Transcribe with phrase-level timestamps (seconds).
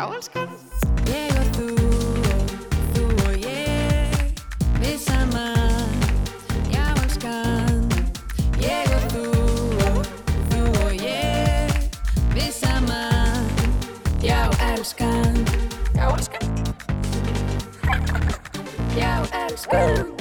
[0.00, 0.48] Já, elskan.
[1.12, 2.52] Ég og þú og
[2.94, 4.14] þú og ég
[4.80, 5.92] Við saman
[6.72, 7.82] Já, elskan
[8.62, 9.24] Ég og þú
[9.90, 9.98] og
[10.54, 11.68] þú og ég
[12.32, 13.44] Við saman
[14.24, 14.40] Já,
[14.70, 15.36] elskan
[15.92, 16.48] Já, elskan.
[18.96, 19.12] Já,
[19.42, 20.14] elskan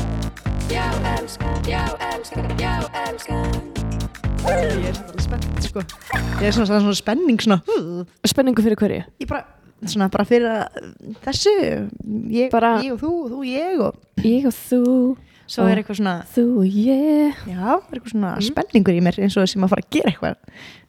[0.67, 2.73] Já, elskan Já, elskan Já,
[3.05, 3.79] elskan
[4.49, 5.81] Ég er svona spennt, sko.
[6.39, 7.61] Ég er svona, svona spenning, svona.
[8.27, 9.07] Spenningu fyrir hverju?
[9.19, 9.43] ég bara,
[9.85, 10.91] svona bara fyrir að
[11.23, 11.53] þessu,
[12.33, 14.83] ég, Bara- ég og þú, þú og ég og Ég og þú
[15.49, 19.37] svo er eitthvað svona, Þú og ég já, er eitthvað svona spenningur í mér eins
[19.39, 20.35] og sem að fara að gera eitthvað.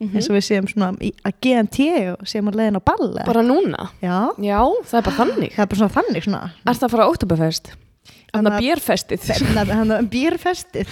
[0.04, 3.08] Eins og við séum svona að GNT og séum að leiðin á ball.
[3.14, 3.86] eða- Bara núna?
[4.02, 6.42] Já, Já, það er bara þannig það er bara svona þannig svona.
[6.66, 7.72] Er það að fara á Oktoberfest?
[8.30, 10.86] Þannig að bérfestið Þannig að hann er bérfestið.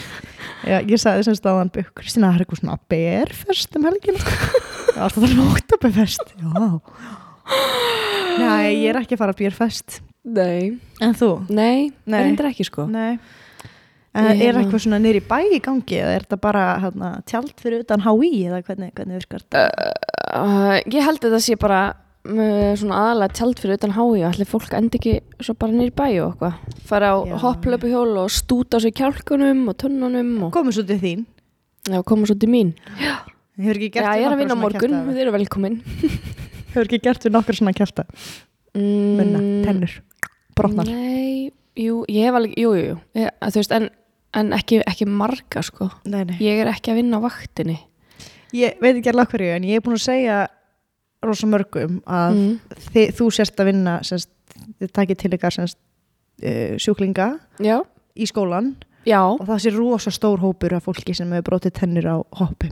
[0.67, 4.19] Ég sagði sem stáðan bygg, Kristina, það er eitthvað svona bérfest um helgina.
[4.99, 6.33] Já, það er oktoberfest.
[6.41, 6.81] Já.
[8.39, 10.01] Nei, ég er ekki að fara að bérfest.
[10.29, 11.29] Nei, En þú?
[11.49, 12.19] nei, Nei.
[12.27, 13.19] reyndir ekki sko Nei.
[14.19, 17.11] En Ég er hérna- eitthvað svona nýri bæ í gangi eða er þetta bara hérna,
[17.25, 19.63] tjald fyrir utan HÍ eða hvernig, hvernig virkar þetta?
[20.35, 21.81] uh, Ég held að það sé bara
[22.29, 25.93] uh, svona aðalega tjald fyrir utan hái og allir fólk endi ekki svo bara nýr
[25.97, 30.53] bæ og eitthvað fara á hopplöpu hjól og stúta á sig kjálkunum og tönnunum og
[30.53, 31.25] Komum svo til þín.
[31.89, 33.23] já, koma svo til mín Já,
[33.61, 35.81] ég er að vinna morgun, þið eru velkomin
[36.79, 38.05] Hefur ekki gert við nokkur svona kjálta?
[38.79, 39.95] Munna, tennur,
[40.55, 40.87] brotnar.
[40.87, 43.89] Nei, jú, ég hef alveg, jú, jú, jú ég, Þú veist, en,
[44.39, 46.37] en ekki, ekki marga sko Nei, nei.
[46.45, 47.79] Ég er ekki að vinna á vaktinni
[48.55, 50.39] Ég veit ekki alveg hverju en ég er búin að segja
[51.27, 52.81] rosa mörgum að mm.
[52.95, 54.31] þið, þú sérst að vinna sérst,
[54.79, 55.81] þið takið til ykkar sérst,
[56.47, 57.81] uh, sjúklinga Já,
[58.15, 58.77] í skólan
[59.09, 62.71] já, og það sé rosa stór hópur af fólki sem hefur brotið tennur á hoppi.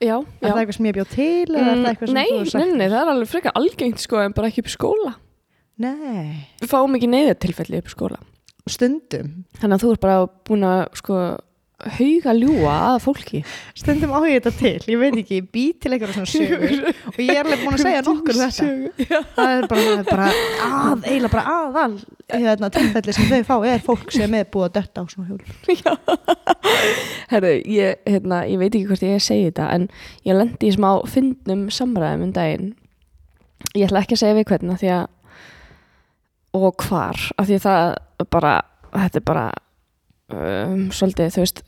[0.00, 0.60] Já, Er það já.
[0.60, 3.56] eitthvað sem ég bjóð til er það sem nei, nei, nei, það er alveg frekar
[3.60, 5.14] algengt sko en bara ekki upp í skóla
[5.74, 8.20] Nei, Við fáum ekki neyðartilfelli upp í skóla
[8.70, 9.32] stundum.
[9.60, 11.16] Þannig að þú ert bara búin að sko
[11.96, 13.40] hauga ljúa að fólki
[13.76, 14.92] Stundum á ég þetta til.
[14.92, 17.82] Ég veit ekki, ég bý til eitthvað svona sögur og ég er alveg búin að
[17.84, 18.68] segja nokkur þetta.
[19.04, 19.18] Já.
[19.34, 20.28] Það er bara, það er bara
[20.68, 21.96] að, eiginlega bara aðal
[22.34, 25.42] hérna, tilfelli sem þau fá er fólk sem er búið að detta á svona hjól.
[27.32, 29.90] Herðu, ég, hérna, ég veit ekki hvort ég segi þetta en
[30.28, 32.72] ég lendi í smá fyndnum samræðum um daginn
[33.74, 35.04] ég ætla ekki að segja við hvernig af því að
[36.54, 38.54] og hvar, af því að það bara,
[38.94, 39.46] þetta er bara
[40.32, 41.58] um, svolítið, þú veist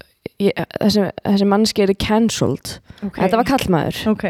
[0.41, 2.69] ég, þessi, þessi mannski eru cancelled
[3.05, 3.21] Okay.
[3.27, 4.25] þetta var kallmaður Ok,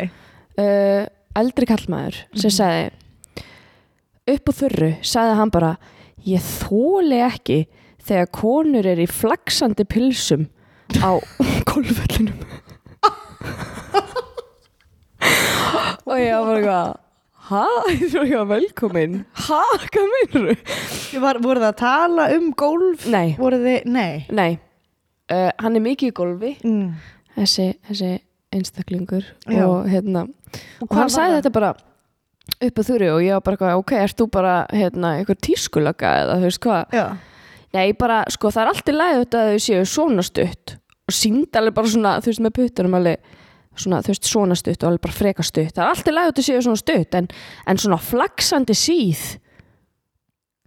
[0.59, 1.03] uh,
[1.39, 2.57] eldri kallmaður sem Mhm.
[2.57, 2.91] sagði
[4.35, 5.77] upp úr þurru sagði hann bara
[6.27, 7.61] ég þóli ekki
[8.03, 10.49] þegar konur er í flaksandi pilsum
[10.99, 11.15] á
[11.71, 12.35] golfvellinum
[16.07, 16.81] og ég var bara
[17.47, 17.65] hæ,
[17.97, 19.61] ég var eitthvað velkomin hæ,
[19.95, 21.21] hvað meinur þú?
[21.23, 23.07] Var, voru það að tala um golf?
[23.13, 24.25] nei, þið, nei.
[24.31, 24.51] nei
[25.33, 26.95] uh, hann er mikið í golfi Mm.
[27.37, 28.13] þessi, þessi
[28.57, 29.65] einstaklingur Já.
[29.67, 30.25] og hérna
[30.81, 31.71] og hvar hann sagði þetta bara
[32.63, 36.37] upp á þurru og ég var bara ok, ert þú bara hérna, eitthvað tískulöka eða
[36.41, 37.01] þú veist hvað
[37.77, 40.77] nei, bara, sko, það er alltaf læg þetta að þau séu svona stutt
[41.07, 43.35] og sínd alveg bara svona, þú veist, með puttunum alveg
[43.81, 46.45] svona, þú veist, svona stutt og alveg bara freka stutt það er alltaf læg þetta
[46.49, 47.27] séu svona stutt en,
[47.67, 49.23] en svona flaksandi síð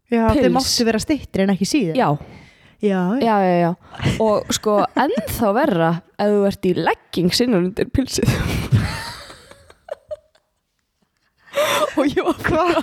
[0.10, 0.50] Já, Pils.
[0.56, 1.96] máttu vera stittri en ekki síður.
[2.00, 2.08] já,
[2.82, 3.36] Já, já.
[3.44, 3.72] já, já,
[4.24, 8.30] og sko, ennþá verra ef þú ert í leggings innan undir pilsið
[12.00, 12.82] og ég var bara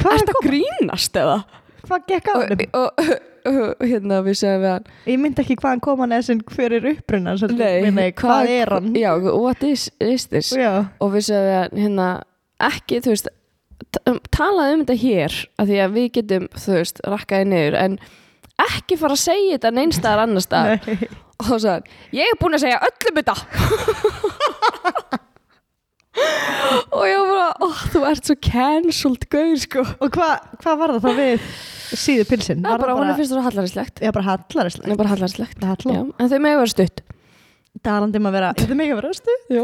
[0.00, 1.38] Hvað Ertu að grínast eða?
[1.84, 2.52] Hvað gekk á hann?
[2.56, 2.86] og, og,
[3.48, 6.76] og hérna við segjum við hann Ég myndi ekki hvaðan kom hann eða sem hver
[6.78, 7.44] er upprunnan.
[7.96, 8.94] Nei, hvað er hann?
[8.98, 10.52] Já, what is, is this?
[10.56, 10.86] Já.
[11.00, 12.08] Og við segjum við hann hérna
[12.70, 13.30] ekki, þú veist
[14.06, 17.98] um, talaðu um þetta hér af því að við getum, þú veist, rakkaði niður en
[18.60, 21.08] ekki fara að segja þetta neinstaðar annar stað Nei.
[21.40, 23.36] og þá sagði ég er búin að segja öllum þetta
[26.96, 29.84] og ég var bara ó, þú ert svo cancelled gauð sko.
[30.00, 31.46] Og hvað hva var það þá við
[32.00, 32.64] síðu pilsin?
[32.64, 34.02] það er bara, hún finnst þú hallaríslegt.
[34.02, 34.92] Já, bara það hallarislega.
[34.92, 35.64] er bara hallaríslegt.
[35.70, 35.96] Halla.
[35.96, 37.02] Já, en þau með vera stutt.
[37.86, 39.62] Talandi um að vera, þetta er mikið að vera stu Já.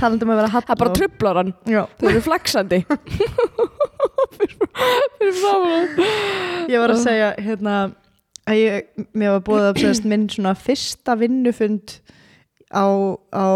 [0.00, 1.52] Talandi um að vera hall það bara trublar hann.
[1.70, 2.80] Já, þau eru flaksandi
[4.34, 5.94] fyrir, framan
[6.70, 7.76] ég var að segja hérna
[8.44, 11.98] að ég, mér var búið að minn svona fyrsta vinnufund
[12.74, 12.86] á,
[13.30, 13.48] á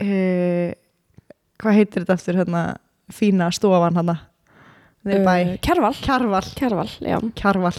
[0.00, 0.10] e,
[1.60, 2.64] hvað heitir þetta eftir hérna?
[3.10, 4.18] Fína stofan hana
[5.00, 7.16] Uh, Kjarval, Kjarval, já.
[7.32, 7.72] Kjarval.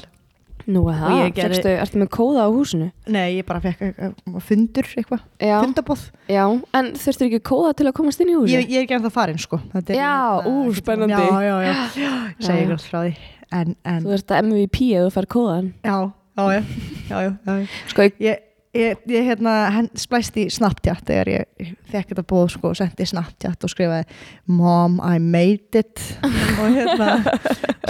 [0.65, 2.87] Nú Og það, ég gerði- fegstu, ertu með kóða á húsinu?
[3.13, 5.21] Nei, ég bara fekk uh, fundur eitthvað,
[5.61, 6.41] fundabóð já,
[6.77, 8.57] en þurftur ekki kóða til að komast inn í húsinu?
[8.57, 9.59] ég, ég er ekki ennþá farin sko.
[9.77, 11.21] Er- Já, ú, ekkert- spennandi.
[11.21, 11.73] Já, já, já.
[12.41, 13.13] Já, segi ykkur frá því.
[13.51, 15.97] En, en, Þú ert að MVP ef þú fær kóðan já,
[16.37, 16.61] já, já,
[17.09, 17.67] já, já, já.
[17.93, 22.69] Sko, ég, Ég, ég, hérna, hann splæst í Snapchat þegar ég fekk þetta bóð sko
[22.69, 24.05] og sendi Snapchat og skrifaði
[24.47, 25.99] Mom, I made it.
[26.23, 27.17] Og hérna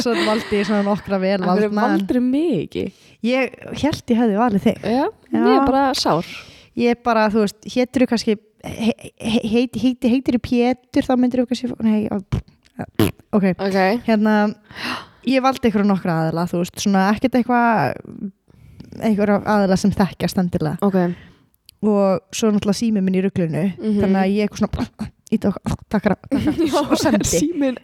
[0.02, 2.88] svo valdi ég svona nokkra vel það valdna en valdri mig ekki?
[3.30, 4.82] Ég held ég hefði valið þig.
[4.82, 5.38] Já, Já.
[5.38, 6.34] ég er bara sár.
[6.82, 8.92] Ég bara, þú veist, hétur þú kannski he,
[9.22, 12.18] he, heiti, heiti, heitir þú Pétur þá myndir þú kannski nei, já,
[13.38, 13.48] ok,
[14.08, 14.36] hérna
[15.28, 18.32] ég valdi ykkur nokkra aðila, þú veist svona ekkert eitthvað
[19.00, 21.16] einhver aðila sem þekkjast endilega ok.
[21.82, 24.00] Og svo náttúrulega sími minn í ruglunu Mhm.
[24.02, 25.56] þannig að ég eitthvað svona ít og
[25.90, 26.18] takkar
[26.92, 27.40] og sendi.
[27.40, 27.78] síminn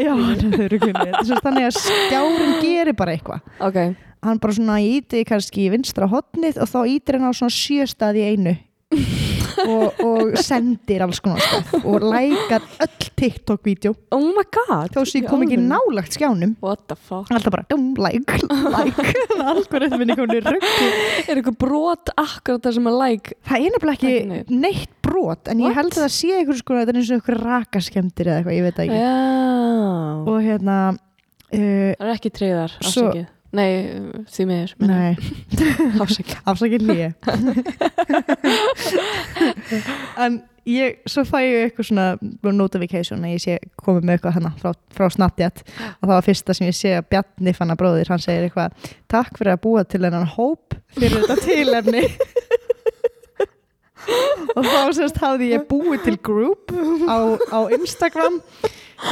[0.00, 0.14] Já,
[0.72, 1.12] rugglinu.
[1.44, 3.40] þannig að skjárin gerir bara eitthvað.
[3.60, 7.52] Ok, hann bara svona íti kannski í vinstra hotnið og þá ítir hann á svona
[7.52, 8.56] sjöstað í einu
[9.64, 14.92] og, og sendir alls konar stöð og lækar öll TikTok-vídeó oh my god.
[14.94, 16.52] Þó sem ég kom ekki nálagt skjánum.
[16.62, 17.30] What the fuck?
[17.34, 19.14] Alltaf bara, um, like, like.
[19.52, 20.90] Algoritmin er komin í ruglu
[21.24, 24.94] Er eitthvað brot akkurat það sem að like það er nefnilega Ekki neitt.
[25.08, 25.78] brot en ég What?
[25.80, 28.66] held að það sé einhver sko, þetta er eins og einhver rakaskemdir eða eitthvað, ég
[28.68, 29.00] veit það ekki.
[29.02, 29.16] Já.
[30.28, 33.26] Og hérna uh, Það er ekki treyðar, afsakið
[33.56, 33.70] Nei,
[34.28, 34.72] því miður.
[36.04, 36.36] Afsakið.
[36.52, 37.10] Afsakið hlýja
[40.24, 40.32] en
[40.68, 42.06] ég svo fæ ég eitthvað svona
[42.52, 45.62] notification að ég sé komið með eitthvað hana frá, frá Snapchat.
[45.64, 48.76] Og það var fyrsta sem ég sé að Bjarni fanna bróðir, hann segir eitthvað
[49.08, 52.04] takk fyrir að búa til hennan hóp fyrir þetta tilefni.
[54.58, 56.72] Og þá sérst hafði ég búið til group
[57.08, 57.16] á,
[57.52, 58.40] á Instagram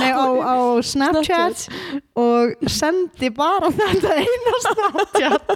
[0.00, 1.67] nei á, á Snapchat
[2.19, 5.55] og sendi bara þetta eina Snapchat.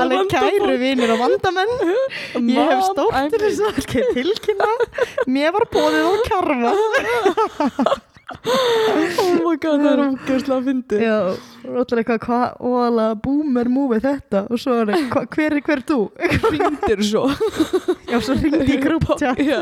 [0.00, 1.74] Alveg kæru vinir og vandamenn.
[2.36, 4.70] Ég hef stórt til þess að okay, tilkynna.
[5.30, 7.98] Mér var bóðið á karfa
[9.18, 14.04] Oh my god, það er umgjörslega að fyndi og allir eitthvað hvað óala boomer múið
[14.06, 14.44] þetta?
[14.46, 15.98] Og svo er hva, hver er hver þú?
[16.46, 17.24] Fyndir svo
[18.10, 19.58] já, svo ringdi í grúptjátt Já,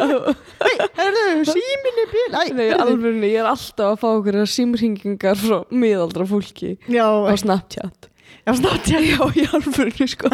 [0.99, 6.29] herðu, síminni bíl Æ, nei, alveg, ég er alltaf að fá okkur símringingar frá miðaldra
[6.29, 8.11] fólki já, á Snapchat.
[8.49, 9.01] Já, snátt Já,
[9.37, 10.31] í alveg, sko.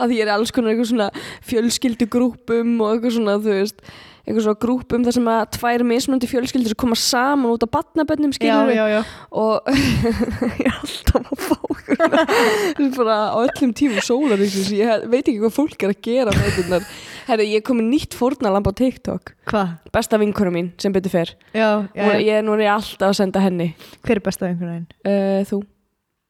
[0.00, 1.08] Að ég er alls konar eitthvað svona
[1.48, 3.82] fjölskyldugrúpum og eitthvað svona, þú veist
[4.28, 8.72] eitthvað svona grúpum þar sem að tvær mismunandi fjölskyldur koma saman út á batnabönnum skilur
[8.76, 9.00] já, já
[9.32, 9.70] og
[10.60, 15.56] ég er alltaf að fá okkur bara á öllum tímum sólaríksins ég veit ekki hvað
[15.56, 16.82] fólk er að gera með þetta
[17.28, 19.74] Herri, ég er komið nýtt fórnalamb á TikTok hvað?
[19.92, 22.24] besta vinkonu mín sem betur fer já, já, Nú er- já.
[22.24, 23.68] ég, nú er ég alltaf að senda henni
[24.06, 24.88] hver er besta einhvern veginn?
[25.04, 25.58] uh, þú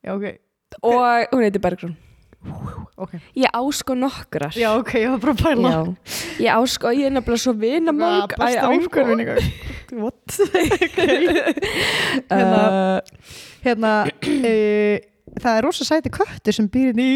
[0.02, 0.26] já, ok,
[0.82, 1.94] og hún heitir Bergrún
[2.98, 5.80] ok ég ásko nokkrar já, ok, ég var bara að pæla Já.
[6.42, 9.46] ég ásko, ég er nefnilega svo vina Já, málg besta vinkonu mín eitthvað.
[10.02, 10.26] what?
[12.30, 12.62] hérna,
[13.64, 14.96] hérna uh,
[15.36, 17.10] það er rosa sæti köttur sem býr inn í,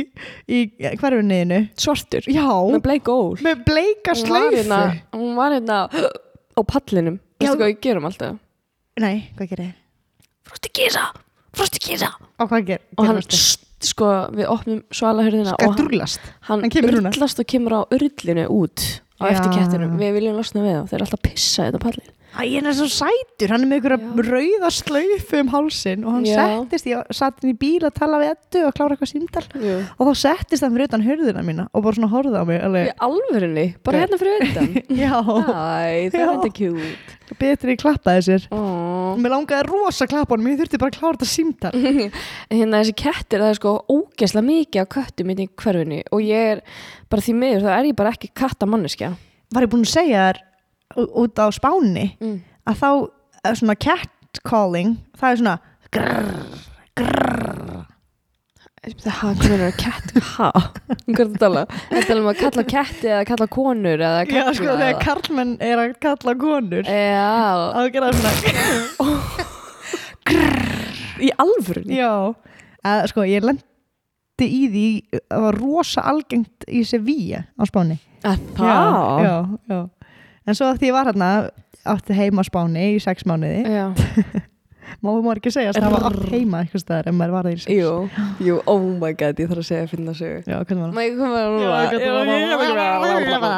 [0.46, 0.62] í
[1.00, 2.26] hverfinniðinu svartur.
[2.28, 3.36] Já, með bleik ól.
[3.44, 4.80] Með bleika hérna
[5.14, 5.84] hún var hérna
[6.58, 7.20] á pallinum.
[7.40, 8.40] Veistu hvað við gerum alltaf?
[9.00, 9.78] Nei, hvað gerir þið?
[10.52, 11.04] frosti kísa,
[11.56, 13.20] frosti kísa og hvað gerir og hann,
[13.82, 16.02] sko, við opnum svalahörðina og hann,
[16.48, 17.12] hann núna.
[17.12, 18.84] urlast og kemur á urlinu út
[19.22, 20.82] á eftir kettinum, við viljum losna við þá.
[20.90, 23.76] Þeir eru alltaf að pissa þetta pallin Æ, hann er svo sætur, hann er með
[23.76, 24.22] einhverja Já.
[24.32, 26.36] rauða slöyfu um hálsin og hann Já.
[26.40, 29.74] settist, ég satt inn í bíl að tala við ettu og klára eitthvað símdal Jú.
[29.98, 32.62] og þá settist hann fyrir utan hurðina mína og bara svona horfði á mig í
[32.64, 34.04] alveg, alvörinni, bara Ok.
[34.06, 34.70] hérna fyrir utan
[35.02, 36.30] já, Æ, það er Já.
[36.32, 39.12] þetta kjút betri klappaði sér oh.
[39.20, 41.72] Mér langaði rosa að klappa honum, ég þurfti bara að klára þetta símtal
[42.52, 46.54] hérna þessi kettir, það er sko ógeðslega mikið á köttum inn í hverfinu og ég
[46.56, 46.64] er
[47.12, 49.12] bara því miður, það er ég bara ekki kattamanneskja
[49.52, 50.38] Var ég búin að segja þér
[50.96, 52.38] út á spáni mm.
[52.70, 52.90] að þá
[53.58, 55.56] svona catcalling það er svona
[55.92, 56.60] grrr,
[56.98, 57.52] grrr
[58.82, 60.08] það hafa komið að kett
[61.14, 61.60] hvað tala.
[61.70, 65.52] Er þetta um að kalla ketti eða kalla konur eða Já, kalla sko, þegar karlmenn
[65.62, 68.32] er að kalla konur já, að gera svona
[71.22, 71.94] í alvörunni?
[72.00, 72.10] Já,
[72.82, 74.86] að, sko, ég lendi í því
[75.20, 78.00] það var rosa algengt í Sevilla á spáni.
[78.26, 79.22] Að já, það?
[79.22, 79.36] já,
[79.70, 79.80] já.
[80.46, 81.28] En svo að því ég var hérna
[81.92, 83.62] átti heima á spáni í sex mánuði.
[83.66, 83.86] Já.
[85.02, 87.54] má maður ekki segja að það var átt heima eitthvað staðar en maður var það
[87.54, 87.70] í sex.
[87.78, 87.92] Jú,
[88.46, 90.42] jú, oh my god, ég þarf að segja að finna sögu.
[90.46, 93.52] Já, hvernig var Má ég koma að Já, hvernig núna?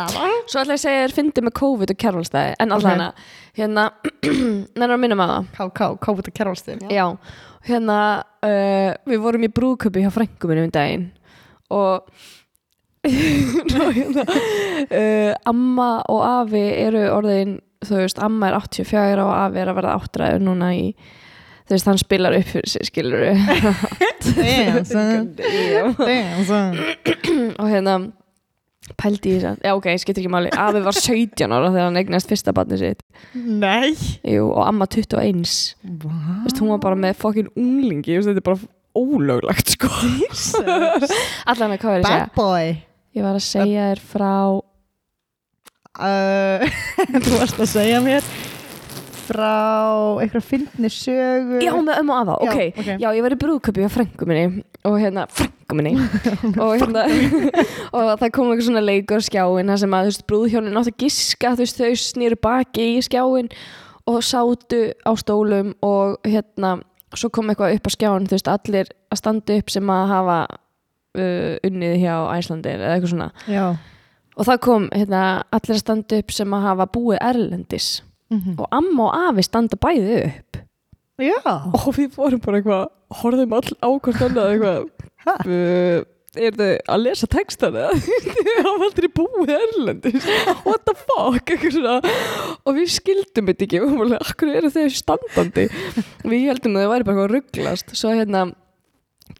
[0.44, 3.08] Svo ætla ég að segja þér fyndi með COVID og kjærvalstæði En alltaf hana,
[3.58, 3.86] hérna
[4.76, 5.50] Nennar að minna með það.
[5.58, 7.04] KK, káfut og kjærvalstin Já,
[7.68, 7.98] hérna
[8.44, 11.08] uh, Við vorum í brúðköpi hjá frængu minni um daginn
[11.74, 12.08] Og
[13.72, 19.78] uh, Amma og afi eru orðin Þú veist, amma er 84 og afi er að
[19.80, 20.86] verða áttræður núna í
[21.64, 23.22] Þú veist, hann spilar upp fyrir sig, skilur
[26.44, 26.76] son.
[27.56, 27.94] og hérna
[29.00, 30.50] pældi í þess að, já ok, skiptir ekki máli.
[30.60, 33.00] Afi var 17 ára þegar hann eignast fyrsta barni sitt.
[33.32, 33.94] Nei.
[34.28, 35.48] Jú, og amma 21
[36.04, 36.12] Vá.
[36.44, 38.60] Vist, hún var bara með fokkin unglingi þetta er bara
[38.94, 39.88] ólöglegt sko.
[41.48, 42.26] Allan að hvað er ég að segja?
[42.28, 42.74] Bad boy
[43.14, 44.32] ég var að segja þér frá
[46.00, 46.64] uh,
[47.24, 48.26] Þú varst að segja mér
[49.24, 51.60] frá eitthvað fyndni sögu.
[51.64, 52.88] Já, með ömmu afa, ok, Já, ok.
[53.00, 55.94] já, ég var í brúðköpi á frængu minni og hérna, frængu minni.
[56.60, 57.06] Og hérna
[57.96, 61.00] og það kom eitthvað svona leikur skjáin þar sem að, þú veist, brúðhjónin áttu að
[61.06, 63.48] giska þú veist, þau snýru baki í skjáin
[64.12, 66.74] og sátu á stólum og hérna,
[67.16, 70.38] svo kom eitthvað upp á skjáin þú veist, allir að standa upp sem að hafa
[71.18, 73.30] uh, unnið hjá Æslandir eða eitthvað svona.
[73.50, 73.66] Já.
[74.34, 75.22] Og það kom, hérna,
[75.54, 77.92] allir að standa upp sem að hafa búið erlendis.
[78.32, 78.56] Mhm.
[78.58, 80.58] og amma og afi standa bæði upp.
[81.22, 81.38] Já.
[81.46, 82.88] Og við fórum bara eitthvað
[83.20, 84.80] horfðum all á hvort annað eitthvað
[85.44, 86.00] uh,
[86.34, 87.84] er þau að lesa textana?
[88.34, 90.26] Þau hafa aldrei búið erlendis.
[90.64, 91.52] What the fuck?
[91.52, 91.94] Eitthvað svona.
[92.64, 93.80] Og við skildum þetta ekki.
[93.80, 95.68] Og við varum alveg, akkur eru þau standandi?
[96.24, 98.48] Við heldum að þau væri bara rugglast svo hérna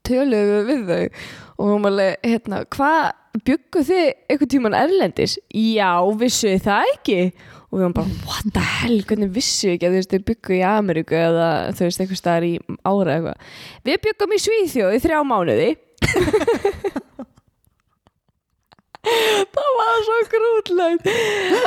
[0.06, 1.02] töluðum við við þau
[1.58, 5.36] og hún var alveg, hérna, hvað byggu þið einhvern tíman erlendis?
[5.54, 7.18] Já, vissu þið það ekki?
[7.70, 10.54] Og við varum bara, what the hell, hvernig vissu ekki að þú veist, þið byggu
[10.54, 12.52] í Ameríku eða þú veist, eitthvað staðar í
[12.86, 13.48] ára eitthvað.
[13.88, 15.72] Við byggum í Svíþjóð í þrjá mánuði.
[19.04, 21.08] það var svo grútlegt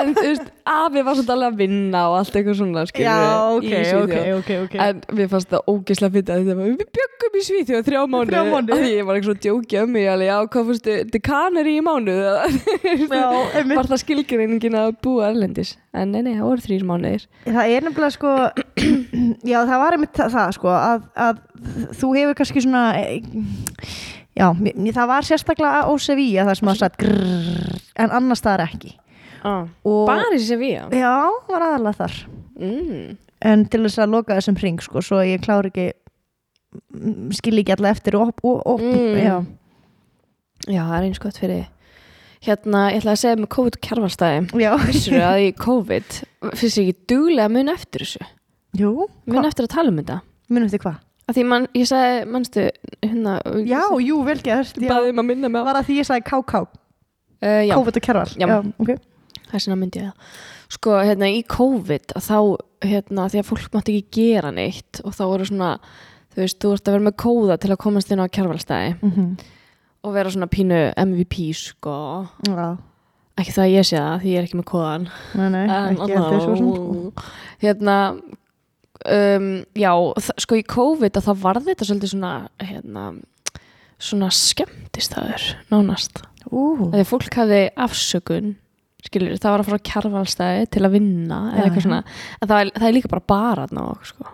[0.02, 3.58] en þú veist, afi var svolítið alveg að vinna og allt eitthvað svona Já, við,
[3.58, 4.04] ok, í Svíþjóð.
[4.08, 7.44] ok, ok, ok En mér fannst það ógislega fyndið að þetta var Við bjöggum í
[7.48, 8.38] Svíþjóð þrjá mánuði.
[8.38, 11.26] Af Því ég var ekki svona að djókja um mig Já, hvað fórstu, þetta er
[11.28, 11.86] kanari í
[13.58, 13.78] einmitt.
[13.78, 17.88] Var það skilgreiningin að búa erlendis En nei, nei, það voru þrýr mánuðir Það er
[17.88, 18.34] nefnilega sko
[19.52, 21.42] Já, það var einmitt það, sko að, að
[21.98, 22.84] þú hefur kannski svona
[24.38, 28.54] Já, mér- það var sérstaklega á Sevilla það sem að satt grrrr, en annars það
[28.58, 28.92] er ekki
[29.44, 29.64] ah.
[29.84, 31.14] Bara í Sevilla Já,
[31.50, 32.18] var aðalega þar
[32.60, 33.16] mm.
[33.52, 35.88] en til þess að loka þessum hring sko, svo ég klári ekki
[36.94, 39.18] mm, skil ekki alla eftir og, og Mm.
[39.24, 39.38] já,
[40.68, 41.74] Já, það er eins gott fyrir þig.
[42.48, 46.18] Hérna, ég ætla að segja með COVID og kjarvalstæði já, Vissur að í COVID
[46.60, 48.26] Fyrst ekki duglega mun eftir þessu
[48.78, 48.92] jú
[49.26, 50.20] Mun eftir að tala um þetta
[50.54, 51.00] munum þið hvað?
[51.28, 52.66] Að því man, ég sagði, manstu,
[53.04, 54.88] hérna Já, jú, vel gert já.
[54.88, 55.68] Baði um að minna mig á.
[55.68, 56.68] Var að því ég sagði KK uh,
[57.68, 58.48] Já, COVID og Kjærval Já.
[58.56, 58.94] ok.
[59.48, 60.38] Þess vegna myndi ég það.
[60.78, 62.40] Sko hérna í COVID að þá
[62.88, 65.70] hérna því að fólk mátti ekki gera neitt og þá voru svona
[66.36, 69.30] þú veist, þú ert að vera með kóða til að komast inn á kjærvalstæði mm
[70.08, 71.94] og vera svona pínu MVP sko.
[72.48, 72.78] Já,
[73.38, 75.08] ekki það að ég sé það því ég er ekki með kóðan
[75.38, 76.70] nei, nei, ekki eftir svo sem.
[76.76, 77.26] sko.
[77.64, 77.98] hérna
[79.06, 79.92] um, já,
[80.42, 82.32] sko í COVID að það varði þetta svolítið svona
[82.64, 83.04] hérna
[83.98, 88.56] svona skemmtistæður nánast að því fólk hafði afsökun
[89.08, 91.86] skilur, það var að fara á kjarvalstæði til að vinna eða Já, eitthvað já.
[91.88, 92.02] svona
[92.42, 94.28] en það er, það er líka bara bara þarna og, sko.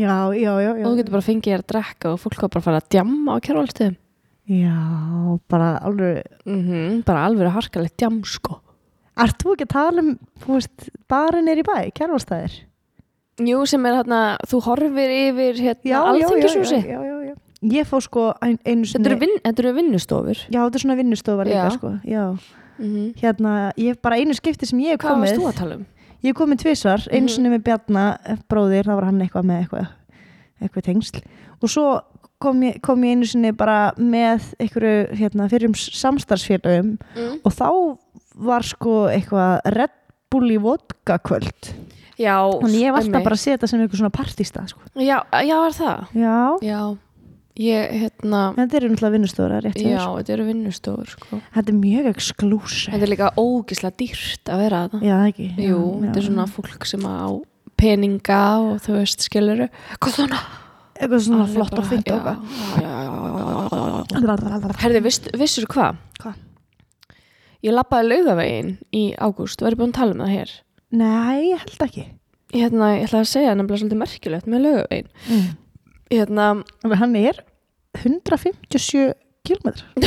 [0.00, 0.84] já, já, já, já.
[0.84, 2.90] og þú getur bara fengið þér að drekka og fólk var bara að fara að
[2.94, 4.00] djamma á kjarvalstöðum
[4.44, 4.76] Já,
[5.48, 8.58] bara alveg mm bara alveg harkalegt djam sko
[9.14, 10.08] Ert þú ekki að tala um,
[10.42, 12.56] þú veist, barinn er í bæ, kjærvalstæðir?
[13.42, 17.34] Jú, sem er hérna, þú horfir yfir hérna já.
[17.64, 20.82] Ég fór sko ein, einu þetta, sinni eru vin, þetta eru vinnustofur Já, þetta er
[20.84, 22.24] svona vinnustofa líka sko Já,
[22.78, 25.74] mm hérna, ég bara einu skipti sem ég hef Hvað varst komið þú að tala
[25.78, 25.86] um?
[26.24, 27.28] Ég hef komið tvisvar, einu Mhm.
[27.34, 29.86] sinni með Bjarna eh, þá var hann eitthvað með eitthvað
[30.62, 31.22] eitthvað tengsl
[31.62, 32.00] og svo
[32.40, 37.40] kom ég, kom ég einu sinni bara með einhverju, hérna, fyrir um samstarfsfélagum Mm.
[37.44, 37.98] og þá
[38.36, 39.90] var sko eitthvað Red
[40.30, 41.72] Bull í vodka kvöld
[42.20, 44.80] Já, Þannig ég hef alltaf bara að setja þetta sem eitthvað svona partistað sko.
[45.02, 46.04] Já, já, er það?
[46.14, 46.80] Já, Já,
[47.58, 51.72] ég, hérna þetta eru náttúrulega vinnustóra rétt hjá þér, Já, þetta eru vinnustofur sko Þetta
[51.74, 56.02] er mjög exklúsi Þetta er líka ógislega dýrt að vera Já, það ekki Jú, já,
[56.04, 56.28] þetta er já.
[56.28, 57.26] svona fólk sem á
[57.74, 59.68] peninga og þú veist, skiluru
[59.98, 60.42] Hvað svona?
[60.94, 62.38] Eitthvað svona Alveg flott og bara- fint já, og eitthvað
[62.78, 64.76] já, já, já, já, já, já.
[64.84, 65.96] Herði, viss, vissur hvað?
[66.22, 66.36] Hvað?
[67.64, 70.52] Ég lappaði laugavegin í ágúst, verður búin að tala um það hér
[70.94, 72.04] Nei, ég held ekki
[72.54, 75.46] hérna, ég ætla að segja nefnilega svolítið merkilegt með lögavegin mm.
[76.14, 76.48] hérna,
[77.00, 77.40] hann er
[78.00, 79.14] 157
[79.46, 79.90] kilometrar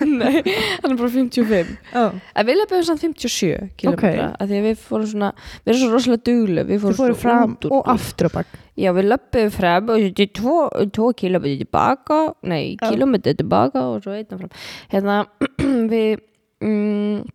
[0.00, 2.16] nei, hann er bara 55 oh.
[2.18, 4.04] en við löpum samt 57 km Ok.
[4.10, 7.22] af því að við fórum svona við erum svo rosalega duglu við fórum fóru svo
[7.22, 7.80] fram og bíl.
[7.94, 12.88] aftur og bak já, við löpum fram og þetta er 2 km tilbaka nei, Já.
[12.88, 14.52] kilometri tilbaka og svo einna fram
[14.90, 15.20] hérna,
[15.94, 16.18] við
[16.64, 17.28] mm,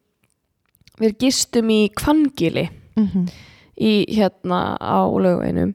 [1.02, 3.30] við gistum í Kvangili mm -hmm.
[3.78, 5.74] í hérna á lögveinum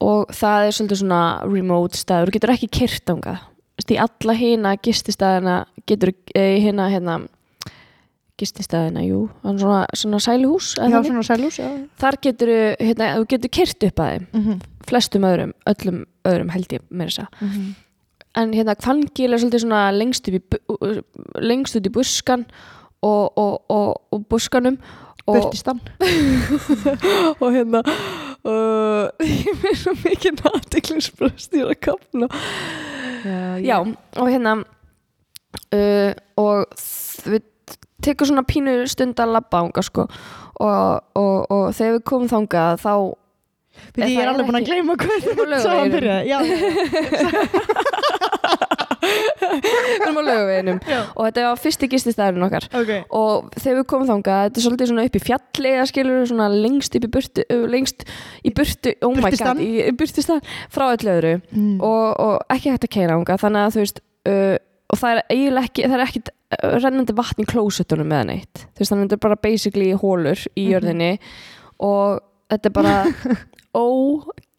[0.00, 3.38] og það er svolítið svona remote staður, þú getur ekki kyrt ánga
[3.90, 7.20] í alla hina gististæðina getur eh, hina hérna
[8.40, 11.88] gististæðina, jú svona, svona sæluhús já, svona já.
[12.00, 12.48] þar getur
[12.80, 14.60] hérna, þú getur kyrt upp að þeim Mm -hmm.
[14.86, 17.74] flestum öðrum, öllum öðrum held ég meira þess að
[18.36, 21.02] en hérna kvangil er svolítið svona lengst upp í,
[21.42, 22.46] lengst út í buskan
[23.02, 24.78] og, og, og, og buskanum
[25.26, 25.80] og, Börtistan
[27.42, 27.84] og hérna
[28.44, 29.06] uh,
[29.44, 32.28] ég er svo mikið náttúrulega ég er að kapna
[33.60, 33.78] já,
[34.16, 34.58] og hérna
[35.74, 36.66] uh, og
[37.28, 37.42] við
[38.04, 40.06] tekum svona pínu stund að labba ánga sko.
[40.60, 42.94] Og, og, og þegar við komum þangað þá
[43.96, 45.52] Við ég er alveg búin að gleyma hvað Við erum
[46.36, 46.36] á
[49.00, 50.78] við erum á laugaveginum.
[50.88, 51.00] Já.
[51.16, 52.66] og þetta var fyrsti gististæðurinn okkar.
[52.80, 52.90] Ok.
[53.20, 56.48] Og þegar við komum þangað þetta er svolítið svona upp í fjalli að skilur svona
[56.54, 58.04] lengst upp í burtu lengst
[58.44, 60.42] í burtu, oh my god í, í burtustan
[60.72, 61.34] frá öllu öðru.
[61.54, 61.76] Mm.
[61.80, 63.98] og, og ekki hægt að keira þangað þannig að þú veist
[64.30, 64.56] uh,
[64.90, 66.28] og það er eiginlega ekki, það er ekkit
[66.82, 68.56] rennandi vatn í klósettunum með neitt.
[68.74, 70.70] Þú veist þannig að þetta er bara basically hólur í Mhm.
[70.72, 71.10] jörðinni.
[71.86, 72.18] Og
[72.50, 72.94] þetta er bara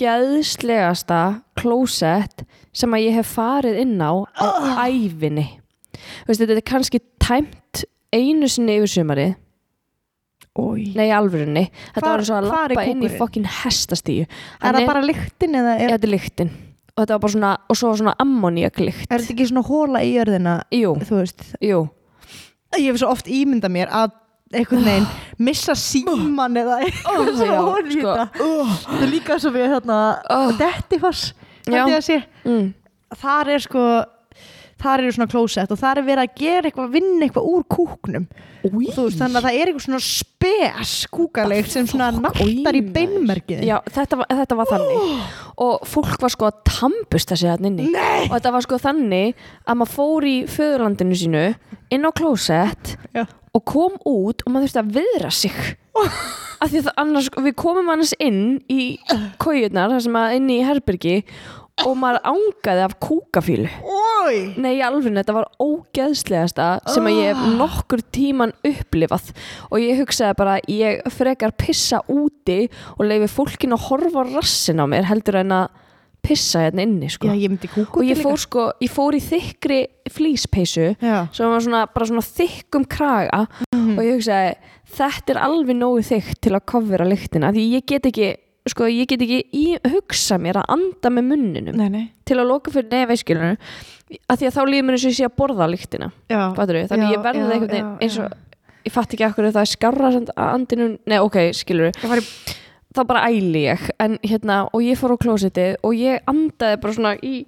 [0.02, 1.20] ógeðslegasta
[1.60, 4.48] klósett sem að ég hef farið inn á á
[4.88, 5.48] ævinni.
[5.92, 7.84] Þú veist þetta er kannski tæmt
[8.16, 9.38] einu sinni yfir sumarið.
[10.60, 11.68] Ói nei í alvörunni.
[11.96, 14.26] Þetta var svo að er lappa inn í fokkin hestastíu.
[14.60, 16.52] Er það bara lyktin eða ja, er, þetta er lyktin.
[16.92, 20.16] Og þetta var bara svona og svo svona ammoniaklykt er þetta ekki svona hóla í
[20.18, 20.58] jörðina?
[20.76, 20.96] Jú,
[21.64, 21.86] jú.
[22.76, 24.18] Ég hef svo oft ímyndað mér að
[24.52, 25.08] einhvern veginn
[25.48, 28.16] missa síman eða eitthvað já, svo horfði sko.
[28.18, 28.50] þetta
[28.84, 30.00] Það er líka svo við hérna
[30.36, 30.52] Oh.
[30.60, 31.32] Dettifoss
[32.46, 32.74] Mm.
[33.22, 33.86] Þar er sko
[34.82, 38.26] þar eru svona klósett og þar er verið að gera eitthvað vinna eitthvað úr kúknum.
[38.62, 43.76] Veist þannig að það er eitthvað svona spes kúkalegt sem svona nattar í beinmerkið Já,
[43.90, 45.28] þetta var, þetta var þannig.
[45.66, 47.90] Og fólk var sko að tampusta sig hann inni.
[47.94, 48.28] Nei.
[48.30, 51.46] og þetta var sko þannig að maður fór í föðurlandinu sínu
[51.92, 53.26] inn á klósett Já.
[53.28, 55.62] og kom út og maður þurfti að viðra sig
[56.02, 58.98] af því að annars, við komum annars inn í
[59.42, 61.18] kójurnar, þar sem að inn í herbergi
[61.82, 67.56] og maður ángaði af kúkafílu Ói Nei, alveg, þetta var ógeðslegasta sem að ég hef
[67.58, 69.32] nokkur tíman upplifað.
[69.72, 74.86] Og ég hugsaði bara ég frekar pissa úti og leifi fólkin að horfa rassin á
[74.86, 75.80] mér heldur en að
[76.22, 77.32] pissa hérna inni sko.
[77.32, 79.80] Já, ég og ég fór sko, ég fór í þykri
[80.14, 83.48] flýspeysu Já, sem var svona, bara svona þykkum kraga
[83.82, 83.98] Mhm.
[83.98, 84.54] og ég hugsaði,
[84.98, 87.52] þetta er alveg nógu þykkt til að kofvera lyktina.
[87.52, 88.30] Því ég get ekki,
[88.70, 92.06] sko, ég get ekki í, hugsa mér að anda með munninum nei, nei.
[92.26, 93.58] til að loka fyrir nefnveiskilunum
[94.30, 97.24] að því að þá líður mér eins og ég sé að borða lyktina þannig ég
[97.24, 98.34] verði veginn já, eins og
[98.86, 101.92] ég fatt ekki akkur það er skarra að andinu, nei ok, skilur
[102.92, 106.94] þá bara æli ég en hérna, og ég fór á klósitið og ég andaði bara
[106.94, 107.46] svona í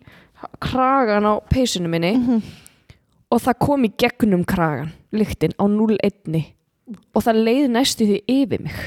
[0.63, 2.13] kragan á peysunum minni.
[2.17, 2.41] Mhm.
[3.33, 6.41] Og það kom í gegnum kragan lyktin á 0-1
[7.13, 8.81] og það leiði næstu því yfir mig.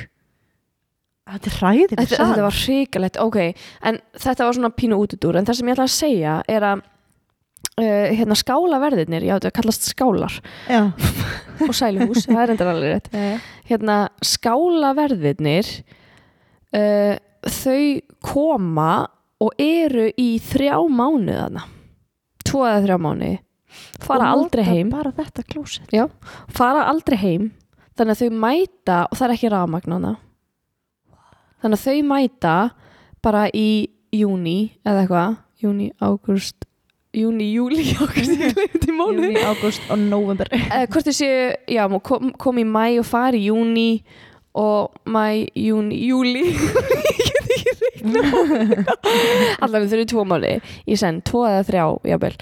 [1.26, 3.38] Þetta er hræðið þetta, þetta var hrikalegt, ok.
[3.88, 6.84] En þetta var svona pínu útudúr en það sem ég ætla að segja er að
[6.84, 10.36] uh, hérna skálaverðirnir, já þetta kallast skálar.
[10.70, 10.82] Já,
[11.66, 13.10] og sæluhús, það er endur alveg rétt.
[13.10, 13.98] Já, hérna
[14.34, 15.72] skálaverðirnir
[16.78, 17.82] uh, þau
[18.22, 18.92] koma
[19.42, 21.66] og eru í þrjá mánuðana
[22.46, 23.34] tvo eða þrjá mánuði
[24.02, 24.90] fara aldrei heim.
[24.92, 25.92] Bara þetta klósett.
[25.94, 26.06] Já,
[26.52, 27.50] fara aldrei heim
[27.96, 30.12] þannig að þau mæta og það er ekki rafmagnana
[31.62, 32.54] þannig að þau mæta
[33.24, 33.68] bara í
[34.14, 36.66] júni eða eitthvað, júni, ágúst.
[37.16, 38.36] Júni, júli, ágúst
[38.86, 43.48] Júni, ágúst og november uh, hvort séu, já, kom, kom í mæ og fari í
[43.48, 44.02] júni
[44.56, 48.24] og mæ, júni, júli ég get ekki reikna
[49.64, 50.52] allavega þau eru tvo máli
[50.84, 52.36] í senn, tvo eða þrjá, jábel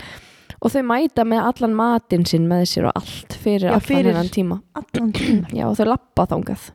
[0.64, 4.12] og þau mæta með allan matinn sinn með sér og allt fyrir Já, allan fyrir-
[4.14, 4.62] hennan tíma.
[4.80, 5.50] Allan tíma.
[5.52, 6.70] Já, og þau lappa þangað.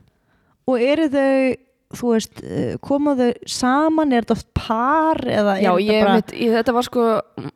[0.70, 1.56] Og eru þau
[1.90, 4.12] þú veist, uh, komaðu saman?
[4.14, 7.06] Er þetta oft par eða Já, er ég, þetta bara mitt, ég, þetta var sko
[7.18, 7.48] mm,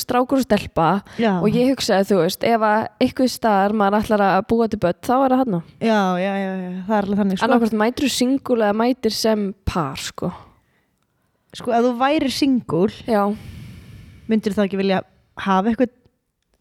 [0.00, 0.86] strákur og stelpa.
[1.20, 4.80] Já, og ég hugsaði, þú veist, ef að eitthvað staðar maður ætlar að búa til
[4.80, 7.78] börn, þá er það hann já, já, já, já, það er alveg þannig sko, annarkvæmt
[7.82, 10.32] mætir þú singul eða mætir sem par, sko.
[11.52, 13.26] Sko, ef þú væri singul Já,
[14.32, 15.02] myndir þá ekki vilja
[15.36, 15.92] hafa eitthvað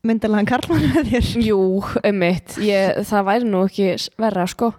[0.08, 1.28] myndarlegan karlmann með þér?
[1.46, 1.60] Jú,
[2.08, 3.90] ummitt ég, það væri nú ekki
[4.22, 4.72] verra, sko.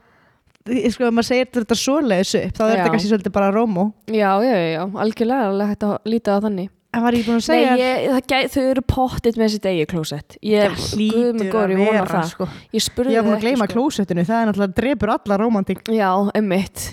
[0.70, 3.88] Ég- sko, ef maður segir þetta svoleiðis upp þá er þetta kannski svolítið bara rómó.
[4.07, 6.70] Já, já, já, algjörlega alveg hægt að líta á þannig.
[6.92, 9.64] En var ég búin að Nei, segja ég, það gæ, þau eru pottit með sitt
[9.70, 10.35] eigi klósett.
[10.44, 12.26] Ég, guð mig góður, ég vona það.
[12.35, 12.48] sko.
[12.76, 13.72] Ég spurði ég var búin að gleyma sko.
[13.78, 15.81] klósettinu það er náttúrulega drepur alla rómantík.
[15.88, 16.85] Já, ummitt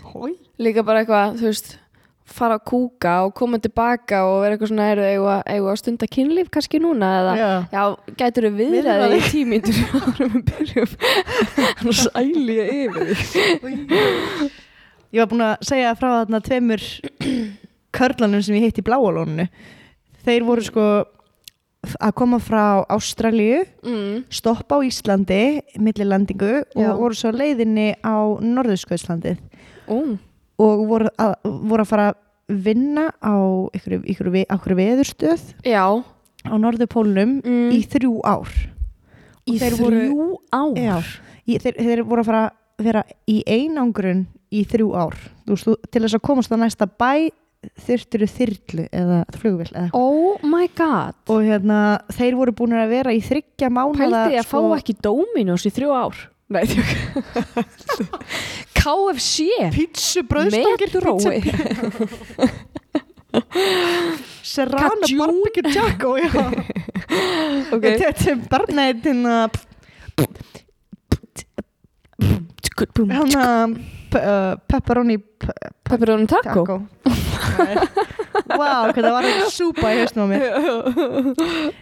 [0.60, 1.78] Líka bara eitthvað, þú veist
[2.34, 6.10] fara að kúka og koma tilbaka og vera eitthvað svona, eru eigu að, að stunda
[6.10, 7.12] kynlíf kannski núna?
[7.20, 7.50] Eða Já.
[7.74, 10.98] Já, gætur við viðræði í tímyndur árum við byrjum?
[11.82, 13.14] Hann sæli ég yfir
[15.10, 16.84] ég var búin að segja frá þarna tveimur
[17.96, 19.48] körlanum sem ég heitti í bláalónu
[20.26, 20.86] þeir voru sko
[21.80, 24.26] að koma frá Ástralíu mm.
[24.34, 25.44] stoppa á Íslandi
[25.80, 26.92] millilendingu og Já.
[26.98, 29.40] voru svo leiðinni á Norðurskauðslandið
[29.90, 30.20] Ó,
[30.60, 32.20] og voru að, voru að fara að
[32.66, 33.36] vinna á
[33.78, 35.86] ykkur, ykkur, ykkur veðurstöð Já,
[36.46, 37.68] á Norðurpólnum mm.
[37.76, 38.54] í þrjú ár.
[39.50, 40.96] Í þeir þrjú voru- ár Já,
[41.46, 45.18] í, þeir, þeir voru að fara að vera í einangrun í þrjú ár.
[45.50, 47.30] Veist, til þess að komast á næsta bæ
[47.84, 49.72] þurftur þyrlu eða flugvill.
[49.98, 51.18] Oh my god.
[51.32, 54.96] Og hérna, þeir voru búin að vera í þryggja mánuða Pældi ég að fá ekki
[55.04, 56.22] Dominos í þrjú ár?
[56.50, 56.64] Nei,
[58.69, 59.36] þjók KFC
[59.76, 61.42] pítsu Metrói
[64.44, 66.16] Serrano barbecue Jacko
[67.70, 68.14] þetta er
[74.10, 75.18] p- uh, pepperoni
[75.90, 76.64] Pepperoni taco?
[78.58, 80.42] wow, það var ekki súpa í hausnum á mér.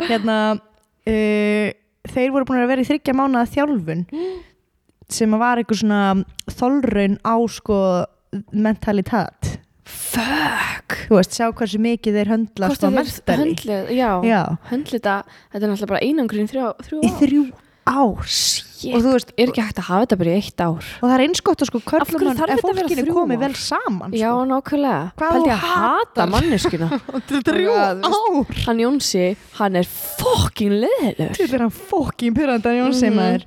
[0.07, 1.67] Hérna uh,
[2.11, 4.05] þeir voru búin að vera í þryggja mánuða þjálfun
[5.09, 6.01] sem var eitthvað svona
[6.57, 7.77] þolraun á sko
[8.51, 9.53] mentalitat
[9.87, 10.97] Fuck!
[11.07, 13.37] Þú veist, sjá hversu mikið þeir höndla sko mentali.
[13.39, 14.41] höndlið Já, já,
[14.71, 15.13] höndlið þetta
[15.53, 17.21] Þetta er náttúrulega bara einangrun í þrjú, þrjú í ár.
[17.21, 17.43] þrjú
[17.87, 18.33] ár.
[18.93, 20.85] Og þú veist, Er ekki hægt að hafa þetta bara í eitt ár?
[21.01, 23.05] Og það er eins gott að sko körlumann ef fólkinu
[23.37, 23.41] ár?
[23.41, 24.45] vel saman Já, sko.
[24.51, 25.01] nákvæmlega.
[25.17, 26.25] Hvað Pældi þú að hata
[27.39, 28.61] er þrjú Já, ár.
[28.67, 29.25] Hann Jónsi,
[29.59, 29.87] hann er
[30.21, 33.17] fucking leðilegur Þetta er hann fokkin pyrranda Jónsi Mhm.
[33.17, 33.43] maður.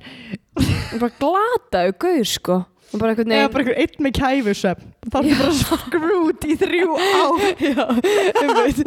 [0.99, 4.79] Bara glataðu gaur sko Og bara einhvern Eða veginn bara einhver einn með kæfusöp
[5.11, 7.45] Þá er bara skrút í þrjú ár.
[7.71, 7.85] Já,
[8.41, 8.81] ég veit.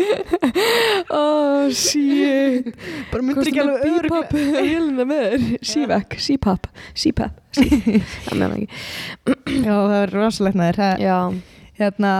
[1.10, 2.68] Oh, shit.
[3.10, 5.46] Bara myndir ekki alveg Bípap, vélina með þér?
[5.72, 7.40] Sívek, sípap, sípap
[8.26, 8.68] Það meðan ekki.
[9.64, 11.18] Já, það er rosalegt það- Já,
[11.80, 12.12] Hérna,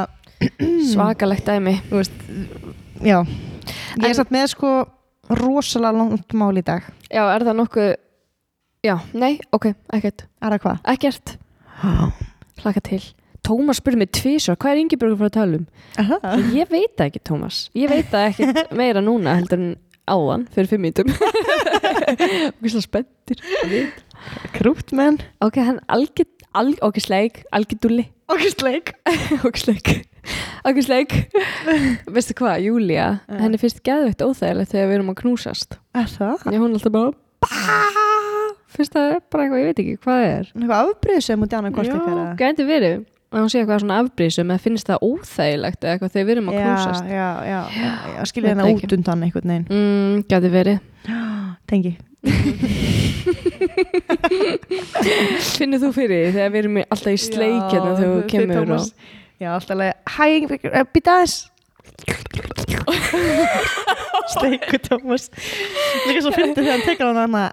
[0.91, 1.77] svakalegt dæmi.
[1.91, 2.17] Þú veist
[3.05, 3.19] Já.
[4.01, 4.73] Ég er satt með sko
[5.31, 6.85] rosalega langt mál í dag.
[7.13, 7.93] Já, er það nokkuð
[8.85, 10.27] Já, nei, ok, ekkert.
[10.45, 10.81] Er það hvað?
[10.93, 11.31] Ekkert,
[12.63, 13.03] hlaka til.
[13.45, 15.65] Tómas spurði mig tvísvar, hvað er Ingeborg fara að tala um?
[16.01, 16.19] Aha.
[16.55, 17.59] Ég veit það ekki, Tómas.
[17.77, 19.75] Ég veit það ekkert meira núna heldur en
[20.09, 23.41] áðan fyrir fimm mítum Og svo spenntir.
[24.57, 25.19] Krútt menn.
[25.45, 28.95] Ok, hann algjör, al, ok, sleik, algjör dulli Ok, sleik
[29.45, 29.93] Ok, sleik
[30.65, 31.13] Ok, sleik
[32.09, 35.77] Veistu hvað, Júlia, henni finnst geðveitt óþægilegt þegar við erum að knúsast.
[35.93, 36.49] Er það?
[36.49, 37.13] Já, hún er alltaf bara
[37.45, 38.04] "Bá."
[38.75, 40.45] Finnst það bara eitthvað, ég veit ekki hvað það er.
[40.55, 42.35] Eitthvað afbrýðsum út í annað hvort Já, ykkar eða?
[42.41, 42.99] gæti verið.
[43.35, 46.51] Að hún sé eitthvað svona afbrísum eða finnst það óþægilegt eða eitthvað þegar við erum
[46.51, 47.05] að knúsast.
[47.11, 49.69] Já, já, já, já, já skilja það út undan einhvern veginn.
[49.75, 50.79] Mm, Gæti verið.
[51.71, 51.93] Tengi.
[55.59, 58.85] Finnur þú fyrir þegar við erum alltaf í sleik hérna þegar þú kemur og...
[59.43, 60.27] Já, alltaf alveg Hæ,
[60.95, 61.37] býta aðeins.
[64.35, 65.31] Steiku Tómas
[66.07, 67.53] Líka svo fyndi þegar hann tekur hann Það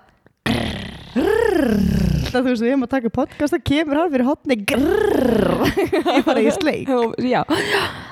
[1.11, 6.53] þú veist, við erum að taka podcast það kemur hann fyrir hotni Ég bara í
[6.55, 6.91] sleik
[7.27, 7.41] Já,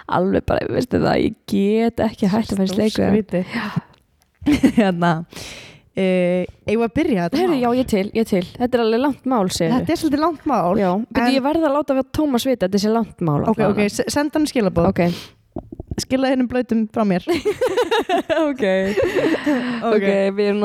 [0.10, 2.90] alveg bara, veistu það, ég get ekki hægt að færa.
[2.96, 3.56] Skrítið.
[4.80, 7.58] Hérna uh, Eigum við að byrja þetta mál?
[7.60, 8.44] já, ég til, ég til.
[8.56, 11.76] Þetta er alveg langt mál, Þetta er svolítið langt mál Já, en- ég verða að
[11.80, 13.42] láta við Tómas vita að þetta sé langt mál.
[13.52, 15.04] Ok, ok, senda hann skilabóð Ok,
[16.04, 17.24] Skila hennum blöytum frá mér.
[18.40, 18.62] Ok,
[19.86, 20.06] ok,
[20.38, 20.62] við erum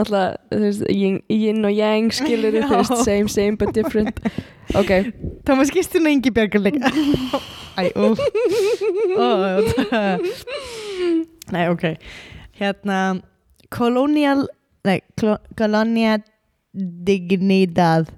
[0.50, 1.18] veist, yin,
[1.66, 2.96] og yang Já.
[3.04, 4.20] same, same but different.
[4.78, 4.90] Ok,
[5.46, 6.90] Tómas Kristinn og Ingi Björgur líka.
[7.80, 8.14] Æ, ú
[9.18, 9.28] Ó,
[9.90, 10.28] það-
[11.52, 11.84] Nei, ok.
[12.60, 13.00] Hérna
[13.74, 14.46] Colonial
[14.84, 15.00] Nei,
[15.58, 16.18] Colonia
[16.74, 18.08] Dignidad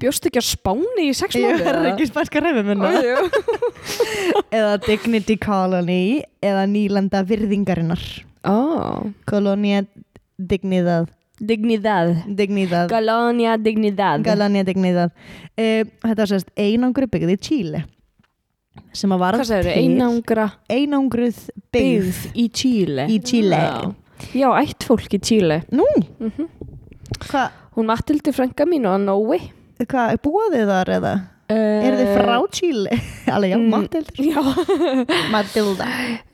[0.00, 1.66] Bjóstu ekki á Spáni í sex Ég mánuði?
[1.72, 2.90] er ekki spænska ræfum minna.
[4.56, 8.02] Eða Dignity Colony eða nýlanda virðingarinnar.
[8.46, 8.56] Ó,
[9.28, 9.84] Colonia
[10.38, 11.08] Dignidad.
[11.36, 12.14] Dignidad.
[12.26, 12.88] Dignidad.
[12.88, 14.22] Galonia dignidad.
[14.24, 15.10] Galania Dignidad.
[15.58, 17.84] Uh, Þetta var sérst einangru byggð í Chile
[18.96, 19.76] sem að var Hvað segir þau?
[19.80, 21.38] Einangra einangruð
[21.72, 23.04] byggð byggð í Chile?
[23.12, 23.60] í Chile.
[23.60, 23.92] Já,
[24.36, 25.62] Já ætt fólk í Chile.
[25.72, 25.84] Nú,
[26.20, 26.48] mm
[27.28, 29.38] hvað Hún Matildi frænka mín og Nói
[29.84, 31.12] hva, búið þið þar eða?
[31.52, 33.00] uh, Er þið frá Chile?
[33.34, 34.14] Alveg, já, mm, Matilda.
[34.24, 34.40] Já.
[35.34, 35.90] Matilda.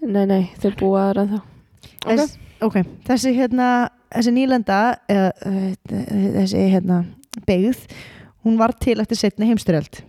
[0.07, 1.35] Nei, nei, þau búa þar en
[2.23, 2.25] þá
[2.63, 2.79] ok,
[3.09, 3.69] þessi hérna
[4.13, 4.79] þessi nýlenda
[5.11, 5.69] eða, uh,
[6.39, 7.03] þessi hérna
[7.49, 7.85] byggð
[8.47, 10.03] hún var til eftir setni heimstyrjöld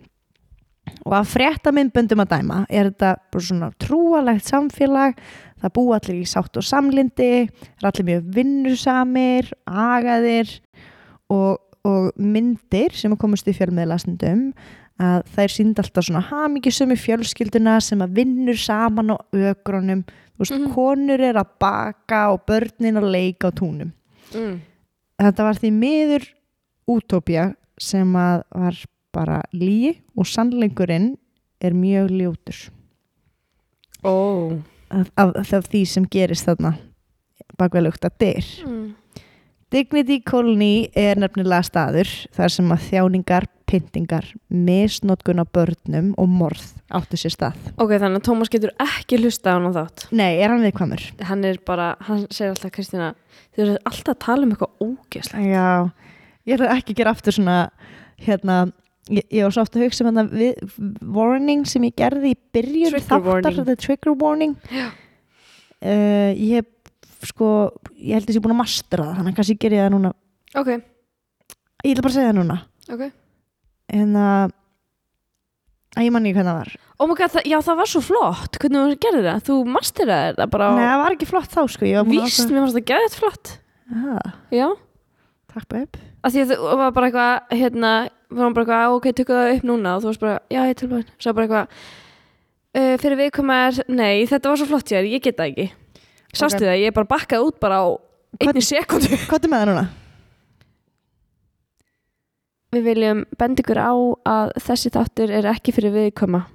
[1.08, 5.16] og að frétta myndböndum að dæma er þetta svona trúalegt samfélag.
[5.64, 10.50] Það búa allir í sátt og samlindi er allir mjög vinnusamir agaðir
[11.32, 14.52] og, og myndir sem að komast í fjölmiðlasendum
[15.04, 20.04] að þær sínd alltaf svona hamingisömi fjölskylduna sem að vinnur saman á ögrunum
[20.38, 20.74] veist, Mhm.
[20.74, 23.92] konur er að baka og börnin að leika á túnum
[24.34, 24.62] mm.
[25.20, 26.28] þetta var því miður
[26.88, 31.18] útópía sem að var bara líi og sannleikurinn
[31.62, 32.70] er mjög ljótur
[34.04, 36.78] Ó af, af, af því sem gerist þarna
[37.58, 38.96] bakveðlugt að dyr mm.
[39.74, 46.68] Dignity Colony er nefnilega staður þar sem að þjáningar, pyntingar, misnótkun á börnum og morð
[46.94, 47.58] áttu sér stað.
[47.82, 51.08] Ok, þannig að Tómas getur ekki hlusta á hann á þátt Nei, er hann viðkvæmur?
[51.26, 53.08] Hann er bara, hann segir alltaf Kristína
[53.56, 55.66] Þau eru alltaf að tala um eitthvað ógeðslega Já,
[56.46, 57.58] ég ætla ekki að gera aftur svona
[58.28, 58.60] hérna,
[59.10, 60.78] ég, ég var svo oft að hugsa um hérna við,
[61.18, 63.58] warning sem ég gerði í byrjun Trigger þáttar, warning.
[63.64, 64.86] þetta trigger warning Já.
[65.82, 66.70] uh, ég hef
[67.30, 67.50] sko,
[67.98, 69.94] ég held að ég er búin að mastera það, þannig að kannski ger ég það
[69.96, 70.12] núna.
[70.60, 72.60] Ok, ég ætla bara að segja það núna.
[72.94, 73.04] Ok.
[73.94, 74.54] En að
[75.94, 76.72] að ég manni hvernig það var.
[76.98, 78.58] Oh my god, það, já það var svo flott.
[78.62, 79.44] Hvernig þú gerði það?
[79.50, 81.86] Þú masteraði þetta bara á Nei, það var ekki flott þá sko.
[81.90, 83.54] Ég var búin að Víst, mér fannst það geðið flott.
[83.94, 84.68] Ah, Já,
[85.54, 87.92] Takk babe af því að þú var bara eitthvað hérna,
[88.32, 89.96] var hann bara eitthvað, ok, tökum það upp núna.
[89.98, 91.06] Og þú varst bara, já, ég er tilbúin.
[91.20, 91.74] Svo bara eitthvað
[92.80, 95.68] uh, fyrir viðkoma er, nei, þetta var svo flott hér, ég get það ekki
[96.34, 96.68] sástu Ok.
[96.68, 97.86] það, ég bara bakkaði út bara á
[98.42, 99.86] einni sekundu Hvað er með það núna?
[102.74, 103.94] Við viljum benda ykkur á
[104.26, 106.48] að þessi þáttur er ekki fyrir viðkoma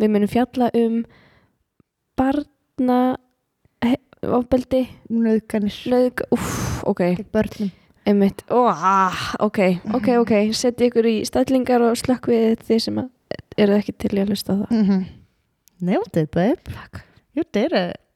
[0.00, 1.02] við munum fjalla um
[2.18, 3.00] barna
[4.26, 5.76] ofbeldi, Nauðganir.
[5.90, 7.70] Lög uff, ok, gegn börnum.
[8.08, 8.42] Einmitt.
[8.50, 9.60] Oh, ah, ok,
[9.94, 10.34] ok, ok.
[10.56, 13.00] Setja ykkur í stællingar og slökk við því sem
[13.60, 14.70] eru ekki til í að hlusta á það.
[14.72, 15.06] Mm -hmm.
[15.78, 17.04] Nailed it babe Takk.
[17.36, 18.07] You did it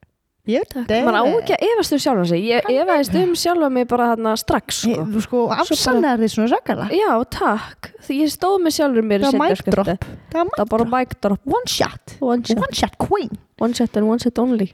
[0.43, 0.73] Did
[1.07, 2.41] maður á ekki að efast um sjálfan sig.
[2.51, 5.05] Ég efaðist um sjálfa mig bara þarna strax sko.
[5.07, 9.29] Hey, sko, afsannar því svona sakala já, takk, því ég stóð með sjálfur mér í
[9.29, 10.09] Það var mic drop.
[10.33, 11.45] Það var bara mic drop.
[11.47, 12.17] One shot.
[12.19, 13.31] One shot, One shot queen.
[13.63, 14.73] One shot and one shot only.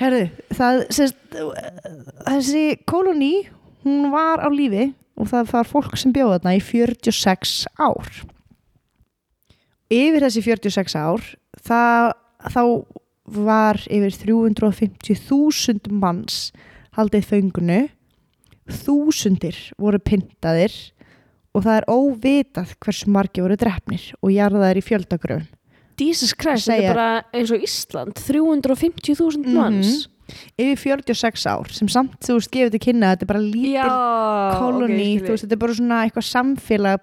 [0.00, 0.22] Herðu,
[0.56, 1.20] það sést,
[2.24, 3.34] þessi koloni
[3.84, 8.08] hún var á lífi og það var fólk sem bjóða þarna í 46 ár.
[9.92, 11.28] Yfir þessi 46 ár
[11.60, 12.12] það,
[12.48, 12.62] þá
[13.26, 16.50] var yfir 350.000 manns
[16.96, 17.80] haldið föngunu
[18.72, 20.74] þúsundir voru pyntaðir
[21.52, 25.48] og það er óvitað hversu margi voru drefnir og jarðaðir í fjöldagröfum.
[26.00, 29.54] Jesus Christ, þetta er bara eins og Ísland 350.000 Mhm.
[29.54, 30.08] manns.
[30.58, 35.20] Yfir 46 ár sem samt þú veist gefið til kynna þetta er bara lítil koloni,
[35.20, 37.00] þú veist, þetta er bara svona eitthvað samfélag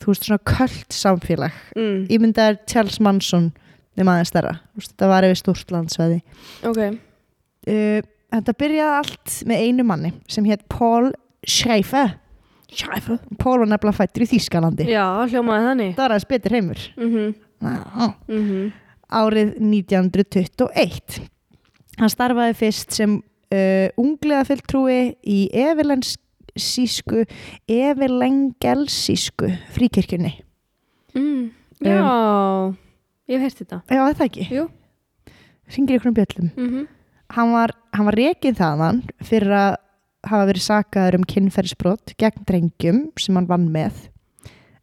[0.00, 1.52] þú veist, svona köld samfélag.
[1.76, 3.52] Mm, ég myndi að Charles Manson
[3.94, 6.20] þeim aðeins stærra, þetta var yfir stórt landsvæði.
[6.70, 8.00] Ok, uh,
[8.34, 11.12] þetta byrjaði allt með einu manni sem hétt Paul
[11.44, 12.16] Schreifer.
[12.74, 13.20] Schreifer?
[13.38, 14.88] Paul var nefnilega fættur í Þýskalandi.
[14.90, 15.92] Já, hljómaði þannig.
[15.94, 16.88] Það var aðeins betur heimur.
[16.96, 18.72] Mm -hmm.
[19.14, 21.30] árið 1921
[22.00, 27.24] hann starfaði fyrst sem uh, unglega fulltrúi í evilensísku
[27.70, 30.36] evilengelsísku fríkirkjunni.
[31.14, 31.52] Mm,
[31.84, 32.00] já
[33.30, 33.80] ég hef heyrt þetta.
[33.88, 34.48] Já, er það ekki?
[34.52, 34.66] Jú.
[35.74, 36.50] ringir ykkur um bjöllum.
[36.56, 36.86] Mm -hmm.
[37.30, 39.76] hann var, hann var rekin þaðan fyrir að
[40.24, 44.08] hafa verið sakaður um kynferðisbrot gegn drengjum sem hann vann með.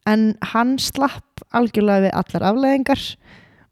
[0.06, 3.18] En hann slapp algjörlega við allar afleðingar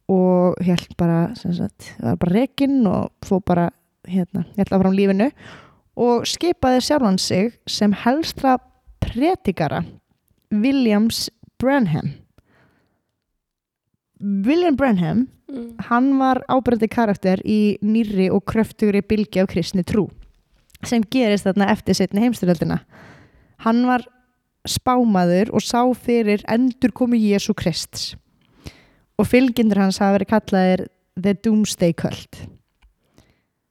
[0.09, 3.69] og held bara sem sagt, var bara rekin og fó bara
[4.07, 5.29] hérna, held áfram lífinu
[5.99, 8.57] og skipaði sjálfan sig sem helstra
[9.03, 9.83] pretikara
[10.51, 11.29] Williams
[11.59, 12.13] Branham
[14.19, 15.67] William Branham mm.
[15.89, 20.09] hann var ábyrgandi karakter í nýrri og kröftugri bylgi af kristni trú
[20.85, 22.81] sem gerist þarna eftir setni heimstyröldina
[23.65, 24.05] hann var
[24.67, 28.15] spámaður og sá fyrir endur komi Jésu Krist
[29.19, 30.85] og fylgjendur hans hafa verið kallaðir
[31.19, 32.45] The Doomsday Cult.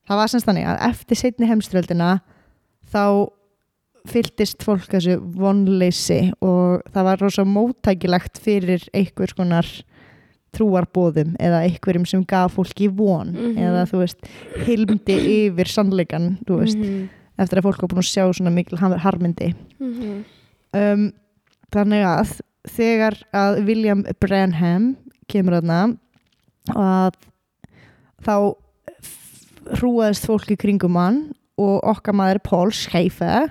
[0.08, 2.10] Það var semst þannig að eftir setni heimströldina
[2.92, 3.04] þá
[4.08, 9.68] fylltist fólk þessu vonleysi og það var rosa móttækilegt fyrir einhvers konar
[10.56, 13.56] trúarbóðum eða einhverjum sem gaf fólki von Mhm.
[13.58, 14.18] eða þú veist
[14.66, 15.16] hilmdi
[15.48, 17.08] yfir sannleikan þú veist, Mhm.
[17.38, 20.24] eftir að fólk var búin að sjá svona mikil har- harmindi Mhm.
[20.74, 21.12] um,
[21.72, 24.96] þannig að þegar að William Branham
[25.28, 25.98] kemur þarna
[26.74, 27.12] að
[28.22, 28.54] þá
[29.78, 33.50] hrúaðist fólk í kringum hann og okkar maður Paul Schäfer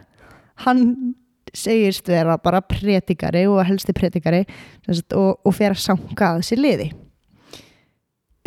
[0.65, 1.15] hann
[1.57, 4.43] segist vera bara pretikari og helsti pretikari
[4.87, 6.87] og, og fer að sanga að þessi liði.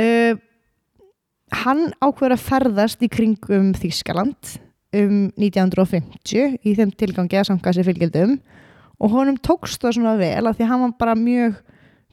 [0.01, 0.39] Uh,
[1.65, 4.57] hann ákveður að ferðast í kringum Þískaland
[4.97, 8.39] um 1950 í þeim tilgangi að sanga sér fylgildum
[9.01, 11.61] og honum tókst það svona vel af því að hann var bara mjög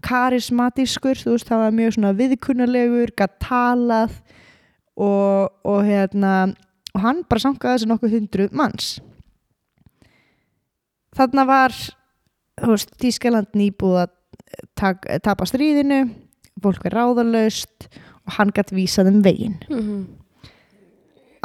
[0.06, 4.14] karismatískur, þú veist, það var mjög svona viðkunnalegur, gætt talað
[4.94, 6.34] og, og hérna
[6.94, 8.92] og hann bara sangaði þessi nokkuð hundruð manns
[11.18, 11.74] þarna var
[12.62, 14.14] veist, Þískaland nýbúð að
[14.80, 16.04] tak, tapa stríðinu
[16.64, 17.90] fólk er ráðalaust
[18.28, 20.06] og hann gætt vísað um veginn Mhm.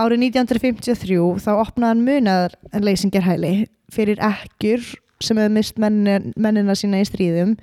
[0.01, 3.53] árið 1953 þá opnaði hann munaðar leysingarhæli
[3.93, 4.87] fyrir ekkjur
[5.23, 7.57] sem hefði mist mennin, mennina sína í stríðum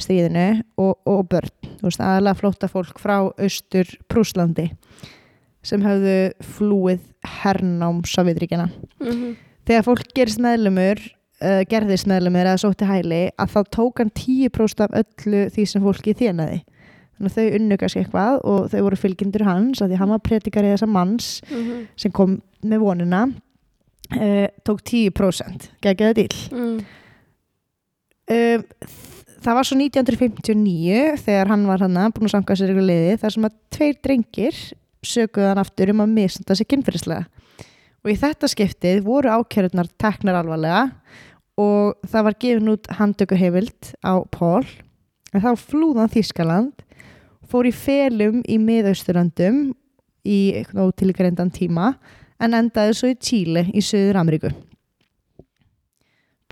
[0.00, 1.52] stríðinu og, og börn
[1.82, 4.70] aðalega flótta fólk frá austur Prúslandi
[5.62, 7.00] sem hefðu flúið
[7.42, 8.68] hernám Sovjetríkjana
[9.00, 9.36] Mhm.
[9.66, 10.98] þegar fólk gerist meðlumur
[11.42, 15.82] uh, gerðist meðlumur eða sótti hæli að þá tók hann 10% af öllu því sem
[15.84, 16.62] fólki þénaði
[17.12, 20.22] þannig að þau unnu kannski eitthvað og þau voru fylgjendur hans af því hann var
[20.26, 21.86] predikari þessa manns Mhm.
[21.96, 26.84] sem kom með vonina uh, tók 10% geggjaði dýl Mhm.
[28.32, 28.64] um,
[29.42, 33.34] það var svo 1959 þegar hann var hann búin að sanga sér ykkur liði þar
[33.36, 34.60] sem að tveir drengir
[35.02, 37.26] sökuðu hann aftur um að misnda sig kynferðislega
[38.02, 40.84] og í þetta skiptið voru ákjörðunar teknar alvarlega
[41.60, 44.64] og það var gefin út handtöku heimild á Pól
[45.34, 46.84] en þá flúðan Þískaland
[47.48, 49.74] fór í felum í miðausturlandum
[50.24, 51.94] í eitthvað ótilgreindan tíma
[52.42, 54.50] en endaði svo í Tíli í Suður Ameríku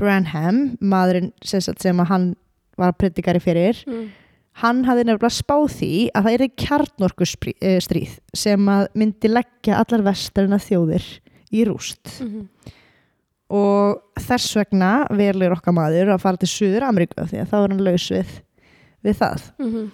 [0.01, 2.31] Branham, maðurinn sem, sem hann
[2.81, 4.09] var predikari fyrir Mhm.
[4.63, 10.59] hann hafði nefnilega spáð því að það er kjarnorkustríð sem að myndi leggja allar vestarina
[10.59, 11.05] þjóðir
[11.53, 12.49] í rúst Mhm.
[13.51, 17.67] Og þess vegna verður okkar maður að fara til Suður Ameríku því að þá er
[17.67, 18.33] hann laus við,
[19.07, 19.45] við það.
[19.59, 19.93] Mhm.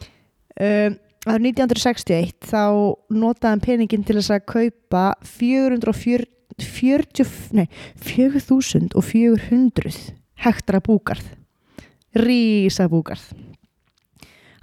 [0.68, 2.62] um, árið 1961 þá
[3.10, 7.66] notaði hann peningin til þess að kaupa 440 40, nei,
[8.00, 11.26] 4400 hektara búgarð.
[12.16, 13.26] Rísa búgarð.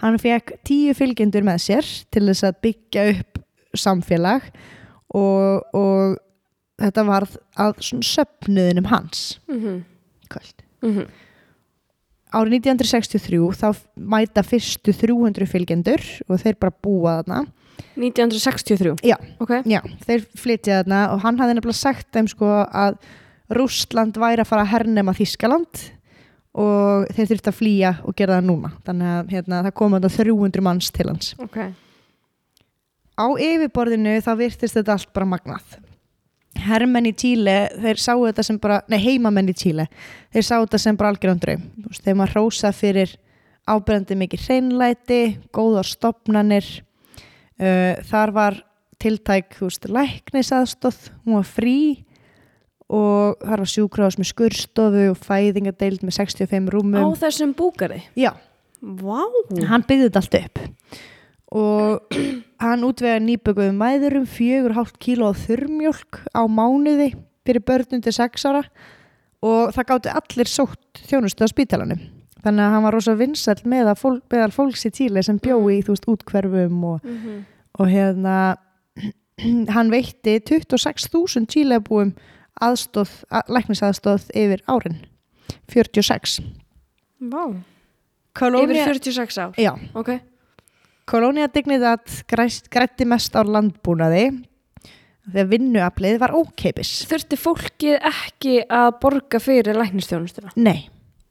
[0.01, 3.39] Hann fekk tíu fylgjendur með sér til þess að byggja upp
[3.77, 4.49] samfélag
[5.13, 6.17] og, og
[6.81, 9.83] þetta varð að svona söfnuðinum hans Mhm.
[10.29, 10.63] kvöld.
[10.83, 11.07] Mhm.
[12.33, 17.45] árið 1963 þá mæta fyrstu 300 fylgjendur og þeir bara búa þarna.
[17.95, 19.17] 1963 Já.
[19.39, 19.49] Ok.
[19.69, 22.97] Já, þeir flytja þarna og hann hafði nefnilega sagt þeim sko að
[23.53, 25.91] Rússland væri að fara að hernema Þískaland
[26.55, 28.71] og þeir þurfti að flýja og gera það núna.
[28.85, 31.35] Þannig að hérna, það kom þarna 300 manns til hans.
[31.39, 31.57] Ok.
[33.13, 35.77] Á yfirborðinu þá virtist þetta allt bara magnað
[36.59, 39.87] herrmenn í Tíle þeir sáu þetta sem bara, nei heimamenn í Tíle
[40.33, 41.65] þeir sáu þetta sem bara algjörðan draum.
[41.81, 43.15] Þú veist, þeim að rósa fyrir
[43.69, 45.21] ábrendi mikið hreinlæti,
[45.55, 46.67] góðar stopnanir
[47.59, 48.61] uh, þar var
[49.03, 51.77] tiltæk þú veist, læknisaðstóð hún var frí
[52.93, 57.15] og þar var sjúkrafs með skurstofu og fæðingadeild með 65 Á rúmum.
[57.19, 58.33] Þessum búkari já,
[58.83, 59.23] Vá.
[59.69, 60.63] Hann byggði þetta allt upp
[61.53, 62.15] og
[62.63, 67.11] hann útvega nýbökuðum mæðurum fjögur hálft kíló af þurrmjólk á mánuði
[67.45, 68.63] fyrir börnum til sex ára.
[69.43, 71.99] Og það gátti allir sótt þjónustu á spítalanum.
[72.43, 75.77] Þannig að hann var rosa vinsæll með að fólk, meðal fólks í Tíli sem bjói
[75.77, 77.45] í þú veist útkverfum og, Mhm.
[77.79, 78.37] og hérna
[79.75, 82.13] hann veitti 26.000 Tílebúum
[82.61, 84.99] aðstóð, að, læknisaðstóð yfir árin.
[85.71, 86.39] 46
[87.19, 87.43] Vá.
[87.49, 87.63] Yfir
[88.33, 89.53] Kolónia, 46 ár?
[89.57, 90.09] Já, Ok
[91.09, 94.25] Kolónia Dignidad græst, grætti mest á landbúnaði
[95.33, 96.93] þegar vinnuaflið var ókeipis.
[97.09, 100.53] Þurfti fólkið ekki að borga fyrir læknistjónustuna?
[100.59, 100.89] Nei,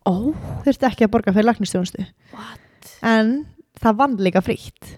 [0.08, 0.32] Ó
[0.64, 2.04] þurfti ekki að borga fyrir læknistjónustu.
[2.34, 2.90] What?
[3.06, 3.32] En
[3.80, 4.96] það vann líka frítt.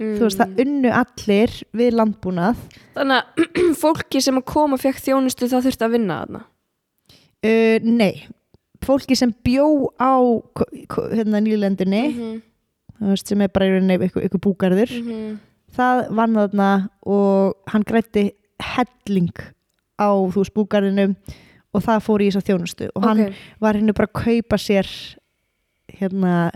[0.00, 0.14] mm.
[0.16, 2.62] Þú veist, það unnu allir við landbúnað.
[2.96, 6.44] Þannig að fólki sem að koma fekk þjónustu það þurfti að vinna þarna
[7.46, 8.24] Uh, nei,
[8.82, 9.66] fólki sem bjó
[10.00, 10.16] á
[11.12, 12.30] hérna nýlendunni Mhm.
[12.40, 12.55] þú
[13.00, 15.38] veist, sem er bara í rauninni ykkur búgarður Mhm.
[15.76, 18.30] það vann þarna og hann grætti
[18.60, 19.32] helling
[20.00, 21.16] á þú veist búgarðinum
[21.74, 23.32] og það fór í þess að þjónustu og hann Ok.
[23.60, 24.86] var henni bara að kaupa sér
[25.92, 26.50] hérna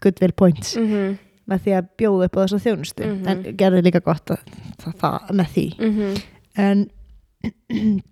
[0.00, 1.18] goodwill points Mhm.
[1.48, 3.28] með því að bjóða upp á þess að þjónustu Mhm.
[3.28, 4.40] en gerði líka gott að
[4.78, 6.22] það, það með því Mhm.
[6.56, 6.90] en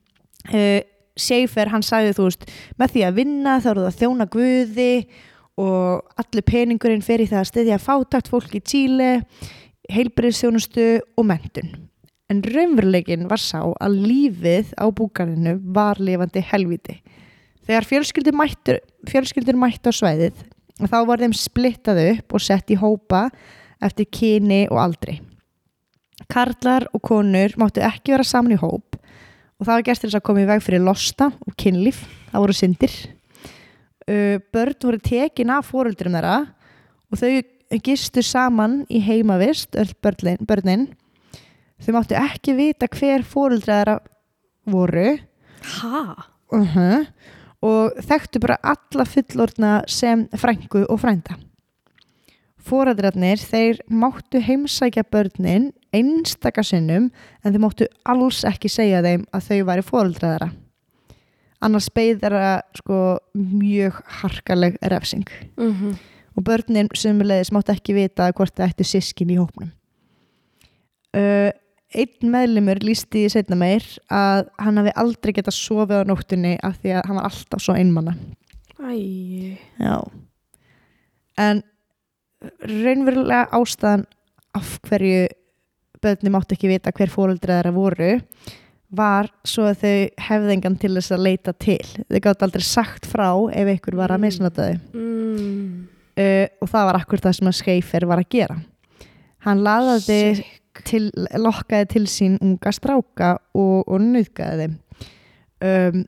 [0.53, 0.81] uh,
[1.17, 2.47] Seifer hann sagði þú veist
[2.81, 5.07] með því að vinna þá eru það að þjóna guði
[5.61, 9.11] og allir peningurinn fer í það að styðja fátakt fólk í Tíli
[9.93, 10.87] heilbriðsþjónustu
[11.19, 11.73] og mentun
[12.33, 17.03] en raunveruleikin var sá að lífið á búgarinu var lifandi helviti
[17.67, 18.81] þegar fjölskyldur mættur,
[19.11, 20.41] fjölskyldur mættu á svæðið
[20.81, 23.27] þá var þeim splittað upp og sett í hópa
[23.83, 25.19] eftir kyni og aldri.
[26.31, 30.21] Karlar og konur máttu ekki vera saman í hóp og það var gert til þess
[30.21, 32.95] að koma í veg fyrir losta og kynlíf, það voru syndir
[34.07, 36.39] börn voru tekin af fóröldurum þeirra
[37.13, 40.89] og þau gistu saman í heimavist öll börnin, börnin
[41.83, 43.99] þau máttu ekki vita hver fóreldra þeirra
[44.73, 45.09] voru
[46.53, 47.07] uh
[47.63, 51.37] og þekktu bara alla fullorðna sem frængu og frænda.
[52.63, 57.11] Fóreldrarnir þeir máttu heimsækja börnin einstaka sinnum
[57.43, 60.51] en þeir máttu alls ekki segja þeim að þau væri fóreldra þeirra.
[61.63, 62.97] Annars beið þeirra sko
[63.39, 65.93] mjög harkaleg refsing Mhm.
[66.37, 69.71] og börnin sumulegis máttu ekki vita hvort það ættu sískin í hópnum.
[71.15, 71.51] Uh,
[71.95, 76.79] einn meðlimur lísti í setna meir að hann hafi aldrei getað sofið á nóttunni af
[76.81, 78.15] því að hann var alltaf svo einmanna.
[78.81, 79.59] Æ.
[79.79, 79.99] Já.
[81.39, 81.63] En
[82.65, 84.07] raunverulega ástæðan
[84.57, 85.29] af hverju
[86.03, 88.09] börni máttu ekki vita hver fóreldra þeirra voru
[88.93, 91.81] var svo að þau hefði engan til þess að leita til.
[92.11, 94.27] Þau gátt aldrei sagt frá ef einhver var að Mm.
[94.27, 94.81] misnota þau.
[94.93, 95.89] Mm.
[96.21, 98.59] uh, og það var akkur það sem að Schäfer var að gera
[99.43, 100.45] hann laðaði
[100.87, 104.77] til, lokkaði til sín unga stráka og, og nöðgaði þeim
[105.97, 106.05] um,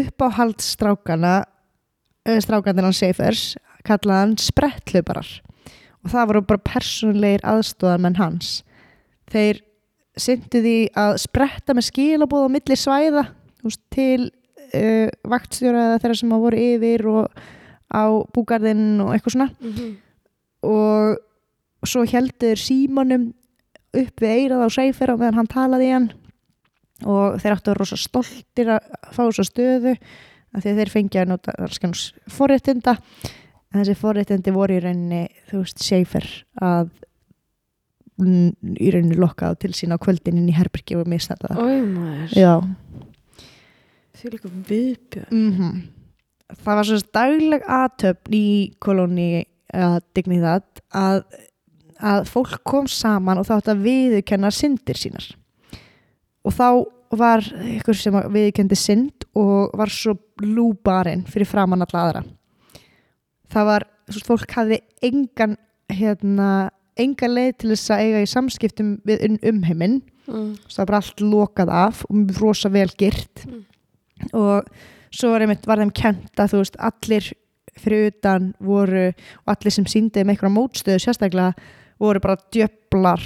[0.00, 5.28] uppáhald strákana uh, strákanir hann Schäfers kallaði hann sprettlubarar
[6.04, 8.60] og það voru bara persónulegir aðstóðarmenn hans
[9.32, 9.60] þeir
[10.16, 13.26] syndu því að spretta með skilabóð á milli svæða
[13.64, 14.30] veist, til
[14.72, 17.40] uh, vaktstjóra eða þeirra sem að voru yfir og
[17.86, 18.04] á
[18.34, 19.50] búgarðinn og eitthvað svona.
[19.60, 19.94] Mhm.
[20.66, 21.22] og
[21.86, 23.28] svo heldur símanum
[23.94, 26.08] upp við eirað á Seifer á meðan hann talaði í hann.
[27.06, 29.92] Og þeir áttu að vera rosa stoltir að fá þessa stöðu
[30.56, 31.54] af því að þeir fengja að nota
[32.32, 32.96] forréttinda.
[33.70, 36.26] En þessi forréttindi voru í rauninni þú veist Seifer
[36.58, 37.05] að mm,
[38.22, 41.60] í rauninni lokka á til sín á kvöldin inn í herbyrgi og misnæta það
[44.16, 45.28] Því líka viðbjörn.
[45.30, 45.82] mm
[46.54, 48.48] það var svo dagleg aðtöfn í
[48.82, 49.30] kolóni
[49.74, 51.24] að dignidad að,
[51.98, 55.26] að fólk kom saman og þá átt að viðurkenna syndir sínar.
[56.46, 56.68] Og þá
[57.16, 62.24] var ykkur sem viðurkendi synd og var svo lúbarinn fyrir framann alla aðra.
[63.50, 65.56] Það var, veist, fólk hafði engan
[65.90, 70.56] hérna, engan leið til þess að eiga í samskiptum við um- umheiminn Mm.
[70.66, 73.64] það var bara allt lokað af og rosa vel gyrt Mm.
[74.34, 74.64] og
[75.12, 77.32] svo var, einmitt, var þeim kent að þú veist allir
[77.78, 79.08] fyrir utan voru
[79.46, 81.54] og allir sem síndi með einhverja mótstöðu sérstaklega
[82.00, 83.20] voru bara djöflar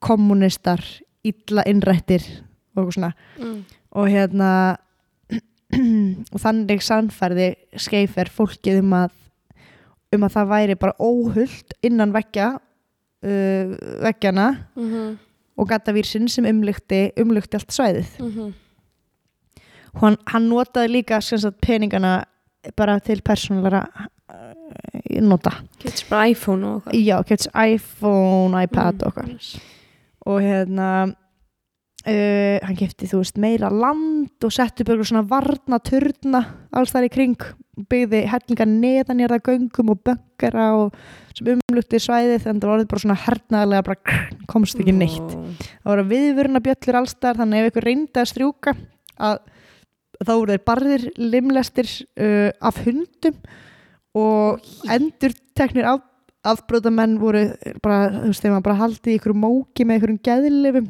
[0.00, 0.80] kommunistar,
[1.22, 2.24] illa innrættir
[2.76, 3.64] og eitthvað svona Mm.
[3.92, 4.76] og hérna
[6.34, 9.10] og þannig sannfærði skeifer fólkið um að
[10.12, 12.58] um að það væri bara óhullt innan veggja
[13.22, 15.18] uh, veggjana Mhm.
[15.56, 18.52] og gatavírsinn sem umlykti, umlykti allt svæðið Mhm.
[19.94, 22.24] og hann, hann notaði líka sagt, peningana
[22.76, 23.86] bara til persónulega
[24.30, 25.50] uh, nota
[25.82, 27.04] Getur bara iPhone og eitthvað.
[27.06, 29.06] já, kemst iPhone, iPad Mm.
[29.06, 29.60] og eitthvað
[30.26, 31.14] og hérna
[32.06, 36.42] uh, hann kefti þú veist meira land og setti upp eitthvað svona varna turna
[36.76, 37.36] alls þar í kring.
[37.90, 40.98] Byggði hellinga neðanjörða göngum og böngara og
[41.36, 45.32] sem umlukti svæðið þannig að það var bara svona hernaðarlega bara krr, komst ekki neitt.
[45.70, 48.76] Það voru viðvöruna bjöllur allstar þannig að ef ykkur reyndi að strjúka
[49.20, 49.40] að
[50.20, 51.90] þá voru þeir barðir limlestir
[52.20, 53.40] uh, af hundum
[54.18, 56.04] og endur teknir af,
[56.50, 57.46] afbrótamenn voru
[57.84, 60.88] bara, þú veist, þeim var bara haldið í ykkur móki með ykkurum geðlifum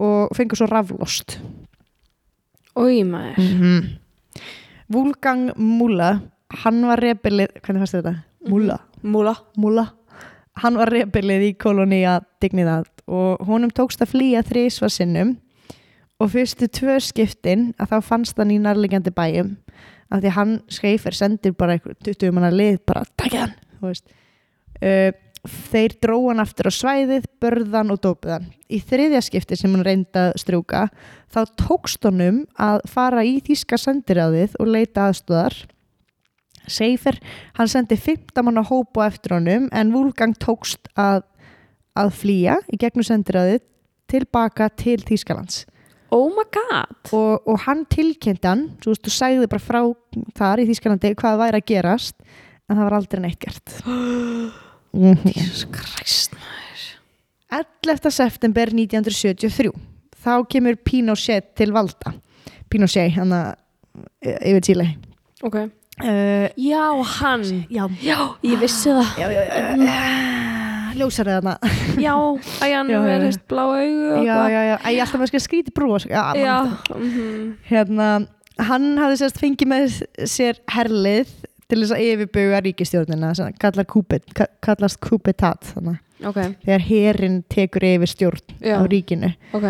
[0.00, 1.38] og fengur svo raflost
[2.76, 3.38] Ói maður.
[3.38, 3.98] mm -hmm.
[4.88, 6.20] Wolfgang Múla
[6.50, 8.14] hann var rebelið, hvernig fannst þetta?
[8.48, 9.36] Múla Múla.
[9.56, 9.86] Múla
[10.54, 15.36] hann var rebelið í kolónia Dignidad og honum tókst að flýja þrísvar sinnum
[16.20, 19.56] og fyrstu tvö skiptin að þá fannst hann í nærliggjandi bæjum
[20.10, 23.54] af því að hann Schreifer sendir bara einhver 20 manna lið bara takja hann
[23.90, 25.10] uh,
[25.50, 30.20] þeir dróa hann aftur á svæðið börðan og dópiðan í þriðja skipti sem hann reyndi
[30.20, 30.86] að strjúka
[31.32, 35.64] þá tókst honum að fara í þýska sendiráðið og leita aðstöðar
[36.66, 37.20] Seifer,
[37.54, 41.22] hann sendi 15 manna hóp á eftir honum en Wolfgang tókst að,
[41.94, 43.62] að flýja í gegnum sendiráðið
[44.10, 45.64] tilbaka til Þýskalands.
[46.14, 46.94] Oh my god!
[47.14, 49.80] Og, og hann tilkynnti hann þú veist, þú sagði bara frá
[50.38, 52.18] þar í Þýskalandi hvað væri að gerast
[52.66, 53.74] en það var aldrei neitt gert
[54.96, 55.32] Mhm.
[55.36, 56.84] Jesus Christ maður.
[57.86, 58.10] 11.
[58.10, 59.72] september 1973
[60.24, 62.14] þá kemur Pinochet til valda.
[62.72, 63.54] Pinochet, hann að
[64.24, 64.88] yfir Chile.
[65.46, 65.60] Ok.
[66.02, 66.90] Uh, Já,
[67.20, 67.44] hann.
[67.72, 69.12] Já, Já, ég vissi það.
[69.20, 70.36] Já, já, já
[70.96, 71.28] ljósar
[72.00, 72.14] Já,
[72.64, 73.26] að hann Já, já, er já.
[73.26, 76.56] hefst blá augu og já, já, já, Æ, ég alltaf skil skríti brós já, Já,
[76.72, 76.96] eftir.
[76.96, 77.56] mhm.
[77.68, 78.08] hérna,
[78.58, 81.32] hann hafði sérst fengið með sér herlið
[81.70, 87.42] til þess að yfirbuga ríkistjórnina sem kallar kúpet, ka- kallast kúpetat þannig Ok, þegar herin
[87.52, 88.80] tekur yfir stjórn Já.
[88.80, 89.34] á ríkinu.
[89.52, 89.66] Ok.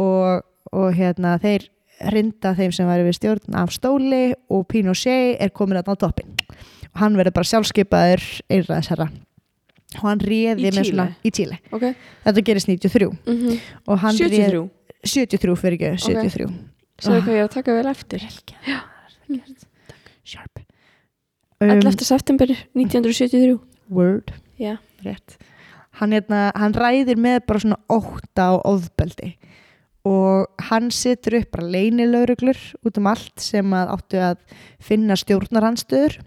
[0.00, 1.68] Og, og hérna þeir
[2.12, 6.32] rinda þeim sem væri við stjórn af stóli og Pinochet er komin þarna á toppin
[6.92, 9.10] og hann verður bara sjálfskeipaður einræðisherra.
[10.00, 11.60] Og hann réði með svona í Chile.
[11.72, 11.90] Ok,
[12.24, 13.60] þetta gerist 93 mhm.
[13.92, 14.68] Og hann 73 réð,
[15.04, 16.48] 73 fyrir ekki, 73
[17.02, 18.26] Svo hvað ég er að taka vel eftir
[20.24, 20.62] sharp
[21.62, 22.04] 11.
[22.06, 23.58] september 1973
[23.92, 24.32] word.
[25.02, 25.38] Rétt.
[26.00, 29.34] Hann, hérna, hann ræðir með bara svona ótta og ofbeldi.
[30.08, 34.40] Og hann setur upp bara leynilauruglur út um allt sem að áttu að
[34.82, 36.18] finna stjórnaranstöður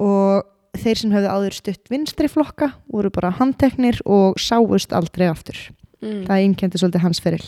[0.00, 0.48] og
[0.80, 5.58] þeir sem hefðu áður stutt vinstri flokka voru bara handteknir og sáust aldrei aftur.
[6.00, 6.24] Mm.
[6.24, 7.46] það einkendi svolítið hans feril.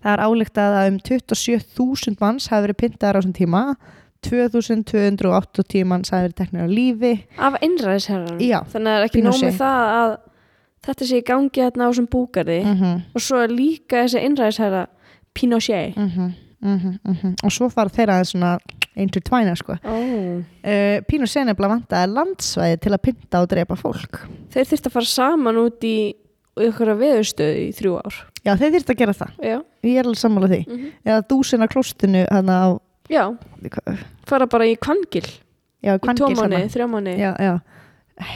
[0.00, 3.62] Það er álíktað að um 27.000 manns hafi verið pyntaðar á þessum tíma
[4.26, 7.12] 2280 manns hafi verið teknir á lífi.
[7.38, 9.46] Af einræðisherran Já, Þannig að það er ekki Pinochet.
[9.46, 10.16] með það að
[10.86, 12.58] þetta sé í gangi þarna á þessum búgarði?
[12.64, 13.00] Mhm.
[13.14, 14.86] Og svo er líka þessi einræðisherra
[15.34, 15.96] Pinochet.
[15.96, 18.58] Mm -hmm, og svo fara þeirra aðeins svona
[18.96, 19.76] intertvæna sko.
[19.84, 20.42] Oh.
[20.64, 24.26] uh, Pínu Senebla vantaði landsvæði til að pynta og drepa fólk.
[24.52, 26.14] Þeir þurft að fara saman út í
[26.60, 28.18] ykkur að veðustöðu í þrjú ár.
[28.44, 30.60] Já þeir þyrfti að gera það, Já, ég er alveg sammála því.
[30.68, 32.68] Mm eða dúsina klostinu hana á
[33.10, 33.24] Já.
[34.28, 36.72] Fara bara í kvangil já, í tvo Hvangils mánu, hana.
[36.72, 37.54] þrjá mánu já, já.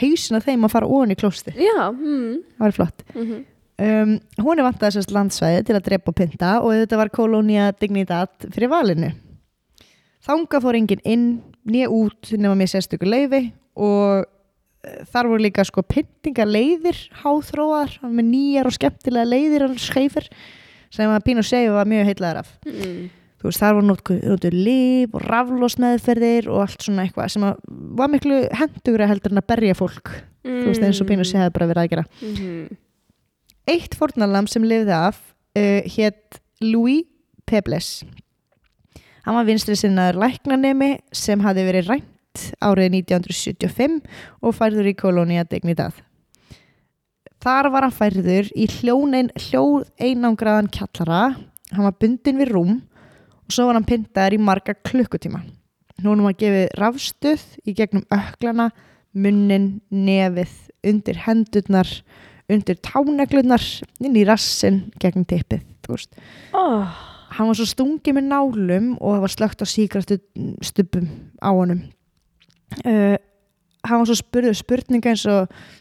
[0.00, 2.38] Hausina þeim að fara ofan í klosti Já, mm.
[2.56, 3.04] það var flott.
[3.14, 3.42] Mm
[3.80, 4.14] um,
[4.44, 8.48] hún er vantaði sérst landsvæði til að drepa og pynta og þetta var kolónia dignidad
[8.54, 9.10] fyrir valinu.
[10.24, 11.26] Þanga fór enginn inn
[11.68, 14.24] nýja út nema með sérstöku leifi og
[15.12, 20.28] þar voru líka sko pyntinga leiðir háþróar með nýjar og skemmtilega leiðir og skeifir
[20.94, 22.50] sem að Pínu Seifu var mjög heitlaður af.
[22.68, 23.08] Mm.
[23.44, 23.88] Þú veist, þar voru
[24.24, 27.58] notur líf og raflósmeðferðir og allt svona eitthvað sem að
[27.98, 30.12] var miklu hendugra heldur en að berja fólk.
[30.40, 32.04] Þú veist, eins og Pínu Seifu hefði bara verið að gera.
[32.24, 32.78] Mm.
[33.68, 37.04] eitt fórnalam sem lifði af uh, hétt Louis
[37.44, 37.90] Pebles.
[39.24, 44.00] Hann var vinstri sinnaður læknanemi sem hafði verið rænt árið 1975
[44.40, 45.92] og færður í kolónia Dignidad.
[47.44, 51.34] Þar var hann færður í hljóð einangraðan kjallara.
[51.76, 52.76] Hann var bundin við rúm
[53.44, 55.42] og svo var hann pyntaður í marga klukkutíma.
[56.04, 58.70] Núna var gefið rafstuð í gegnum öklana
[59.14, 61.90] munnin, nefið, undir hendurnar
[62.50, 63.62] undir táneglunar
[64.04, 65.62] inn í rassin gegnum tippið
[66.52, 66.88] oh.
[67.36, 70.18] hann var svo stungið með nálum og það var slögt á síkrastu
[70.64, 71.08] stubum
[71.40, 71.84] á honum.
[72.84, 73.16] Uh,
[73.84, 75.40] hann var svo spurður spurninga eins og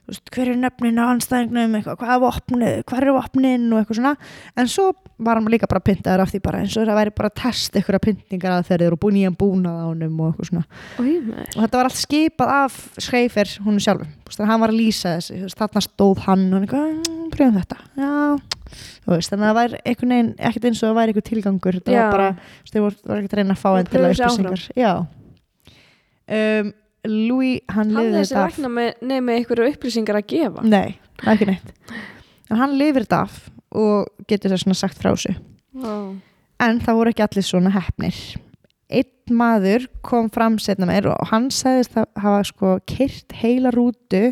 [0.10, 4.14] veist, hver er nöfnin á anstæðingnum hvað er vopnið, hvað er vopnin og eitthvað svona,
[4.60, 4.86] en svo
[5.24, 7.74] var hann líka bara pyntaður af því bara eins og það væri bara að testa
[7.80, 10.66] eitthvað pyntingar aðferðir og búin í hann búnað á honum og eitthvað svona.
[10.98, 11.24] Maður.
[11.44, 15.10] og þetta var allt skipað af Schreifer hún veist, þannig að hann var að lýsa
[15.18, 15.34] þessi
[15.64, 17.78] þarna stóð hann og hann eitthvað, "Mm, pröfum þetta.
[17.98, 18.14] Já,
[19.08, 21.76] veist, þannig að það var einhvern veginn, ekkert eins og það væri eitthvað tilgangur.
[21.80, 22.30] Þetta var bara,
[22.68, 23.02] þú veist,
[27.04, 28.52] að að Louis, hann Hann lifði þessi þetta af.
[28.52, 30.64] lækna með, nefnir einhverju upplýsingar að gefa.
[30.64, 31.74] Nei, ekki neitt.
[32.50, 33.42] En hann lifir þetta af
[33.74, 35.38] og getur þess svona sagt frá sig
[35.82, 36.14] oh.
[36.62, 38.18] en það voru ekki allir svona hefnir
[38.94, 44.32] einn maður kom fram setna meir og hann sagðist að hafa sko kyrt heila rútu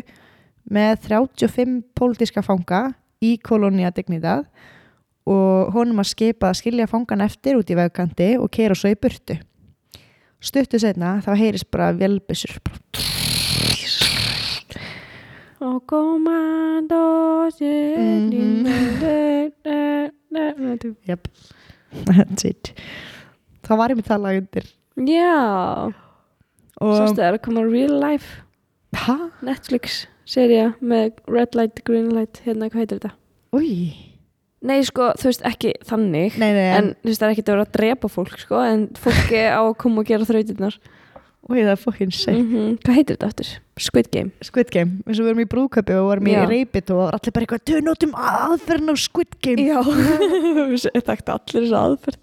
[0.72, 2.92] með 35 pólitíska fanga
[3.22, 4.46] í kolónia dignidad
[5.26, 8.98] og honum að skipa að skilja fangan eftir út í vegkanti og keira svo í
[8.98, 9.38] burtu
[10.42, 12.58] stuttu setna þá heyrist bara velbissur
[15.62, 16.98] Og komando
[21.06, 21.28] yep.
[22.08, 22.72] that's it
[23.62, 24.66] þá var ég með tala undir
[25.08, 25.92] Já,
[26.82, 28.42] það er að koma real life
[28.98, 29.30] hæ?
[29.46, 33.14] Netflix seria með red light, green light hérna, hvað heitir þetta?
[33.56, 33.70] Új,
[34.62, 36.36] Nei, sko, þú veist ekki þannig.
[36.38, 38.84] Nei, nei, en þú veist það er ekkert að vera að drepa fólk sko, en
[38.94, 40.76] fólki á að koma og gera þrautirnar.
[41.42, 43.48] Új, það er fokkin seg mm Hvað heitir þetta aftur?
[43.82, 44.30] Squid Game.
[44.46, 46.44] Squid Game, eins og við erum í brúköpi og varum í Já.
[46.46, 49.58] reipit og var allir bara eitthvað tönotum aðferðin á Squid Game.
[49.66, 49.82] Já,
[50.94, 52.20] það takkt allir þessu aðferð.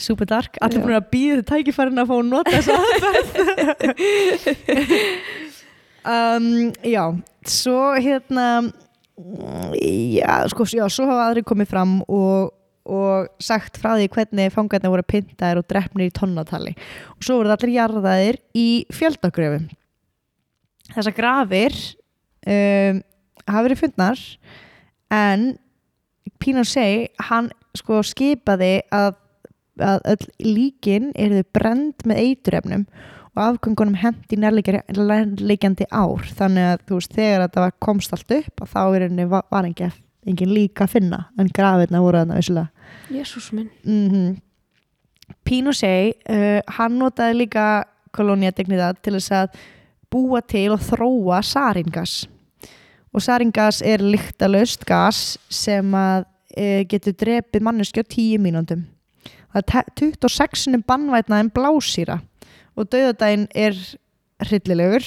[0.00, 3.28] Super dark, allir búin að býða tækifærin að fá að nota þessa aðferð.
[6.00, 7.12] Um, Já,
[7.44, 8.72] svo hérna
[9.76, 12.52] já, sko, já, svo hafa aðri komið fram og,
[12.88, 16.74] og sagt frá því hvernig fangarnir voru pyntaðir og drefnir í tonnatali.
[17.16, 19.68] Og svo voru allir jarðaðir í fjöldagröfum
[20.90, 21.76] Þessar grafir
[22.50, 23.00] um,
[23.46, 24.22] hafa verið fundnar
[25.14, 25.50] en
[26.40, 29.12] Pinochet hann sko skipaði að,
[29.78, 36.26] að líkin eru brend með eiturefnum og afgöngunum hent í nærleikjandi ár.
[36.36, 39.94] Þannig að þú veist þegar þetta komst allt upp þá er henni var, engin,
[40.26, 42.88] engin líka að finna en grafirna voru þarna vissulega.
[43.14, 43.70] Jésús minn.
[43.84, 44.38] Mm
[45.46, 49.60] Pinochet uh, hann notaði líka kolóniadegnið til þess að
[50.10, 52.24] búa til og þróa saringas.
[53.14, 58.82] Og saringas er lyktalöst gas sem að uh, getur drepið manneski á 10 mínúndum
[59.50, 62.20] það er te- 26 sinni bannvætna en blásýra
[62.80, 63.76] og dauðadaginn er
[64.48, 65.06] hryllilegur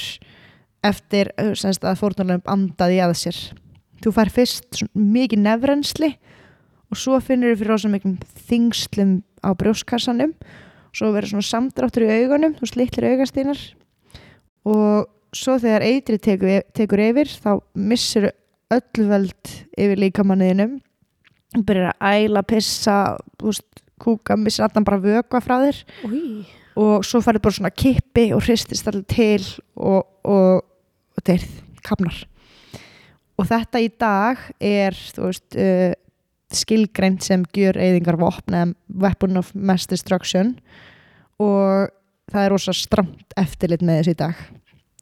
[0.84, 3.39] eftir semst, að fórnarlegum andaði að sér.
[4.03, 6.11] Þú fær fyrst mikið nefrensli
[6.91, 8.17] og svo finnur þú fyrir rosa miklum
[8.49, 10.36] þingslum á brjóskassanum
[10.93, 13.61] svo verður svona samdráttur í augunum þú slitlir augasteinar
[14.69, 18.30] og svo þegar eitri tekur, tekur yfir þá missir
[18.74, 20.78] öll völd yfir líkamanniðinum
[21.63, 22.97] byrjar að æla, pissa
[23.41, 23.65] veist,
[24.01, 25.82] kúka, missir allan bara vökva frá þér.
[26.09, 29.43] Új og svo farið bara svona kippi og hristist allir til
[29.76, 30.63] og, og,
[31.13, 31.45] og þeir
[31.86, 32.24] kapnar
[33.38, 35.91] og þetta í dag er veist uh,
[36.53, 40.51] skilgreint sem gjör eyðingar vopn eða weapon of mass destruction.
[41.41, 41.89] Og
[42.30, 44.43] það er rosa stramt eftirlit með þessu í dag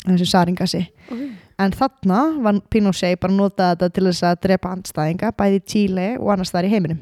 [0.05, 0.85] þessu saringasi.
[1.11, 1.27] Új
[1.61, 5.65] en þarna var Pinochet bara að nota þetta til þess að drepa andstæðinga bæði í
[5.73, 7.01] Chile og annars þar í heiminum.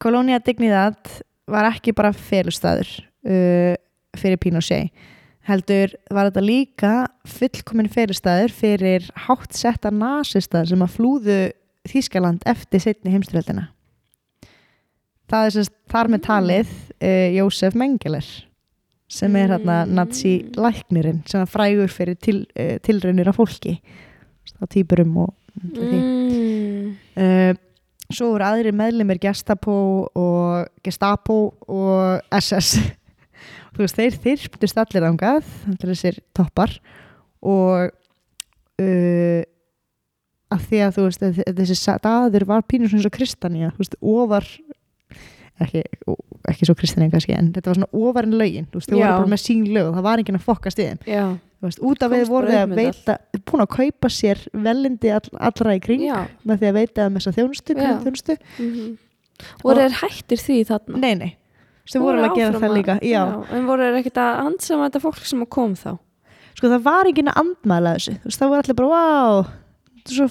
[0.00, 1.10] Colonia Dignidad
[1.52, 2.90] var ekki bara felustæður
[3.26, 3.74] uh,
[4.18, 5.08] fyrir Pinochet
[5.48, 6.92] heldur var þetta líka
[7.28, 11.40] fullkomin felustæður fyrir hátt setta nasista sem að flúðu
[11.88, 13.70] Þískaland eftir setni heimstyrjöldina
[15.30, 16.70] það er sérst þar með talið
[17.00, 18.28] uh, Jósef Mengeler
[19.10, 19.96] sem er hérna Mm.
[19.96, 23.80] nazi læknirinn sem er frægur fyrir til, uh, tilraunir af fólki
[24.60, 27.58] á týpurum og því mm.
[28.14, 29.76] Svo voru aðri meðlimir Gestapo
[30.18, 31.38] og Gestapo
[31.70, 32.80] og SS
[33.74, 36.74] þú veist, þeir þyrptust allir ángað allir þessir toppar
[37.40, 37.90] og
[38.82, 39.42] uh,
[40.50, 43.84] af því að þú veist að þessi staður var pínur svona eins og Kristania þú
[43.84, 44.48] veist, ofar
[45.60, 45.84] ekki,
[46.50, 48.96] ekki svo Kristania kannski en þetta var svona ofar en lögin þú veist, Já.
[48.96, 51.24] voru bara með sín lög það var enginn að fokkast í þeim Já.
[51.36, 53.16] þú veist, út af við Komst voru bara þau upp að veita
[53.50, 57.18] búin að kaupa sér velindi all, allra í kring Já með því að veita um
[57.18, 57.92] þessa þjónustu, Já.
[58.04, 58.38] þjónustu.
[58.58, 58.90] mm
[59.64, 60.98] Voru þeir hættir því þarna?
[61.00, 61.30] nei, nei,
[61.88, 63.22] þau voru að gera það líka já.
[63.56, 65.94] En voru ekkert að handsama þetta fólk sem kom þá?
[66.60, 69.44] sko það var enginn að andmæla þessu þú veist, það voru allir bara, wow
[69.96, 70.28] þetta er svo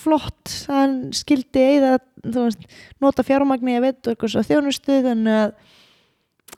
[0.00, 2.66] flott hann skildi eða þú veist,
[3.00, 5.54] nota fjármagni að veitu eitthvað svo þjónustu þannig að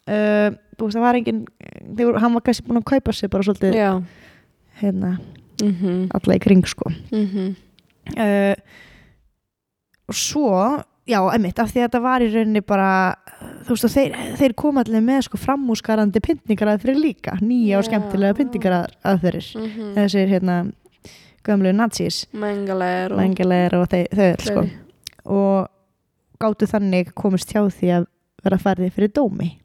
[0.09, 1.43] uh, þú veist, það var enginn
[1.97, 3.77] þeir voru, hann var kannski búin að kaupa sér bara svolítið
[4.83, 5.19] hérna,
[5.63, 6.09] mm -hmm.
[6.15, 6.91] alla í kring sko.
[7.13, 7.55] Mm
[8.19, 8.55] uh,
[10.09, 13.15] og svo já, einmitt, af því að þetta var í rauninni bara
[13.67, 17.79] þú veist, og þeir, þeir koma allir með sko framúskarandi pyntingar að fyrir líka nýja
[17.79, 17.91] og Já.
[17.91, 19.49] skemmtilega pyntingar að fyrir
[19.97, 20.73] þessir hérna
[21.43, 24.67] gömlu nazis, Mengalegir og og þau, öll, sko.
[25.25, 25.69] og
[26.43, 28.07] gáttu þannig komist hjá því að
[28.45, 29.51] vera færði fyrir dómi.
[29.51, 29.62] það var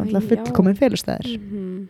[0.00, 0.30] alltaf Já.
[0.34, 1.88] fullkomin félustæðir Mhm.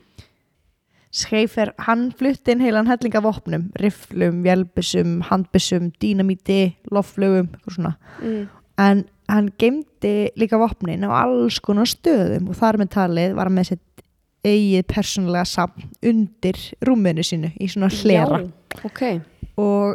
[1.14, 7.92] Schäfer, hann flutti inn heilan helling af vopnum, riflum, vélbissum, handbissum, dínamíti, lofflögum, eitthvað svona.
[8.20, 8.48] mm.
[8.78, 13.54] En hann geymdi líka vopnin á alls konar stöðum og þar með talið var hann
[13.54, 14.02] með sitt
[14.44, 18.50] eigið persónulega safn undir rúminu sínu í svona hlera Já,
[18.84, 19.22] ok
[19.56, 19.94] og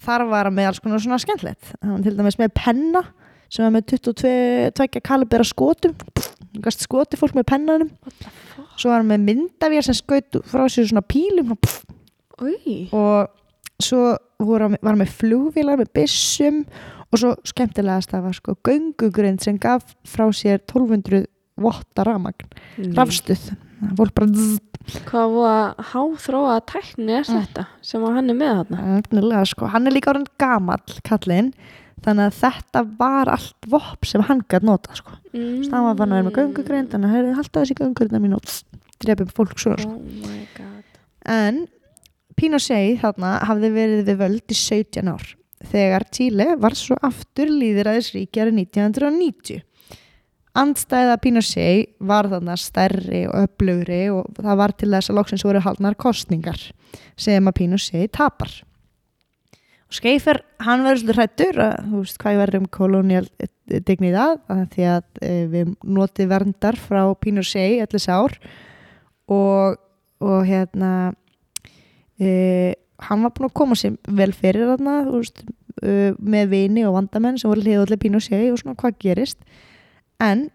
[0.00, 1.74] þar var hann með alls konar svona skemmtilegt.
[1.84, 3.04] Hann til dæmis með penna
[3.52, 7.90] sem var með 22 kalibera skotum, hann gast skoti fólk með pennanum.
[8.76, 11.54] Svo var hann með myndavél sem skaut frá sér svona pílum
[12.92, 13.28] og
[13.82, 16.64] svo hann- var hann með flugvélar með byssum
[17.12, 21.26] og svo skemmtilegast það var sko göngugrind sem gaf frá sér 1200
[21.56, 22.48] votta rafmagn,
[22.78, 22.92] Nei.
[22.96, 23.52] rafstuð.
[25.06, 27.46] Hvað var háþróa tækni er Mm.
[27.46, 31.52] þetta sem að hann er með nefnilega, sko, hann er líka orðin gamall kallinn,
[32.04, 35.16] þannig að þetta var allt vopp sem hann gætt nota sko.
[35.34, 35.62] Mm.
[35.68, 38.50] það var bara að vera með göngugreind þannig að heyrðu, halda þessi göngugreindar mín og
[39.04, 39.94] drefum fólk svona sko.
[39.94, 40.74] Oh my god
[41.24, 41.64] en
[42.34, 45.28] Pinochet þarna hafði verið við völd í 17 ár
[45.64, 49.62] þegar Chile var svo aftur líðræðisríki árið 1990
[50.58, 55.62] andstæða Pinochet var þarna stærri og öflugri og það var til þess að loksins voru
[55.64, 56.60] haldnar kostningar
[57.16, 58.73] sem að tapar og
[59.92, 63.26] Skeifer, hann verður svolítið hrættur að þú veist hvað verður um kolonial
[63.64, 68.34] dignidad að því að e, við notið verndar frá Pinochet allir sár
[69.30, 69.76] og,
[70.24, 71.12] og hérna
[72.18, 72.74] e,
[73.06, 75.44] hann var búin að koma sér vel fyrir þarna veist,
[75.82, 79.40] e, með vini og vandamenn sem voru hliðallir Pinochet og svona hvað gerist.
[80.22, 80.48] En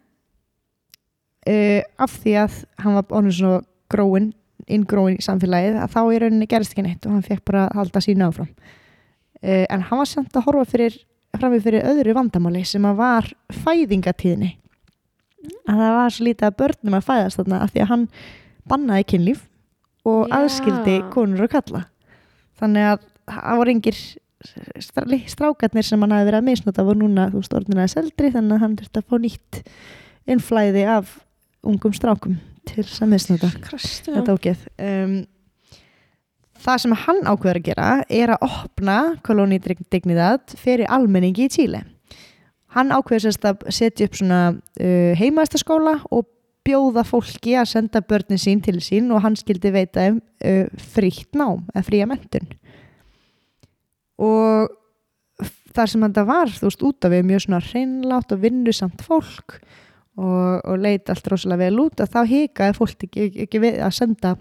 [1.47, 4.33] e, af því að hann var onnur svona gróin
[4.69, 7.79] inngróin í samfélagið að þá í rauninni gerist ekki neitt og hann fekk bara að
[7.79, 8.51] halda sína áfram
[9.41, 10.97] e, en hann var samt að horfa fyrir
[11.37, 13.29] framið fyrir öðru vandamáli sem að var
[13.63, 14.55] fæðingatíðni.
[15.69, 18.07] Að það var svo lítið að börnum að fæðast þarna af því að hann
[18.69, 19.45] bannaði kynlíf
[20.09, 20.33] og Já.
[20.39, 21.85] aðskildi konur og kalla
[22.59, 23.75] þannig að það voru
[24.79, 28.55] strá- strákarnir sem hann hafi verið að misnota voru núna, þú veist, orðinaði seldri þannig
[28.55, 29.61] að hann þurfti að fá nýtt
[30.29, 31.17] innflæði af
[31.67, 32.37] ungum strákum
[32.69, 34.65] til þess að misnota þetta ógeð.
[34.79, 35.15] Um,
[36.59, 41.83] það sem hann ákveður að gera er að opna kolóni dignidad fyrir almenningi í Tíli
[42.75, 46.27] hann ákveður að setja upp svona uh, heimaðistaskóla og
[46.67, 51.37] bjóða fólki að senda börnin sín til sín og hann skildi veita um uh, frítt
[51.37, 52.49] nám eða fría mentun
[54.19, 54.75] og
[55.75, 59.59] þar sem þetta var þú veist út af við mjög svona hreinlátt og vinnusamt fólk
[60.19, 63.95] og, og leit allt rosalega vel út að þá hikaði fólk ekki, ekki, ekki að
[63.95, 64.35] senda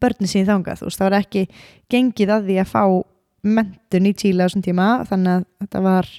[0.00, 1.46] börnin sín þangað, þú veist, það var ekki
[1.90, 2.84] gengið að því að fá
[3.40, 6.10] mentun í Tíla á þessum tíma, þannig að þetta var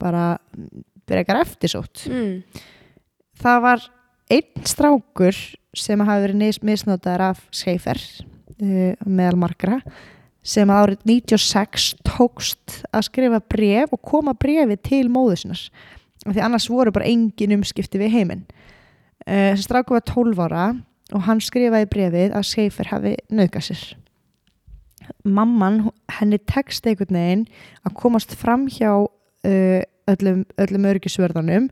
[0.00, 0.24] bara
[1.10, 2.06] brekar eftirsótt.
[2.10, 2.64] mm.
[3.40, 3.86] Það var
[4.30, 5.36] einn strákur
[5.76, 8.00] sem hafi verið misnotaður af Seifer
[8.60, 9.80] uh, meðal margra
[10.40, 15.64] sem árið 96 tókst að skrifa bref og koma brefi til móður sinnar
[16.26, 18.46] af því annars voru bara engin umskipti við heiminn
[19.26, 20.64] uh, strákur var 12 ára
[21.14, 23.84] og hann skrifaði brefið að Seifer hafi nauðgað sér.
[25.26, 25.88] Mamman,
[26.20, 27.46] henni tekst einhvern veginn
[27.84, 29.80] að komast fram hjá uh,
[30.10, 31.66] öllum, öllum örgisvörðanum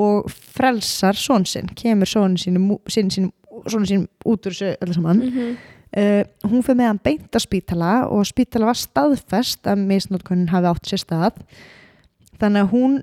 [0.00, 5.26] og frelsar són sinn, kemur són sínum, sínum út úr þessu öllu saman.
[5.26, 5.60] Mm
[5.96, 10.70] uh, hún fyrir með hann beint á spítala og spítala var staðfest að misnótkunin hafi
[10.70, 11.40] átt sér stað.
[12.40, 12.98] Þannig að hún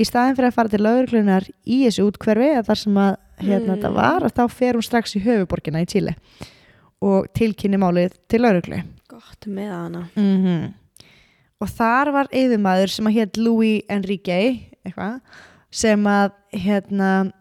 [0.00, 3.76] í staðin fyrir að fara til lauruglunar í þessu útkverfi þar sem að hérna Mm.
[3.76, 6.14] þetta var og þá fer hún strax í höfuborgina í Tíli
[7.02, 10.08] og tilkynni málið til lauruglu Gott með hana.
[10.16, 10.74] Mm
[11.60, 14.36] og þar var yfirmaður sem að hétt Louis Enrique
[14.80, 15.20] eitthvað,
[15.70, 17.32] sem að hérna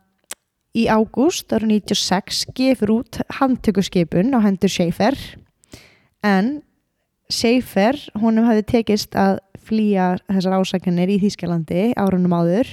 [0.76, 5.16] í ágúst ára 96 gefur út handtökuskipun á hendur Schaefer
[6.22, 6.62] en
[7.30, 9.39] Schaefer, honum hafði tekist að
[9.70, 12.72] flýja þessar ásakanir í Þýskalandi árunum áður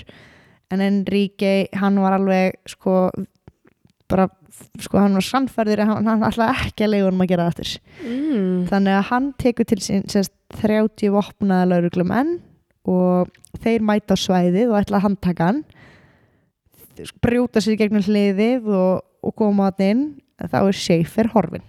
[0.75, 3.11] en Enrique, hann var alveg sko
[4.11, 4.29] bara,
[4.83, 7.73] sko hann var sannfærður hann, hann ætlaði ekki að leiða honum að gera aftur.
[8.03, 8.67] Mm.
[8.71, 12.37] þannig að hann tekur til sín sérst, 30 vopnaða lauruglumenn
[12.87, 13.33] og
[13.65, 15.65] þeir mæta á svæðið og ætla að handtaka hann.
[17.21, 20.05] Brjóta sér gegnum hliðið og, og koma að inn.
[20.37, 21.65] Þá er Schaefer horfin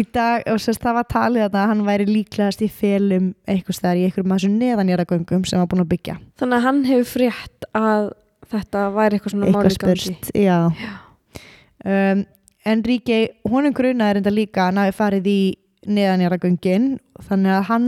[0.00, 4.00] í dag og sérst, það var talið að hann væri líklegast í felum eitthvað staðar
[4.00, 6.16] í einhverjum af þessum neðanjöragöngum sem var búin að byggja.
[6.40, 8.10] Þannig að hann hefur frétt að
[8.50, 9.78] þetta væri eitthvað svona máli gangi.
[9.78, 10.58] spurst já.
[11.84, 12.24] Um,
[12.68, 15.40] Enrique, honum grunaði reynda líka að hann hafi farið í
[15.88, 16.90] neðanjaragöngin
[17.24, 17.86] þannig að hann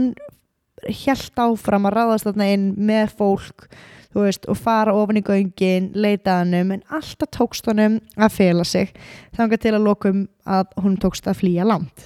[1.03, 3.67] held áfram að ráðast þarna inn með fólk
[4.13, 8.35] þú veist, og fara ofan í göngin leita að hannum, en alltaf tókst honum að
[8.37, 8.93] fela sig,
[9.37, 12.05] þangað til að lokum að honum tókst að flýja land.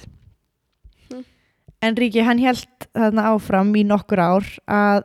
[1.10, 1.26] Hm.
[1.90, 5.04] Enrique, hann held þarna áfram í nokkur ár að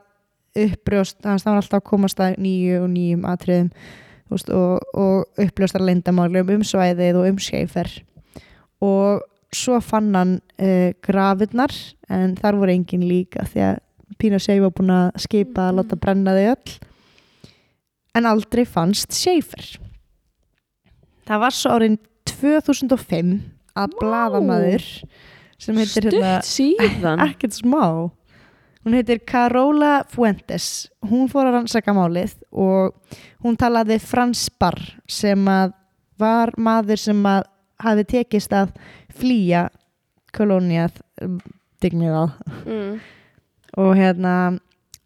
[0.64, 3.70] upprjóst, hans það var alltaf að komast að nýju og nýjum atriðum
[4.34, 7.90] veist, og, og uppljóstar leyndamálum um svæðið og um Schaefer.
[8.84, 9.24] Og
[9.54, 11.74] svo fann hann uh, grafirnar
[12.10, 13.82] en þar voru engin líka því að
[14.22, 16.74] Pína Sey var búin að skipa að láta brenna þau öll
[18.14, 19.78] en aldrei fannst Schaefer.
[21.28, 22.00] Það var svo árin
[22.30, 23.38] 2005
[23.74, 24.00] að Vá.
[24.02, 24.88] blaðamaður
[25.62, 28.12] sem heitir hérna ekkert smá.
[28.84, 30.90] Hún heitir Carola Fuentes.
[31.08, 32.98] Hún fór að rannsaka málið og
[33.46, 35.78] hún talaði Frans Barr sem að
[36.20, 37.48] var maður sem að
[37.84, 38.76] hafi tekist að
[39.14, 39.68] flýja
[40.36, 41.00] kolóniað
[41.84, 42.14] dignið
[42.66, 42.94] mm.
[43.82, 44.36] og hérna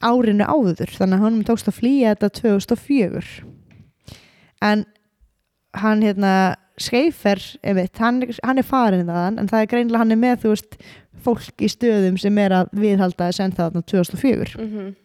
[0.03, 3.25] árinu áður þannig að hann tókst að flýja þetta 2004
[4.67, 4.85] en
[5.77, 6.31] hann hérna
[6.77, 10.51] Schäfer, einmitt, hann, hann er farin þaðan en það er greinilega hann er með þú
[10.51, 10.75] veist
[11.25, 14.95] fólk í stöðum sem er að viðhalda þess ennþá þarna 2004 Mm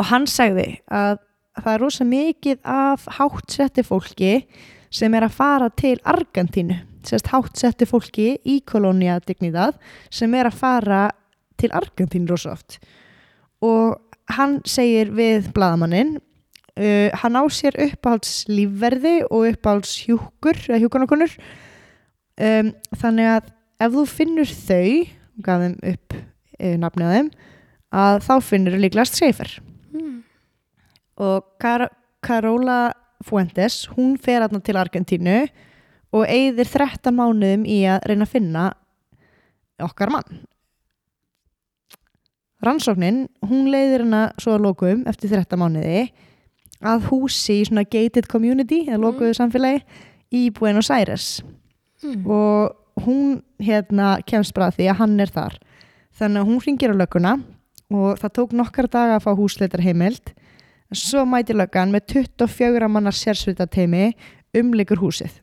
[0.00, 1.20] og hann sagði að
[1.60, 4.32] það er rosa mikið af háttsetti fólki
[4.92, 9.78] sem er að fara til Argentínu sérst háttsetti fólki í kolónia dignidad
[10.10, 11.02] sem er að fara
[11.60, 12.80] til Argentínu rosa oft
[13.62, 14.00] og
[14.32, 21.34] hann segir við bladamannin uh, hann á sér uppáhalds lífverði og uppáhalds hjúkur eða hjúkunakonur
[22.38, 23.50] um, þannig að
[23.82, 24.86] ef þú finnur þau
[25.46, 27.32] gaf þeim upp uh, nafnið á þeim
[28.02, 29.56] að þá finnur þú líklegast Seifer
[29.92, 30.18] mm.
[31.22, 31.88] og Car
[32.24, 32.80] Carola
[33.22, 35.42] Fuentes hún fer aðna til Argentínu
[36.12, 38.64] og eigðir 13 mánuðum í að reyna að finna
[39.82, 40.42] okkar mann
[42.62, 46.04] rannsóknin hún leiðir hana svo að lokum eftir 13 mánuði
[46.82, 49.82] að húsi í svona gated community eða lokuðu samfélagi
[50.34, 51.42] í Buenos Aires.
[52.02, 52.24] Mm.
[52.26, 55.54] og hún hérna kemst bara því að hann er þar.
[56.18, 57.36] Þannig að hún ringir á lögguna
[57.94, 60.32] og það tók nokkar daga að fá húsleitar heimild
[60.92, 64.10] svo mæti löggan með 24 mannar sérsvita teimi
[64.56, 65.38] umlikur húsið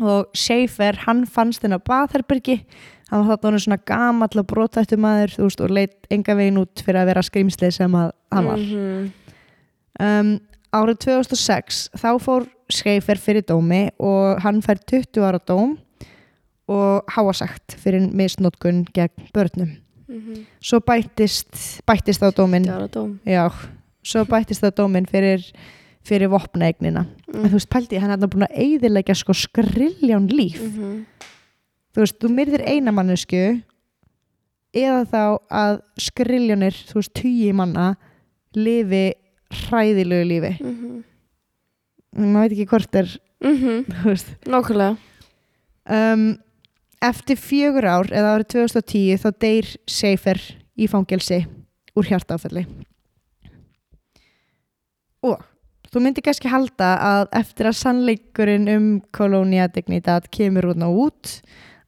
[0.00, 2.64] og Schaefer hann fannst henn á Batherbergi
[3.10, 6.82] hann var þarna svona gamall og brotættu maður þú veist og leitt enga veginn út
[6.82, 8.58] fyrir að vera skrimslið sem að hann var.
[8.58, 9.12] Mhm.
[10.00, 10.34] um,
[10.74, 15.76] árið 2006 þá fór Schäfer fyrir dómi og hann fær 20 ára dóm
[16.68, 19.76] og háasagt fyrir misnótkun gegn börnum.
[20.08, 20.46] Mhm.
[20.60, 23.18] svo bættist, bættist á dómin að dóm.
[23.24, 23.50] Já,
[24.02, 25.40] svo bættist á dómin fyrir,
[26.04, 31.06] fyrir vopnaegnina en þú veist, pældi, hann er búin að eyðilegja sko skrilján líf Mhm.
[31.94, 33.62] þú veist, þú myrðir eina mannesku
[34.74, 37.96] eða þá að skriljónir, þú veist, tugi manna
[38.54, 39.14] lifi
[39.50, 41.04] hræðilegu lífi Mhm.
[42.14, 43.84] maður veit ekki hvort er Mhm.
[44.00, 44.26] þú veist.
[44.46, 44.96] Nákvæmlega
[45.90, 46.38] um,
[47.02, 50.40] eftir fjögur ár eða árið 2010 þá deyr Seifer
[50.78, 51.46] í fangelsi
[51.96, 52.64] úr hjartáfalli
[55.22, 55.42] og
[55.94, 61.34] þú myndir kannski halda að eftir að sannleikurinn um Colonia Dignidad kemur út og út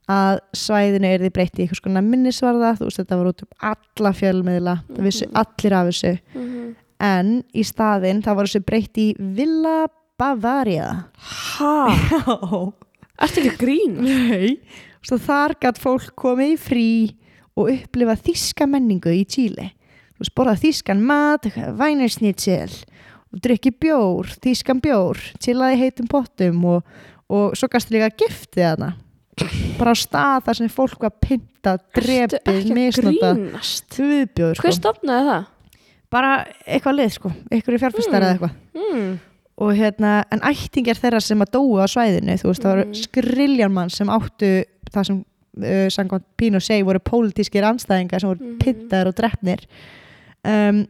[0.08, 3.48] að svæðinu er því breytt í eitthvað skona minnisvarða, þú veist þetta var út um
[3.72, 5.36] alla fjölmiðla, það vissu Mhm.
[5.42, 6.74] allir af þessu Mhm.
[7.00, 9.88] en í staðinn það var þessu breytt í Villa
[10.18, 11.88] Bavaria Ha?
[12.10, 12.72] Já
[13.18, 13.96] Ertu ekki grín?
[14.00, 14.60] Nei.
[15.02, 17.14] Svo þar gætt fólk komið í frí
[17.56, 19.70] og upplifa þíska menningu í Tíli.
[20.12, 22.84] Þú veist, borða þískan mat, vænarsnitsel
[23.42, 26.82] drikki bjór, þískan bjór, chillaði heitum pottum og,
[27.28, 28.92] og svo gæst líka giftið hana.
[29.76, 33.32] Bara á stað þar sem fólk var ekki að misnota,
[34.56, 34.72] Hver sko.
[34.80, 35.46] stopnaði það?
[36.10, 36.30] Bara
[36.66, 39.18] eitthvað lið, sko, eitthvað fjárfæstar eða eitthvað Mm.
[39.58, 42.94] og hérna, en ættingar þeirra sem að dóu á svæðinu, þú veist, það voru Mhm.
[43.02, 45.24] skriljan mann sem áttu það sem
[45.58, 48.58] uh, samkvæmt Pínu segi voru pólitískir anstæðingar sem voru Mhm.
[48.58, 49.60] pintaðir og drefnir
[50.44, 50.86] um,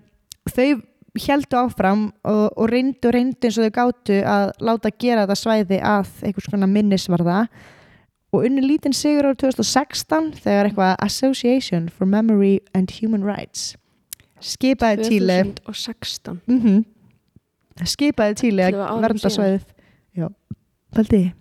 [0.50, 0.82] þau
[1.22, 5.38] heldu áfram og, og reyndu og reyndu eins og þau gátu að láta gera þetta
[5.40, 7.46] svæði að einhvers konar minnisvarða.
[8.34, 13.76] Og unni lítinn sigur árið 2016 þegar eitthvað Association for Memory and Human Rights
[14.42, 16.84] skipaði Tíli 2016 mm -hmm.
[17.84, 19.64] skipaði Tíli að vernda svæðið.
[20.16, 20.28] Já,
[20.96, 21.32] veldi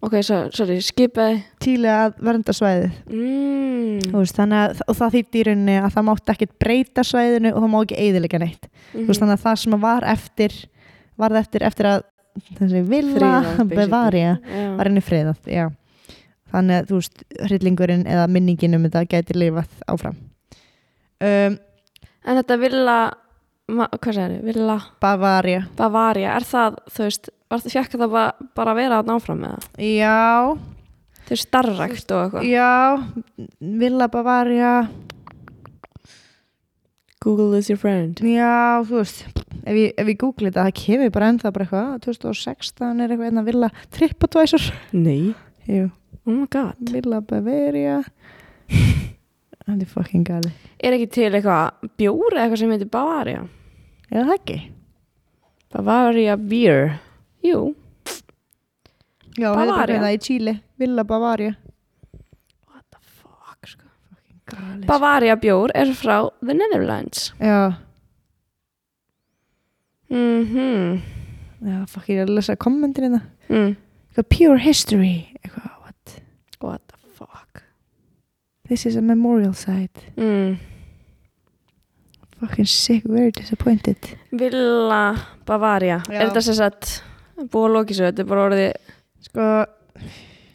[0.00, 4.12] Ok, so, sorry, skipaði Tíli að vernda svæðið mm.
[4.14, 7.72] Veist, að, og það þýtti í rauninni að það mátti ekkert breyta svæðinu og það
[7.74, 9.04] má ekki eyðilega neitt Mhm.
[9.04, 10.54] þú veist, þannig að það sem var eftir
[11.20, 12.00] var eftir, eftir að
[12.58, 12.80] þessi.
[13.76, 14.76] Bavaria Já.
[14.78, 15.66] var henni friðað já.
[16.50, 20.16] þannig að þú veist, hryllingurinn eða minningin um þetta gæti lifað áfram
[21.20, 21.58] um,
[22.24, 22.96] En þetta Villa
[23.70, 24.42] ma, Hvað segir þið?
[24.48, 28.98] Villa Bavaria Bavaria Er það, þú veist var það fjekk það bara, bara að vera
[29.02, 29.86] að náfram með það?
[29.96, 30.18] já,
[31.30, 32.70] Þau er starrækt og eitthvað já
[33.82, 34.72] Villa Bavaria
[37.20, 39.24] Google is your friend Já, þú veist,
[39.68, 43.28] ef ég, ef ég googli þetta, það kemur bara ennþá bara eitthvað, 2016 er eitthvað
[43.28, 44.70] einna Villa TripAdvisor.
[44.96, 45.34] Nei
[45.68, 45.90] Jú,
[46.24, 47.98] Oh my god Villa Bavaria.
[49.70, 50.50] Það er fucking gali.
[50.82, 53.42] Er ekki til eitthvað bjór eða eitthvað sem heitir Bavaria?
[54.10, 54.56] Eða það ekki?
[55.70, 56.96] Bavaria beer
[57.44, 57.74] Jú
[59.38, 60.00] Já, Bavaria?
[60.02, 61.54] það í Chile, Villa Bavaria.
[62.66, 63.86] What the fuck sko
[64.50, 64.86] Galið.
[64.88, 67.76] Bavaria bjór er frá The Netherlands Já,
[70.10, 71.00] mhm
[71.62, 73.76] já, fuck, ég er að lesa kommentin hérna mm.
[74.10, 76.16] Eitthvað pure history Eitthvað, what?
[76.64, 77.62] What the fuck
[78.68, 80.58] This is a memorial site mm.
[82.40, 85.14] Fucking sick, very disappointed Villa
[85.46, 86.18] Bavaria Já.
[86.18, 86.96] Er þetta sem sagt
[87.48, 88.72] búið að lókið svo Þetta er bara orðið
[89.20, 89.46] Sko,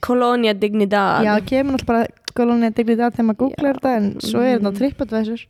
[0.05, 4.41] Colonia Dignidad já, kemur náttúrulega bara Kolónia digli það þegar maður googlar þetta En svo
[4.43, 4.75] er þetta Mhm.
[4.75, 5.45] á TripAdvisor.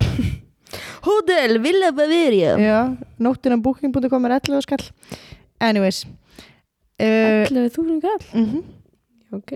[1.06, 2.56] Hotel Villa Bavaria.
[2.58, 4.84] Já, nóttin á booking.com er 11 skall
[5.60, 6.04] Anyways
[7.00, 8.24] uh, 11.000 kall?
[8.34, 8.62] Mm
[9.30, 9.52] Ok.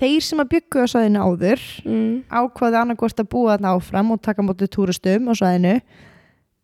[0.00, 2.14] Þeir sem að byggu á svæðinu áður mm.
[2.34, 5.74] ákvaði annarkvort að búa þarna áfram og taka mótið túristum á svæðinu.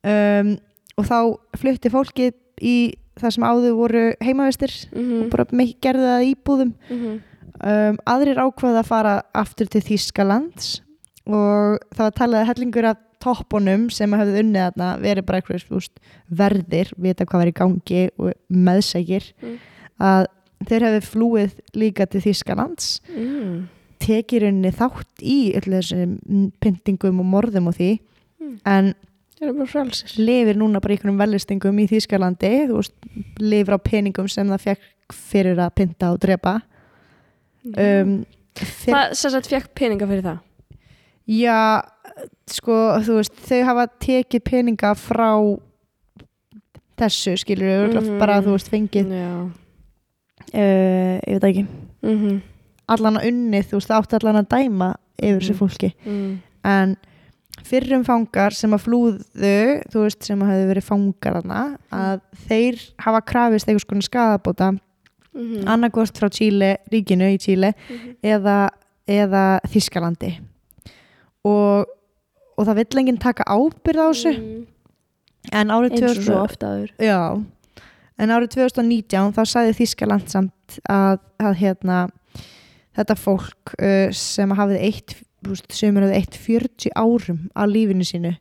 [0.02, 0.50] Um,
[0.98, 1.18] og þá
[1.60, 2.74] flutti fólki í
[3.20, 7.20] það sem áður voru heimavistir Mm og bara me- gerði það íbúðum -hmm.
[7.64, 10.80] um, aðrir ákvaði að fara aftur til Þýskalands
[11.26, 15.88] og það var talaði hellingur af toppunum sem hefði unnið þarna verið bara eitthvað
[16.30, 19.56] verðir, vita hvað var í gangi og meðsækir Mm.
[20.00, 20.26] að
[20.68, 23.68] þeir hefði flúið líka til Þýskalands mm.
[23.98, 27.98] tekið rauninni þátt í öllu þessum pyntingum og morðum og því
[28.40, 28.58] Mm.
[28.66, 28.94] en
[30.16, 32.53] Lifir núna bara í einhverjum velistingum í Þýskalandi
[33.43, 36.55] lifir á peningum sem það fekk fyrir að pynta og drepa.
[37.76, 38.24] Um,
[38.57, 40.39] Það sagt fekk peninga fyrir það?
[41.28, 41.82] Já
[42.49, 42.72] sko,
[43.05, 45.28] þú veist, þau hafa tekið peninga frá
[46.97, 48.18] þessu skilur við, Mhm.
[48.18, 49.11] bara þú veist fengið,
[50.55, 51.66] uh, ég veit ekki.
[52.03, 52.43] Mm
[52.89, 55.59] allan að unnið, þú veist, átti allan að dæma yfir þessu Mhm.
[55.59, 55.93] fólki.
[56.07, 56.39] Mm.
[56.64, 56.97] en
[57.66, 59.54] fyrrum fangar sem að flúðu
[59.92, 61.62] þú veist sem að hefðu verið fangar hana,
[61.92, 64.74] að þeir hafa krafist einhvers konar skadabóta
[65.36, 65.66] Mm.
[65.68, 68.14] annarkost frá Chile, ríkinu í Chile Mhm.
[68.24, 68.70] eða,
[69.06, 70.30] eða Þískalandi
[71.44, 71.84] og,
[72.56, 74.62] og það vill enginn taka ábyrð á þessu mm.
[75.52, 77.20] en árið eins og 2000 svo ofta aður já,
[78.18, 81.98] en árið 2019 þá sagði Þískaland samt að, að hérna
[82.96, 85.18] þetta fólk uh, sem hafði eitt
[85.55, 88.36] veist, sem hafði eitt 40 árum af lífinu sínu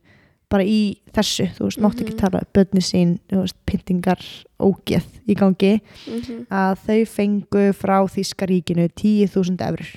[0.48, 2.18] bara í þessu, þú veist, mátti ekki Mhm.
[2.20, 4.20] tala bönni sín, þú veist, pyntingar
[4.60, 9.90] ógeð í gangi, mm að þau fengu frá Þískaríkinu 10.000 eurur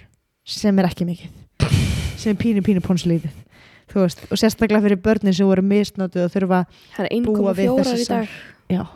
[0.45, 1.30] sem er ekki mikið
[2.18, 2.82] sem er pínu pínu
[4.03, 6.66] veist, og sérstaklega fyrir börnin sem voru misnótið og þurfa
[6.97, 8.28] Það er búa við 1,4 þessi í dag
[8.70, 8.88] já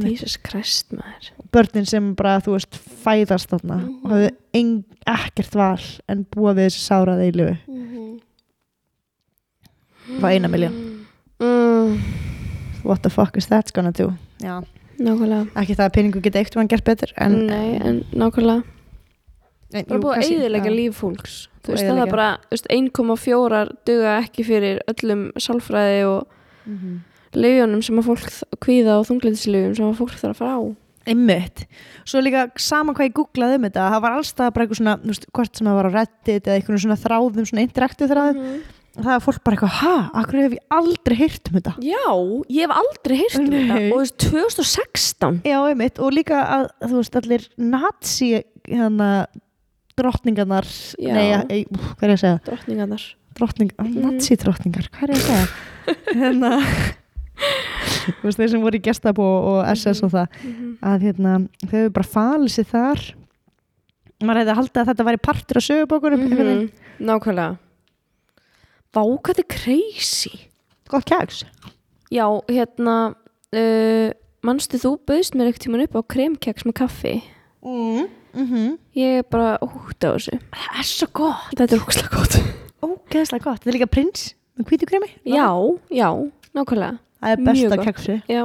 [0.00, 2.74] Jesus Christ maður börnin sem bara, þú veist,
[3.04, 4.04] fæðast þarna Mhm.
[4.04, 7.56] og hafðu ein, ekkert val en búa við þessi sáraði í lifu
[10.18, 10.76] Það er eina milljón.
[11.40, 11.98] mm.
[12.84, 14.62] what the fuck is that gonna do já.
[14.98, 18.62] Nákvæmlega ekki það að peningu geta eitt mann gert betur en, Nei, en nákvæmlega
[19.72, 20.76] en, Það er búið að já.
[20.76, 25.30] líf fólks Þú Og veist, það er bara þú veist, 1,4 duga ekki fyrir öllum
[25.38, 26.26] sálfræði og
[26.66, 27.00] Mhm.
[27.34, 28.28] Leifjónum sem að fólk
[28.62, 30.62] kvíða og þunglindisleifjum sem að fólk þarf að fara á
[31.02, 31.64] Einmitt.
[32.06, 35.24] Svo líka sama hvað ég googlaði um þetta, það var allstað bara eitthvað svona, veist,
[35.34, 38.60] hvort sem það var á Reddit eða eitthvað svona þráðum, svona interaktu þráðum Mhm.
[38.92, 41.74] og það var fólk bara eitthvað, ha, akkur hef ég aldrei heyrt um þetta.
[41.82, 42.06] Já,
[42.54, 46.68] ég hef aldrei heyrt um þetta og þú veist, 2016 Já, einmitt, og líka að,
[46.86, 48.30] þú veist, allir nazi,
[48.68, 49.10] hérna,
[49.98, 50.70] drottningarnar,
[51.02, 51.12] Já.
[51.18, 52.40] nei, ei, hvað er ég að segja?
[52.46, 53.02] drottningarnar
[53.34, 54.02] Drottning, Mhm.
[54.06, 55.48] nazi drottningar, hvað er ég að segja?
[56.22, 56.50] hérna,
[58.22, 60.38] þeir sem voru í gestabó og SS og það,
[60.82, 63.02] að hérna, þau hefur bara falið sér þar.
[64.22, 66.66] Maður hefði haldið að þetta væri partur af sögubókunum, mm Mhm,
[67.02, 67.56] Nákvæmlega
[68.92, 70.32] Vá, hvað þetta er crazy
[70.92, 71.44] Gott kæks.
[72.12, 72.96] Já, hérna
[73.56, 74.10] uh,
[74.44, 77.14] Manstu þú bauðst mér ekkert tíman upp á kremkeks með kaffi
[77.62, 78.08] Mm.
[78.34, 81.50] Mm Ég er bara út á þessu Það er svo gott.
[81.56, 82.36] Þetta er ógslag gott
[82.82, 83.60] Ógeðslega gott.
[83.62, 84.22] Þetta er líka prins
[84.58, 85.08] með hvítu kremi.
[85.24, 85.48] Já,
[85.94, 86.08] já,
[86.54, 87.86] nákvæmlega Það er besta gott.
[87.86, 88.16] keksi.
[88.28, 88.42] Já,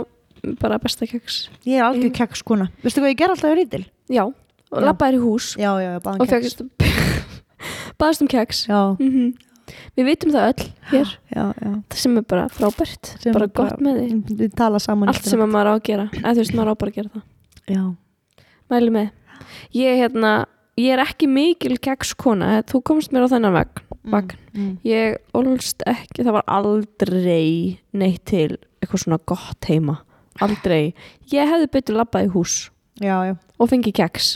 [0.61, 2.13] bara besta keks Ég er algjör Mm.
[2.13, 2.67] keks skona.
[2.83, 3.85] Veistu hvað ég ger alltaf í rítil?
[4.09, 4.85] Já, og Já.
[4.85, 6.61] labbaðir í hús Já, já, já, báðan og keks.
[7.99, 9.33] baðast um keks Já, mm
[9.97, 11.71] Við vitum það öll hér já, já.
[11.91, 15.09] Það sem er bara frábært Sem Bara er bara- gott með því Við tala saman.
[15.11, 17.09] Allt sem að maður á að gera Eða þú veist, maður á bara að gera
[17.09, 17.81] það Já.
[18.71, 19.09] Mæli með
[19.75, 20.31] Ég, hérna,
[20.77, 24.37] ég er ekki mikil kekskona Þú komst mér á þennan vegn Vagn.
[24.53, 24.73] Mm.
[24.87, 30.01] Ég ólst ekki, það var aldrei neitt til eitthvað svona gott heima
[30.43, 30.93] Aldrei
[31.33, 32.57] Ég hefði betur labbað í hús
[33.01, 33.33] Já, já.
[33.57, 34.35] og fengið keks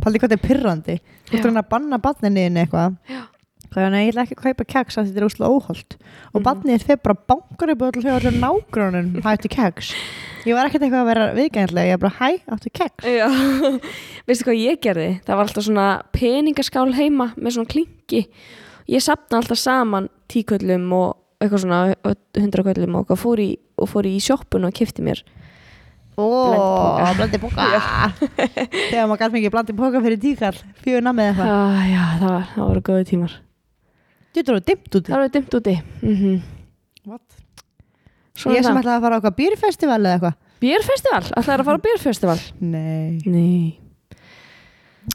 [0.00, 0.94] Paldi hvað þetta er pyrrandi.
[1.28, 1.40] Þú Já.
[1.40, 2.94] ert að banna barninni inn eitthvað.
[3.10, 3.20] Já.
[3.70, 5.94] Þannig að ég ætla ekki að kaupa keks að þetta er úslega óholt
[6.34, 6.44] og Mhm.
[6.48, 9.92] barnið þeir bara bankar upp þegar allir nágrunum hættu keks
[10.46, 13.04] ég var ekkert eitthvað að vera viðgæðanlega ég er bara hæ, áttu keks
[14.26, 15.08] veistu hvað ég gerði?
[15.26, 18.24] Það var alltaf svona peningaskál heima með svona klinki.
[18.90, 21.94] Ég sapna alltaf saman tíköllum og eitthvað svona
[22.36, 25.22] hundraköllum og, fór í, og fór í sjoppun og kifti mér.
[26.18, 26.26] Ó,
[27.16, 27.64] blandi póka
[28.90, 32.44] þegar maður gæti mikið blandi póka fyrir tíkall fjögur namið eitthvað Ah, já, það, var,
[32.56, 33.36] það voru góði tímar.
[34.34, 35.74] Þetta voru dimmt út Það voru dimmt úti.
[36.06, 36.40] Mm
[37.10, 37.38] What?
[38.36, 41.22] Svona Ég sem ætlaði að fara á eitthvað býrfestival eða eitthvað Björfestival?
[41.40, 42.38] Ætlaði að fara á björfestival?
[42.60, 43.78] Nei, Nei.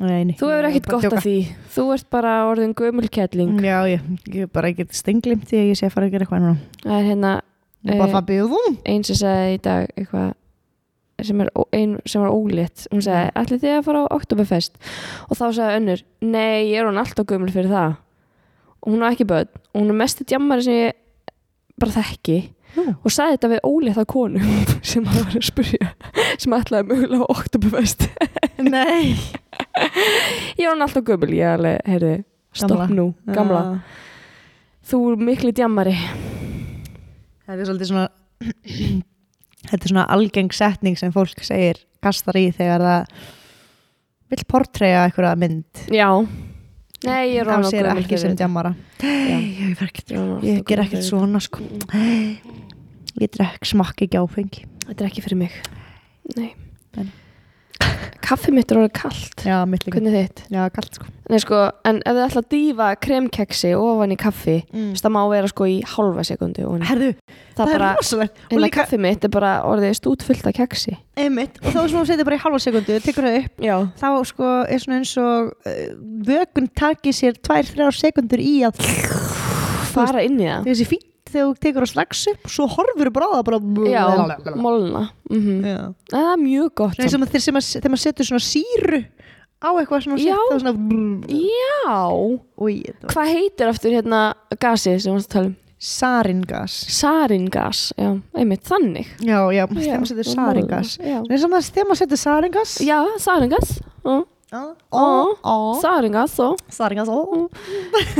[0.01, 1.35] nei, nei Þú hefur ekkert gott af því.
[1.75, 3.51] Þú ert bara orðin gömulkettling.
[3.63, 6.41] Já, ég, ég bara ekkert stenglimt því að ég sé að fara að gera eitthvað
[6.47, 7.33] núna Það er hérna
[7.85, 10.33] Ég er bara það byggðum einn sem sagði í dag eitthvað
[11.29, 14.73] sem er ó- ein sem var ólétt hún sagði, ætli þið að fara á Oktoberfest
[15.29, 17.93] og þá sagði önnur, nei, ég er hún alltaf gömul fyrir það
[18.85, 21.01] og hún á ekki börn og hún er mesti djammari sem ég
[21.81, 22.37] bara þekki
[22.75, 22.91] Nú.
[22.91, 24.55] og sagði þetta við ólétta konu
[24.89, 25.91] sem hann var að spyrja
[26.41, 28.07] sem ætlaði mögulega Oktoberfest
[28.65, 29.15] Nei.
[30.55, 32.13] Ég er hún alltaf gömul, ég alveg, heyrði
[32.55, 33.61] stopp nú, gamla.
[33.65, 33.81] Já.
[34.91, 35.95] þú er miklu djammari.
[37.45, 38.05] Þetta er svolítið svona
[39.69, 43.23] Þetta er svona algeng setning sem fólk segir kastar í þegar það
[44.31, 45.85] vill portreya einhverja mynd.
[45.93, 46.09] Já,
[47.03, 48.75] nei, ég er á hún sér ekki sem djamara.
[49.03, 49.75] Ég,
[50.45, 51.65] ég ger ekkert svona sko.
[53.15, 55.53] Ég drekk smakk ekki áfengi Þetta er ekki fyrir mig.
[56.35, 56.51] Nei.
[56.95, 57.07] Nei.
[58.25, 59.43] Kaffi mitt er orðið kalt.
[59.45, 59.99] Já, mitt líka.
[59.99, 60.39] Hvernig þitt?
[60.49, 61.11] Já, kallt sko.
[61.29, 64.91] Nei sko, en ef þið ætla að dýfa kremkeksi ofan í kaffi mm.
[64.97, 66.65] það má vera sko í hálfa sekundu.
[66.89, 70.57] Herðu, það, það, er bara, Og hérna líka, kaffi mitt er bara orðið stútfullt af
[70.57, 70.95] keksi.
[71.21, 71.61] Einmitt.
[71.61, 73.65] Og þá sem þú setur bara í halva sekundu, tekur það upp.
[73.69, 73.75] Já.
[74.01, 75.83] Þá sko er svona eins og uh,
[76.29, 78.81] Vökun taki sér tvær, þrjár sekundur í að
[79.95, 80.65] Fara inn í það.
[80.71, 80.89] Þessi
[81.25, 83.59] fínt þegar þú tekur að slags upp Svo horfur bara á það bara
[83.89, 84.05] Já,
[84.55, 85.03] molna.
[85.31, 85.79] Mm Já.
[86.11, 89.01] Það er mjög gott Nei, sem að sem að, þegar maður setur svona síru
[89.65, 90.35] á eitthvað svona Já.
[90.35, 90.75] sett, þá svona
[91.33, 91.99] Já.
[92.61, 92.75] Új,
[93.09, 94.23] Hvað heitir aftur hérna
[94.59, 95.55] gasið sem við varst að tala um?
[95.85, 96.73] saringas.
[96.95, 98.07] Saringas, já,
[98.39, 99.09] einmitt, þannig.
[99.19, 103.73] Já, já, þegar maður setur og saringas þegar maður setur saringas já saringas
[104.95, 107.11] ó, saringas og saringas,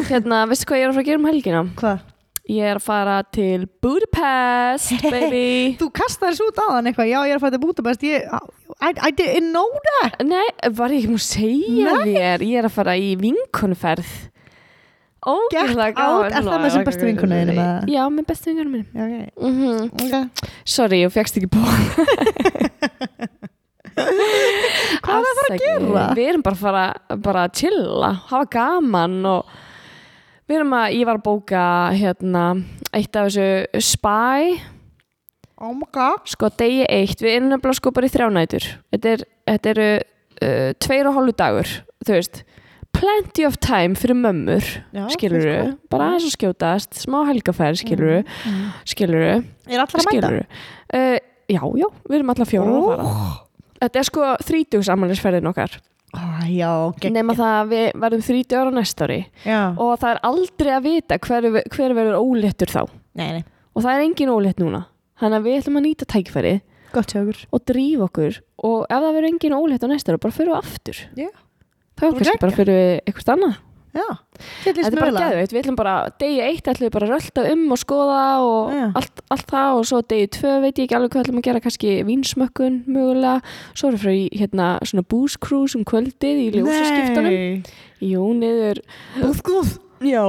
[0.09, 1.63] Hérna, veistu hvað ég er að fara að gera um helgina?
[1.79, 2.03] Hvað?
[2.45, 5.73] Ég er að fara til Budapest, baby.
[5.79, 7.09] Þú kastar þessu út á þann eitthvað.
[7.09, 8.29] Já, ég er að fæta bútabest ég,
[8.77, 10.21] I, I didn't know that.
[10.21, 10.45] Nei,
[10.77, 12.45] var ég ekki múið að segja þér?
[12.45, 14.13] Ég er að fara í vinkonferð.
[15.25, 17.87] Get out, er það með sem bestu með?
[17.89, 20.51] Já, með bestu vinkonu minni Já, ok, mm ok.
[20.69, 21.71] Sorry, ég fegst ekki bóð
[23.95, 26.03] Hvað er það að fara að gera?
[26.19, 29.55] Við erum bara að fara bara að chilla, hafa gaman og
[30.49, 31.61] við erum að, ég var að bóka
[31.97, 32.45] hérna,
[32.93, 34.55] eitt af þessu spy.
[35.55, 36.25] Oh my god.
[36.27, 40.71] Sko degi eitt, við erum nefnilega sko bara í þrjánætur þetta, er, þetta eru uh,
[40.83, 41.69] tveir og hálfu dagur
[42.05, 42.41] þú veist,
[42.95, 45.79] plenty of time fyrir mömmur, Já, skilur finnst du gott.
[45.95, 48.67] bara aðeins að skjótast, smá helgaferð skilur du, Mm.
[48.91, 49.31] skilur du
[49.71, 50.11] Er allar að mæta?
[50.11, 50.43] skilur du
[50.99, 51.17] uh,
[51.55, 53.09] já, já, við erum allar fjóra að fara.
[53.85, 55.79] Þetta er sko þrítugsamælisferðin okkar
[57.01, 59.19] Gegn nema það að við verðum þrítugur á næsta ári.
[59.45, 62.81] Já, og það er aldrei að vita hver, hver verður óléttur þá.
[63.15, 63.43] Nei, nei,
[63.73, 64.85] og það er engin ólétt núna.
[65.21, 66.09] Þannig að við ætlum að nýta
[67.23, 67.41] okkur.
[67.51, 68.41] og drífa okkur.
[68.67, 71.01] Og ef það verður engin ólétt á næsta ári bara fyrir aftur.
[71.15, 71.29] Já.
[71.95, 73.55] þá kannski bara fyrir eitthvað annað
[73.95, 74.07] Já,
[74.65, 77.63] þetta er bara geðveitt, við ætlum bara degi eitt ætlum við bara að rölda um
[77.71, 81.23] og skoða og allt, allt það og svo degi tvö veit ég ekki alveg hvað
[81.23, 85.87] ætlum að gera kannski vínsmökkun mögulega, svo erum við frá hérna svona booze cruise um
[85.87, 87.39] kvöldið í ljósaskiptunum.
[88.03, 88.83] Jú, niður
[89.21, 89.73] Búðgúð
[90.03, 90.25] Já,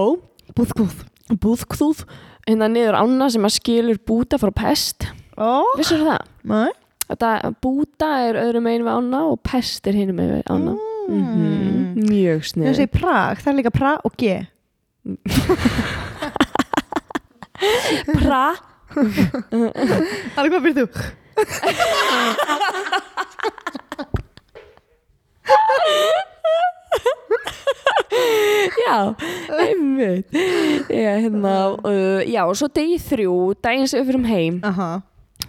[0.55, 1.05] Búðgúð
[1.35, 2.03] búðkþúð
[2.47, 5.09] hérna niður ána sem að skilur búta frá pest.
[5.35, 6.29] Ó, Vissur það?
[6.47, 6.71] nei.
[7.07, 10.75] Þetta búta er öðrum megin við ána og pest er hinum megin við ána.
[10.75, 10.96] Mm.
[11.07, 14.23] Mjög Þú snið segir Prag, það er líka Prag og G.
[18.17, 18.47] Pra.
[20.37, 20.87] Alveg hvað fyrir þú?
[28.87, 29.15] Já,
[29.61, 30.27] einmitt.
[30.89, 31.55] Já, hérna
[31.85, 34.91] uh, Já, og svo degi þrjú, daginn sem við fyrir heim Aha,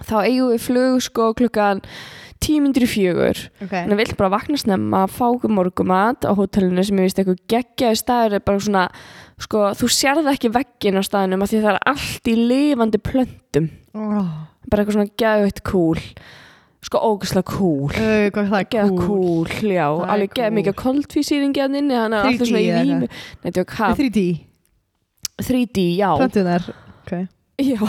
[0.03, 1.81] þá eigum við flug sko klukkan
[2.47, 3.43] tímyndir í fjögur.
[3.59, 3.69] Ok.
[3.73, 7.21] Þannig að við viljum bara vakna snemma, fá okkur morgumat á hótelinu sem ég veist
[7.21, 8.87] eitthvað geggjaði staður er bara svona,
[9.43, 13.69] sko, þú sérð ekki veggin á staðinum af því það er allt í lifandi plöntum,
[13.93, 14.01] Ó,
[14.67, 16.03] bara eitthvað svona geggjögt cool.
[16.87, 20.51] sko ógæslega cool uh, það er geða cool, cool, já, Það er alveg cool.
[20.59, 23.07] mikið koldfísýringi hann inni, hann er 3D alltaf svona í rými.
[23.09, 24.27] Nei, þetta er hvað, 3D
[25.37, 26.09] 3D, já.
[26.17, 26.63] Pöntunar
[27.01, 27.27] okay.
[27.57, 27.79] Já,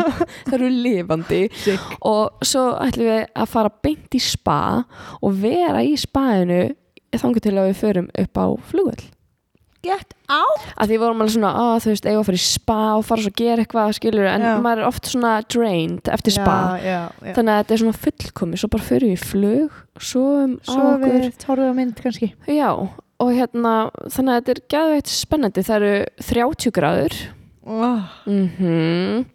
[0.48, 1.42] það eru lifandi.
[1.60, 1.90] Sick.
[2.08, 4.60] og svo ætlum við að fara beint í spa
[5.20, 6.62] og vera í spainu
[7.12, 9.06] þangur til að við förum upp á flugvöll.
[9.84, 10.64] Get out.
[10.74, 13.22] Að því vorum alveg svona, að þú veist, eiga að fara í spa og fara
[13.22, 14.50] svo að gera eitthvað, skilur en Já.
[14.64, 16.56] maður er oft svona drained eftir spa.
[16.82, 17.34] já, já, já.
[17.36, 20.24] þannig að þetta er svona fullkomi svo bara förum við í flug svo
[21.04, 22.32] við tóruðum mynd kannski.
[22.50, 23.74] Já, og hérna
[24.10, 25.64] þannig að þetta er gæðveitt spennandi.
[25.68, 25.94] Það eru
[26.32, 27.18] 30 gráður
[27.68, 28.14] oh.
[28.26, 29.26] mm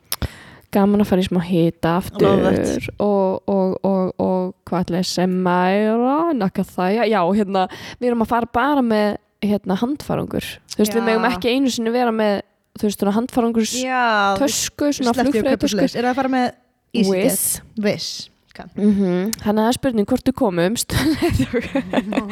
[0.74, 5.12] gaman að fara í smá hita aftur og, og, og, og hvað ætla ég að
[5.12, 6.16] segja meira?
[6.38, 7.68] Nakka það, já, hérna
[8.00, 10.50] við erum að fara bara með hérna, handfarangur.
[10.72, 10.98] Þú veist, Já.
[10.98, 12.42] við megum ekki einu sinni vera með
[12.80, 14.04] þú veist, svona handfarangur já,
[14.40, 15.94] tösku, svona svoleiðis.
[15.94, 16.48] er það að fara með
[16.94, 20.94] Wiz EasyJet Viss mm þannig að það er spurning hvort þú komumst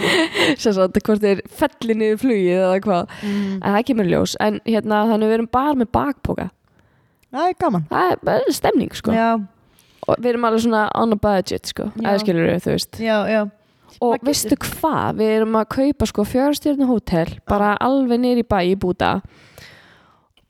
[0.61, 3.55] sagt, hvort þið felli niður flugið eða hvað, mm.
[3.59, 4.35] en það kemur í ljós.
[4.43, 6.49] En hérna, þannig við erum bara með bakpoka.
[7.31, 7.87] Það er gaman.
[7.89, 9.15] Það er bara stemning, sko.
[9.15, 9.29] Já,
[10.07, 13.01] og við erum alveg svona on a budget sko, eða skilur við, þú veist.
[13.01, 13.41] Já, já.
[14.01, 18.47] Og Hvað veistu hvað, við erum að kaupa sko fjárstjörnu hótel, bara alveg niður í
[18.47, 19.17] bæ í búta.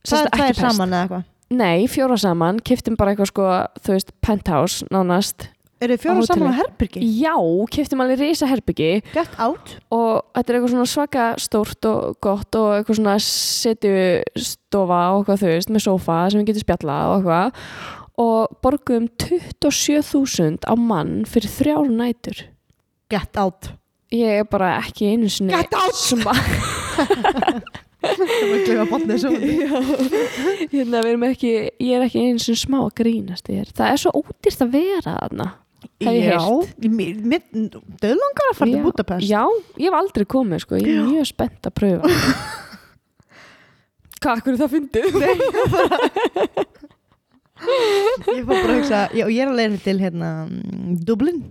[0.08, 1.28] Það, er saman eða eitthvað?
[1.52, 3.48] Nei, fjóra saman, kiftum bara eitthvað sko,
[3.84, 5.50] þú veist, penthouse nánast
[5.82, 7.34] eru þið fjóra saman á herbyrgi Já,
[7.74, 9.76] kiftum alveg risa herbyggi get out.
[9.94, 15.44] Og þetta er eitthvað svona svaka stórt og gott og eitthvað svona setjustofa og eitthvað
[15.44, 17.68] þú veist með sófa sem við getum spjallað og eitthvað.
[18.22, 22.44] Og borguðum 27.000 á mann fyrir þrjár nætur.
[23.12, 23.74] Get out.
[24.12, 25.56] Ég er bara ekki einu sinni
[28.90, 29.32] botnið svo
[30.72, 31.52] hérna, ekki,
[31.82, 35.16] ég er ekki einu sinni smá að grínast þér það er svo ódýrt að vera
[35.20, 35.48] þarna
[36.02, 36.46] Hef ég heyrt.
[38.02, 38.82] döðlangar að fara til.
[38.86, 39.44] Budapest já,
[39.82, 42.06] ég hef aldrei komið sko, ég er mjög spennt að pröfa
[44.22, 45.08] hvað, hverju það fyndið?
[47.62, 51.42] ég fór bara að hugsa já, ég er að leiða til hérna mm, Dublin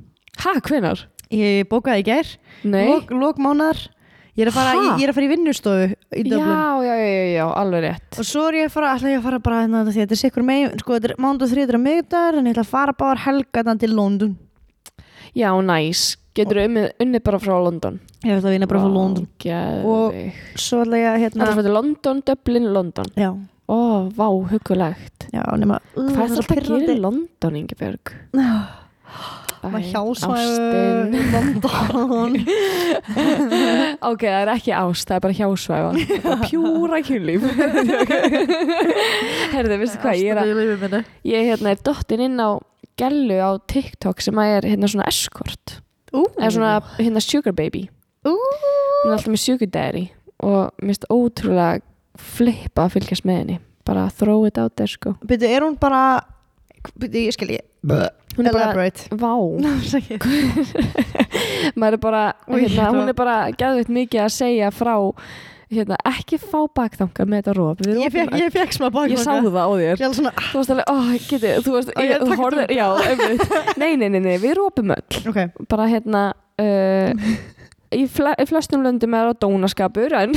[0.41, 0.99] hæ, hvenar?
[1.35, 2.27] ég bókaði í gær
[2.67, 3.07] Nei, lok,
[4.37, 6.45] ég er að fara, ég, ég er að fara í vinnustofu í Dublin.
[6.47, 8.21] já, já, já, já, alveg rétt.
[8.21, 10.17] Og svo er ég að fara, ætla ég að fara bara hérna, því að þetta
[10.17, 12.73] er sikkur með, sko þetta er mándu og þriður að miðdagar en ég ætla að
[12.73, 14.33] fara bara helga þetta til London.
[15.39, 16.05] Já, næs,
[16.39, 18.01] getur unnið, unnið bara frá London?
[18.25, 19.29] Ég ætla að vinna bara frá London.
[19.45, 20.41] Geðveik.
[20.59, 23.15] svo ætla ég að Það hérna er fyrir London, Dublin, London?
[23.19, 23.31] Já,
[23.71, 28.15] Ó, vá, hugulegt já, nema Hvað er það þetta að gera í London, Ingeborg?
[29.61, 32.37] hjásvæðu í London
[34.01, 35.37] ok, það er ekki ást, það er bara
[36.25, 37.45] bara pjúra kynlíf.
[39.55, 42.57] Herðu, veistu hvað, ég er, að, ég hérna, er dottin inn á
[43.01, 45.79] gellu á TikTok sem að er hérna svona escort.
[46.11, 47.87] Eða svona hérna sugar baby.
[48.27, 50.09] Ú, hún er alltaf með sugar daddy
[50.41, 51.81] og mér finnst ótrúlega
[52.21, 53.61] flippa að fylgjast með henni.
[53.89, 55.15] Bara throw it out there sko.
[55.25, 56.21] Byrju, er hún bara
[57.11, 57.65] ég skil ég
[58.37, 59.35] hún er bara, vá.
[61.81, 64.97] Maður er bara, hérna, hún er bara gæðveit mikið að segja frá
[65.71, 68.95] hérna, ekki fá bakþanga með þetta róp ég fekk, ég fekk smá öll.
[68.97, 70.03] bak ég sá það á þér.
[70.17, 70.97] Svona, þú varst alveg, ó,
[71.29, 72.67] geti, þú varst ég ég, þetta.
[72.75, 72.89] já,
[73.79, 75.23] nei, nei, nei, nei, við rópum öll.
[75.31, 75.41] Ok.
[75.71, 76.25] Bara hérna
[76.61, 77.31] uh,
[77.95, 80.31] í, fle í flestum löndum er það dónaskapur en,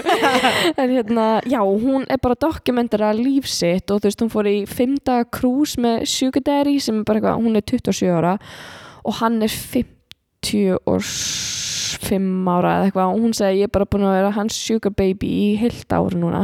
[0.80, 4.58] en hérna já, hún er bara dokumentara líf sitt og þú veist, hún fór í
[4.68, 8.34] fymta krús með Sugar Daddy sem er bara eitthvað, hún er 27 ára
[9.04, 11.60] og hann er 55
[12.50, 13.14] ára eða eitthvað.
[13.14, 16.20] Og hún segi ég er bara búin að vera hans Sugar Baby í heilt ári
[16.20, 16.42] núna.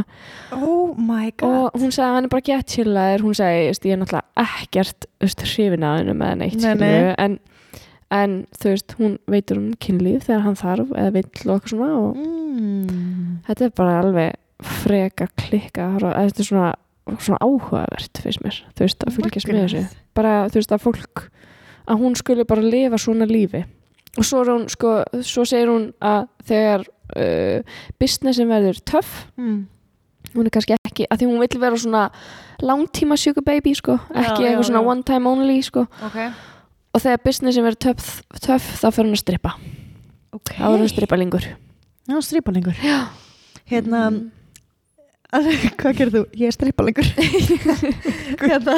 [0.57, 1.75] Oh my god.
[1.75, 5.01] Og hún segi hann er bara gett chillaður hún segi, ég er náttúrulega ekkert
[5.45, 7.39] hrifin að hennu með neitt Nei, skilurðu, en,
[8.15, 11.93] en þú veist hún veitur um kynlíf þegar hann þarf eða vill og eitthvað svona
[11.99, 13.39] og mm.
[13.49, 16.69] þetta er bara alveg freka klikka og þetta er svona,
[17.19, 19.73] svona áhugavert finnst mér, þú veist, að fylgjast með Magnað.
[19.75, 21.25] þessu bara, þú veist, að fólk
[21.87, 23.65] að hún skuli bara lifa svona lífi
[24.17, 24.97] og svo, er hún, sko,
[25.27, 29.67] svo segir hún að þegar uh, businessin verður töff Mm.
[30.35, 32.11] hún er kannski ekki, að því hún vill vera svona
[32.65, 36.19] langtíma sugar baby sko ekki já, eitthvað svona one time only sko ok
[36.97, 38.09] og þegar businessin verður töff,
[38.41, 39.53] töff þá fyrir hún að strippa.
[40.37, 40.55] Ok.
[40.57, 41.47] Þá verður hún strippalingur
[42.07, 42.99] já, strípalingur já.
[43.69, 44.33] Hérna, Mm.
[45.77, 46.21] hvað gerir þú?
[46.39, 47.09] ég er strípalingur
[48.47, 48.77] hérna.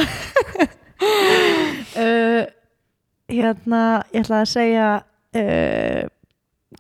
[0.99, 2.47] Uh,
[3.39, 3.83] hérna
[4.15, 4.87] ég ætla að segja
[5.37, 6.09] uh,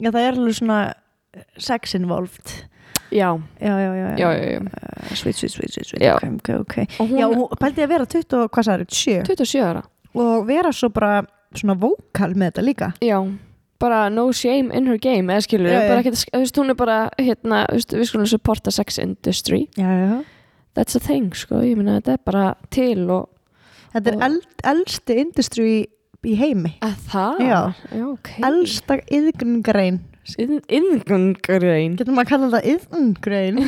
[0.00, 0.78] já, það er alveg svona
[1.60, 2.54] sex involved.
[3.12, 3.28] Já,
[3.60, 4.58] já, já, já, já, já, já.
[4.60, 6.74] Uh, sweet, sweet, sweet, sweet, ok, ok, ok.
[6.98, 7.28] Hún já,
[7.60, 9.84] pældi að vera 20, og hvað sagði, 7 27 ára
[10.18, 11.22] og vera svo bara
[11.56, 12.88] svona vókal með þetta líka.
[13.04, 13.18] Já,
[13.80, 16.78] bara no shame in her game eða skilur, Já, bara ekkert, þú veist, hún er
[16.78, 19.64] bara hérna, þú veist, við skulum supporta sex industry.
[19.78, 20.20] Já,
[20.74, 23.28] that's a thing, sko, ég meina þetta er bara til og
[23.94, 25.70] þetta er eld, eldsti industry
[26.26, 26.74] í heimi.
[26.84, 27.58] Að það, Já.
[28.10, 28.30] ok.
[28.50, 30.00] Elsta yðgungrein
[30.38, 33.60] Inngangarein getur maður að kalla þetta yðgungrein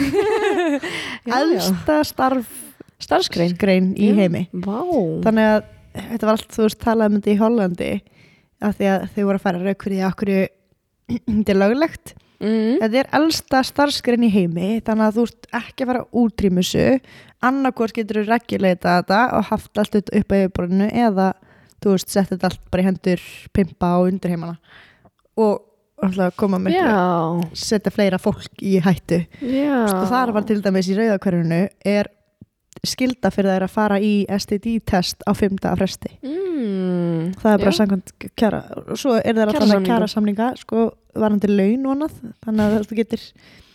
[1.41, 2.75] elsta Starfsgrein.
[3.01, 4.43] starfsgrein í heimi.
[4.53, 4.83] Vá.
[5.25, 5.63] Þannig að
[5.95, 7.93] þetta var allt þú veist talað um þetta í Hollandi
[8.61, 10.33] af því að þau voru að fara rauk fyrir því að okkur
[11.37, 12.13] þetta er löglegt.
[12.41, 12.79] Mm.
[12.81, 16.85] þetta er elsta starfsgrein í heimi þannig að þú ert ekki að fara útrýmusu
[17.45, 21.27] annarkvort getur þú reguleita þetta og haft allt upp á yfirborðinu eða
[21.85, 24.57] þú veist sett þetta allt bara í hendur pimpa og undirheimana
[25.41, 25.67] og
[26.01, 26.79] alltaf koma með
[27.61, 29.21] setja fleira fólk í hættu.
[29.45, 32.09] Og þar var til dæmis í rauðakverfinu er
[32.87, 37.35] skilda fyrir þær að fara í STD-test á fymta fresti mm.
[37.41, 37.79] það er bara Já.
[37.81, 42.79] samkvæmt kjara og svo er það alltaf kjara samninga sko varandi laun og annað þannig
[42.79, 43.27] að þú getur,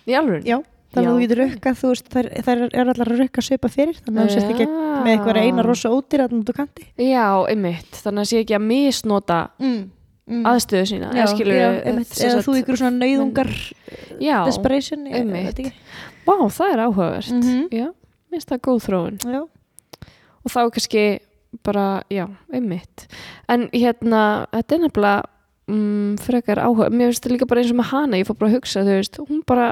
[0.05, 0.57] Í alveg já
[0.95, 3.97] þannig að þú getur rukkað, þú veist, þær, þær er allar að rukka svipa fyrir,
[4.05, 7.99] þannig að þú sést ekki með eitthvað eina rosa ódýr að þú kanti Já, einmitt,
[7.99, 9.81] þannig að sé ekki að misnota mm.
[10.25, 10.45] Mm.
[10.49, 13.51] aðstöðu sína já, eða skilur já, einmitt, eða þú ykkur svona neyðungar
[14.23, 15.73] Já, desperation, ég veit ekki.
[16.25, 17.67] vá, það er áhugavert Mhm.
[17.75, 17.87] Já,
[18.33, 19.19] minnst það góð þróun.
[19.25, 19.41] Já.
[20.45, 21.05] og þá kannski
[21.65, 23.05] bara, já, einmitt.
[23.51, 24.21] En hérna,
[24.53, 25.23] þetta er nefnilega
[25.71, 28.51] mm, frekar áhuga mér finnst það líka bara eins og með hana, ég fór bara
[28.51, 29.69] að hugsa þú veist, hún bara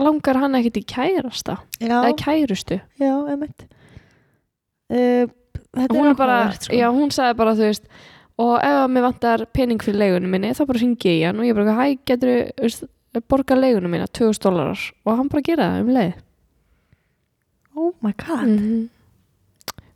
[0.00, 1.58] langar hana ekkert í kærasta?
[1.82, 2.80] Já, eða kærustu?
[3.02, 3.68] Já, einmitt.
[4.92, 5.28] Uh,
[5.72, 6.74] Þetta hún er bara, sko.
[6.76, 7.86] já, hún sagði bara þú veist,
[8.42, 11.40] og ef að mér vantar pening fyrir leigunum minni, þá bara ringi ég hann.
[11.40, 14.84] Og ég bara, hæ, getur borga leigunum minna, 2000 dólarar.
[15.06, 16.12] Og hann bara gera það um leið
[17.76, 18.46] Oh my god.
[18.48, 18.88] Mhm.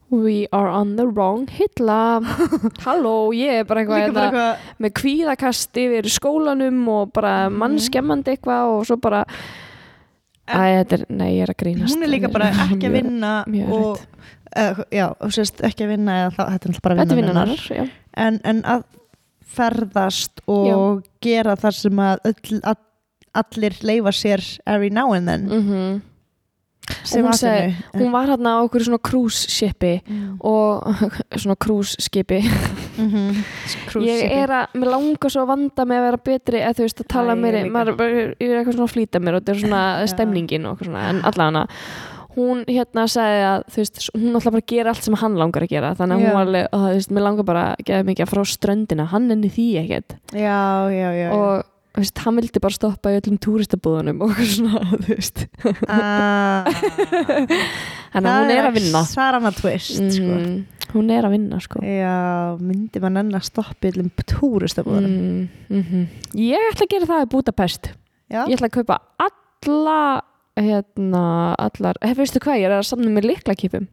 [0.09, 2.21] We are on the wrong hilla
[2.87, 7.57] Halló, ég er bara eitthvað hérna, eitthvað með kvíðakast yfir skólanum og bara Mhm.
[7.59, 9.25] mannskemmandi eitthvað og svo bara
[10.47, 11.91] Æ, er, nei, ég er að grínast.
[11.97, 13.99] Hún er líka bara ekki að Mjög- vinna mjög og,
[14.57, 17.65] uh, Já, og sérst ekki að vinna eða það, þetta er bara vinnan vinnan hennar.
[17.75, 17.91] já.
[18.15, 18.85] En, en að
[19.57, 22.77] ferðast og gera það sem að öll, all,
[23.43, 25.49] allir leifa sér every now and then.
[25.51, 26.03] Mm
[27.05, 27.75] sem hún segi-.
[27.99, 30.39] Hún var hérna á okkur svona cruise shipi Mm.
[30.41, 30.83] og
[31.43, 32.43] svona cruise skipi
[32.97, 33.45] Mhm.
[33.91, 36.85] Cruise ég er að, mér langar svo að vanda með að vera betri eða þú
[36.87, 37.73] veist að tala Æ, ég mér líka.
[37.75, 39.83] maður, ég er eitthvað svona að flýta mér og þetta er svona
[40.15, 41.67] stemningin og svona en allavega
[42.37, 45.63] hún hérna sagði að þú veist, hún ætla bara að gera allt sem hann langar
[45.65, 46.27] að gera þannig að Já.
[46.27, 49.49] hún var alveg, þú veist, mér langar bara að gefa mikið frá ströndina, hann enni
[49.49, 50.61] því ekkert já,
[50.93, 51.31] já, já, já.
[51.33, 51.65] og
[52.03, 55.45] veist, hann vildi bara stoppa í öllum túristabúðunum og svona, þú veist.
[55.89, 56.69] Ah.
[58.13, 59.03] þannig að hún er að vinna.
[59.03, 60.37] að twist sko.
[60.37, 60.55] mm,
[60.93, 61.83] hún er að vinna sko.
[61.83, 62.15] Já,
[62.61, 66.07] myndi maður enn að stoppa yllum túristabúðum mm, mm
[66.47, 67.93] ég ætla að gera það í Budapest.
[68.27, 70.01] Já, ég ætla að kaupa alla
[70.57, 71.27] hérna,
[71.61, 73.91] allar, hef veistu hvað, ég er að samna með liklakipum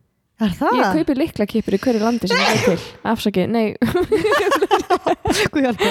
[0.47, 0.77] er það?
[0.79, 2.79] ég kaupi liklakipur í hverju landi sem ég er til.
[3.13, 3.67] Afsaki, nei.
[5.53, 5.85] Guð hjálpi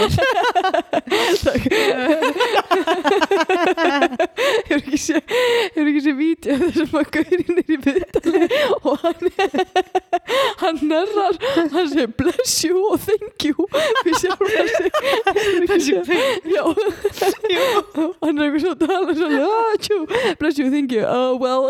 [4.68, 8.42] hefur ekki sé hefur ekki sé vídeo þessum að gaurinn er í viðtali
[8.78, 9.22] og hann
[10.62, 11.36] hann nörrar
[11.74, 13.56] hann segir bless you og thank you.
[14.06, 14.40] Við sjálf
[15.66, 16.00] bless you
[16.52, 16.64] já.
[18.22, 19.12] Hann er eitthvað svo að tala
[19.42, 19.72] ah,
[20.38, 21.04] bless you, thank you.
[21.06, 21.64] Oh well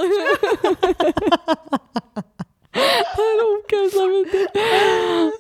[2.77, 4.43] það er ógæðslega myndi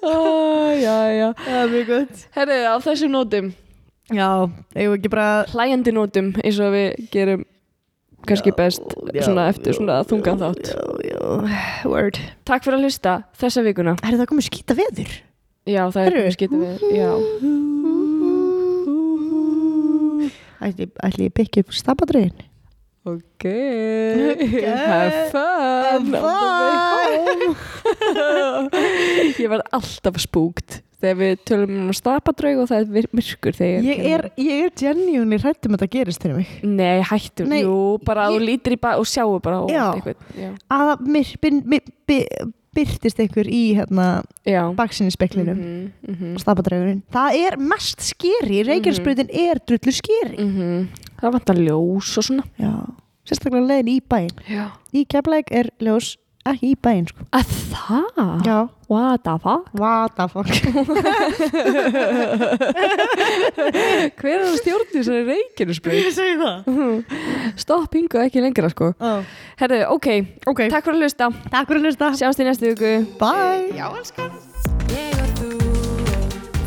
[0.09, 1.29] ah, já, já.
[1.45, 2.27] Það er mjög gott.
[2.37, 3.51] Herri, á þessum nótum.
[4.13, 4.29] Já,
[4.77, 7.49] eigum við ekki bara hlæjandi nótum eins og við gerum
[8.29, 10.73] kannski best já, svona eftir já, svona þungan já, þátt.
[10.73, 11.91] já, já.
[11.91, 12.23] word.
[12.47, 13.97] Takk fyrir að hlusta þessa vikuna.
[14.03, 15.21] Er það komið skýta veður?
[15.69, 17.11] já það er komið skita við já.
[20.63, 22.52] ætli ég byggja upp stapadröðin
[23.05, 23.45] ok.
[24.63, 26.15] Have fun.
[26.15, 27.57] Have home.
[29.43, 34.03] ég var alltaf spúkt þegar við tölum um stapadraug og það er myrkur þegar ég
[34.07, 36.53] er, ég er genuinely hrætt um að þetta gerist fyrir mig.
[36.63, 37.75] Nei, hættu, Nei, jú,
[38.07, 39.87] bara að þú ég- lítir í bak og sjáu bara óvart Já.
[39.99, 40.93] eitthvað Já, að
[42.07, 42.23] byr,
[42.75, 44.63] byrtist einhver í hérna, já.
[44.77, 50.37] baksinni speklinum mm Mhm, mhm, stapadröðurinn það er mest skeri Reykjanesbreytin er drullu skeri.
[50.39, 50.89] Mhm.
[51.21, 52.45] Það vantar ljós og svona.
[52.59, 52.73] Já,
[53.29, 54.01] sérstaklega leiðin í
[54.49, 54.73] Já.
[54.93, 56.17] Í Keflæk er ljós
[56.49, 57.25] ekki í bæinn sko.
[57.35, 58.31] Að það?
[58.47, 58.57] Já.
[58.93, 59.69] What the fuck?
[59.79, 60.49] What the fuck?
[64.21, 65.95] Hver er það stjórnir sem er reikinu spil?
[65.97, 66.57] Ég segi það.
[67.63, 68.93] Stopp hingu ekki lengra sko.
[69.01, 69.21] Oh.
[69.63, 70.09] Herðu, ok.
[70.53, 70.61] ok.
[70.75, 71.31] Takk fyrir að hlusta.
[71.49, 72.07] Takk fyrir að hlusta.
[72.21, 72.93] Sjáumst í næstu viku.
[73.23, 73.71] Bye.
[73.79, 74.31] Já, elskan.
[74.93, 75.49] Ég og þú,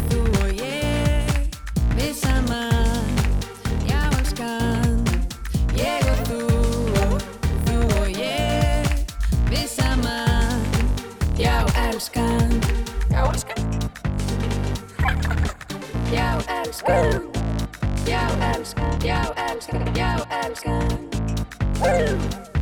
[0.09, 1.29] þú og ég,
[1.99, 2.34] við saman.
[11.95, 12.61] elskan.
[13.09, 13.55] Já, elskan.
[16.11, 17.21] Já, elskan.
[18.07, 18.99] Já, elskan.
[19.03, 19.95] Já, elskan.
[19.95, 22.54] Já, elskan.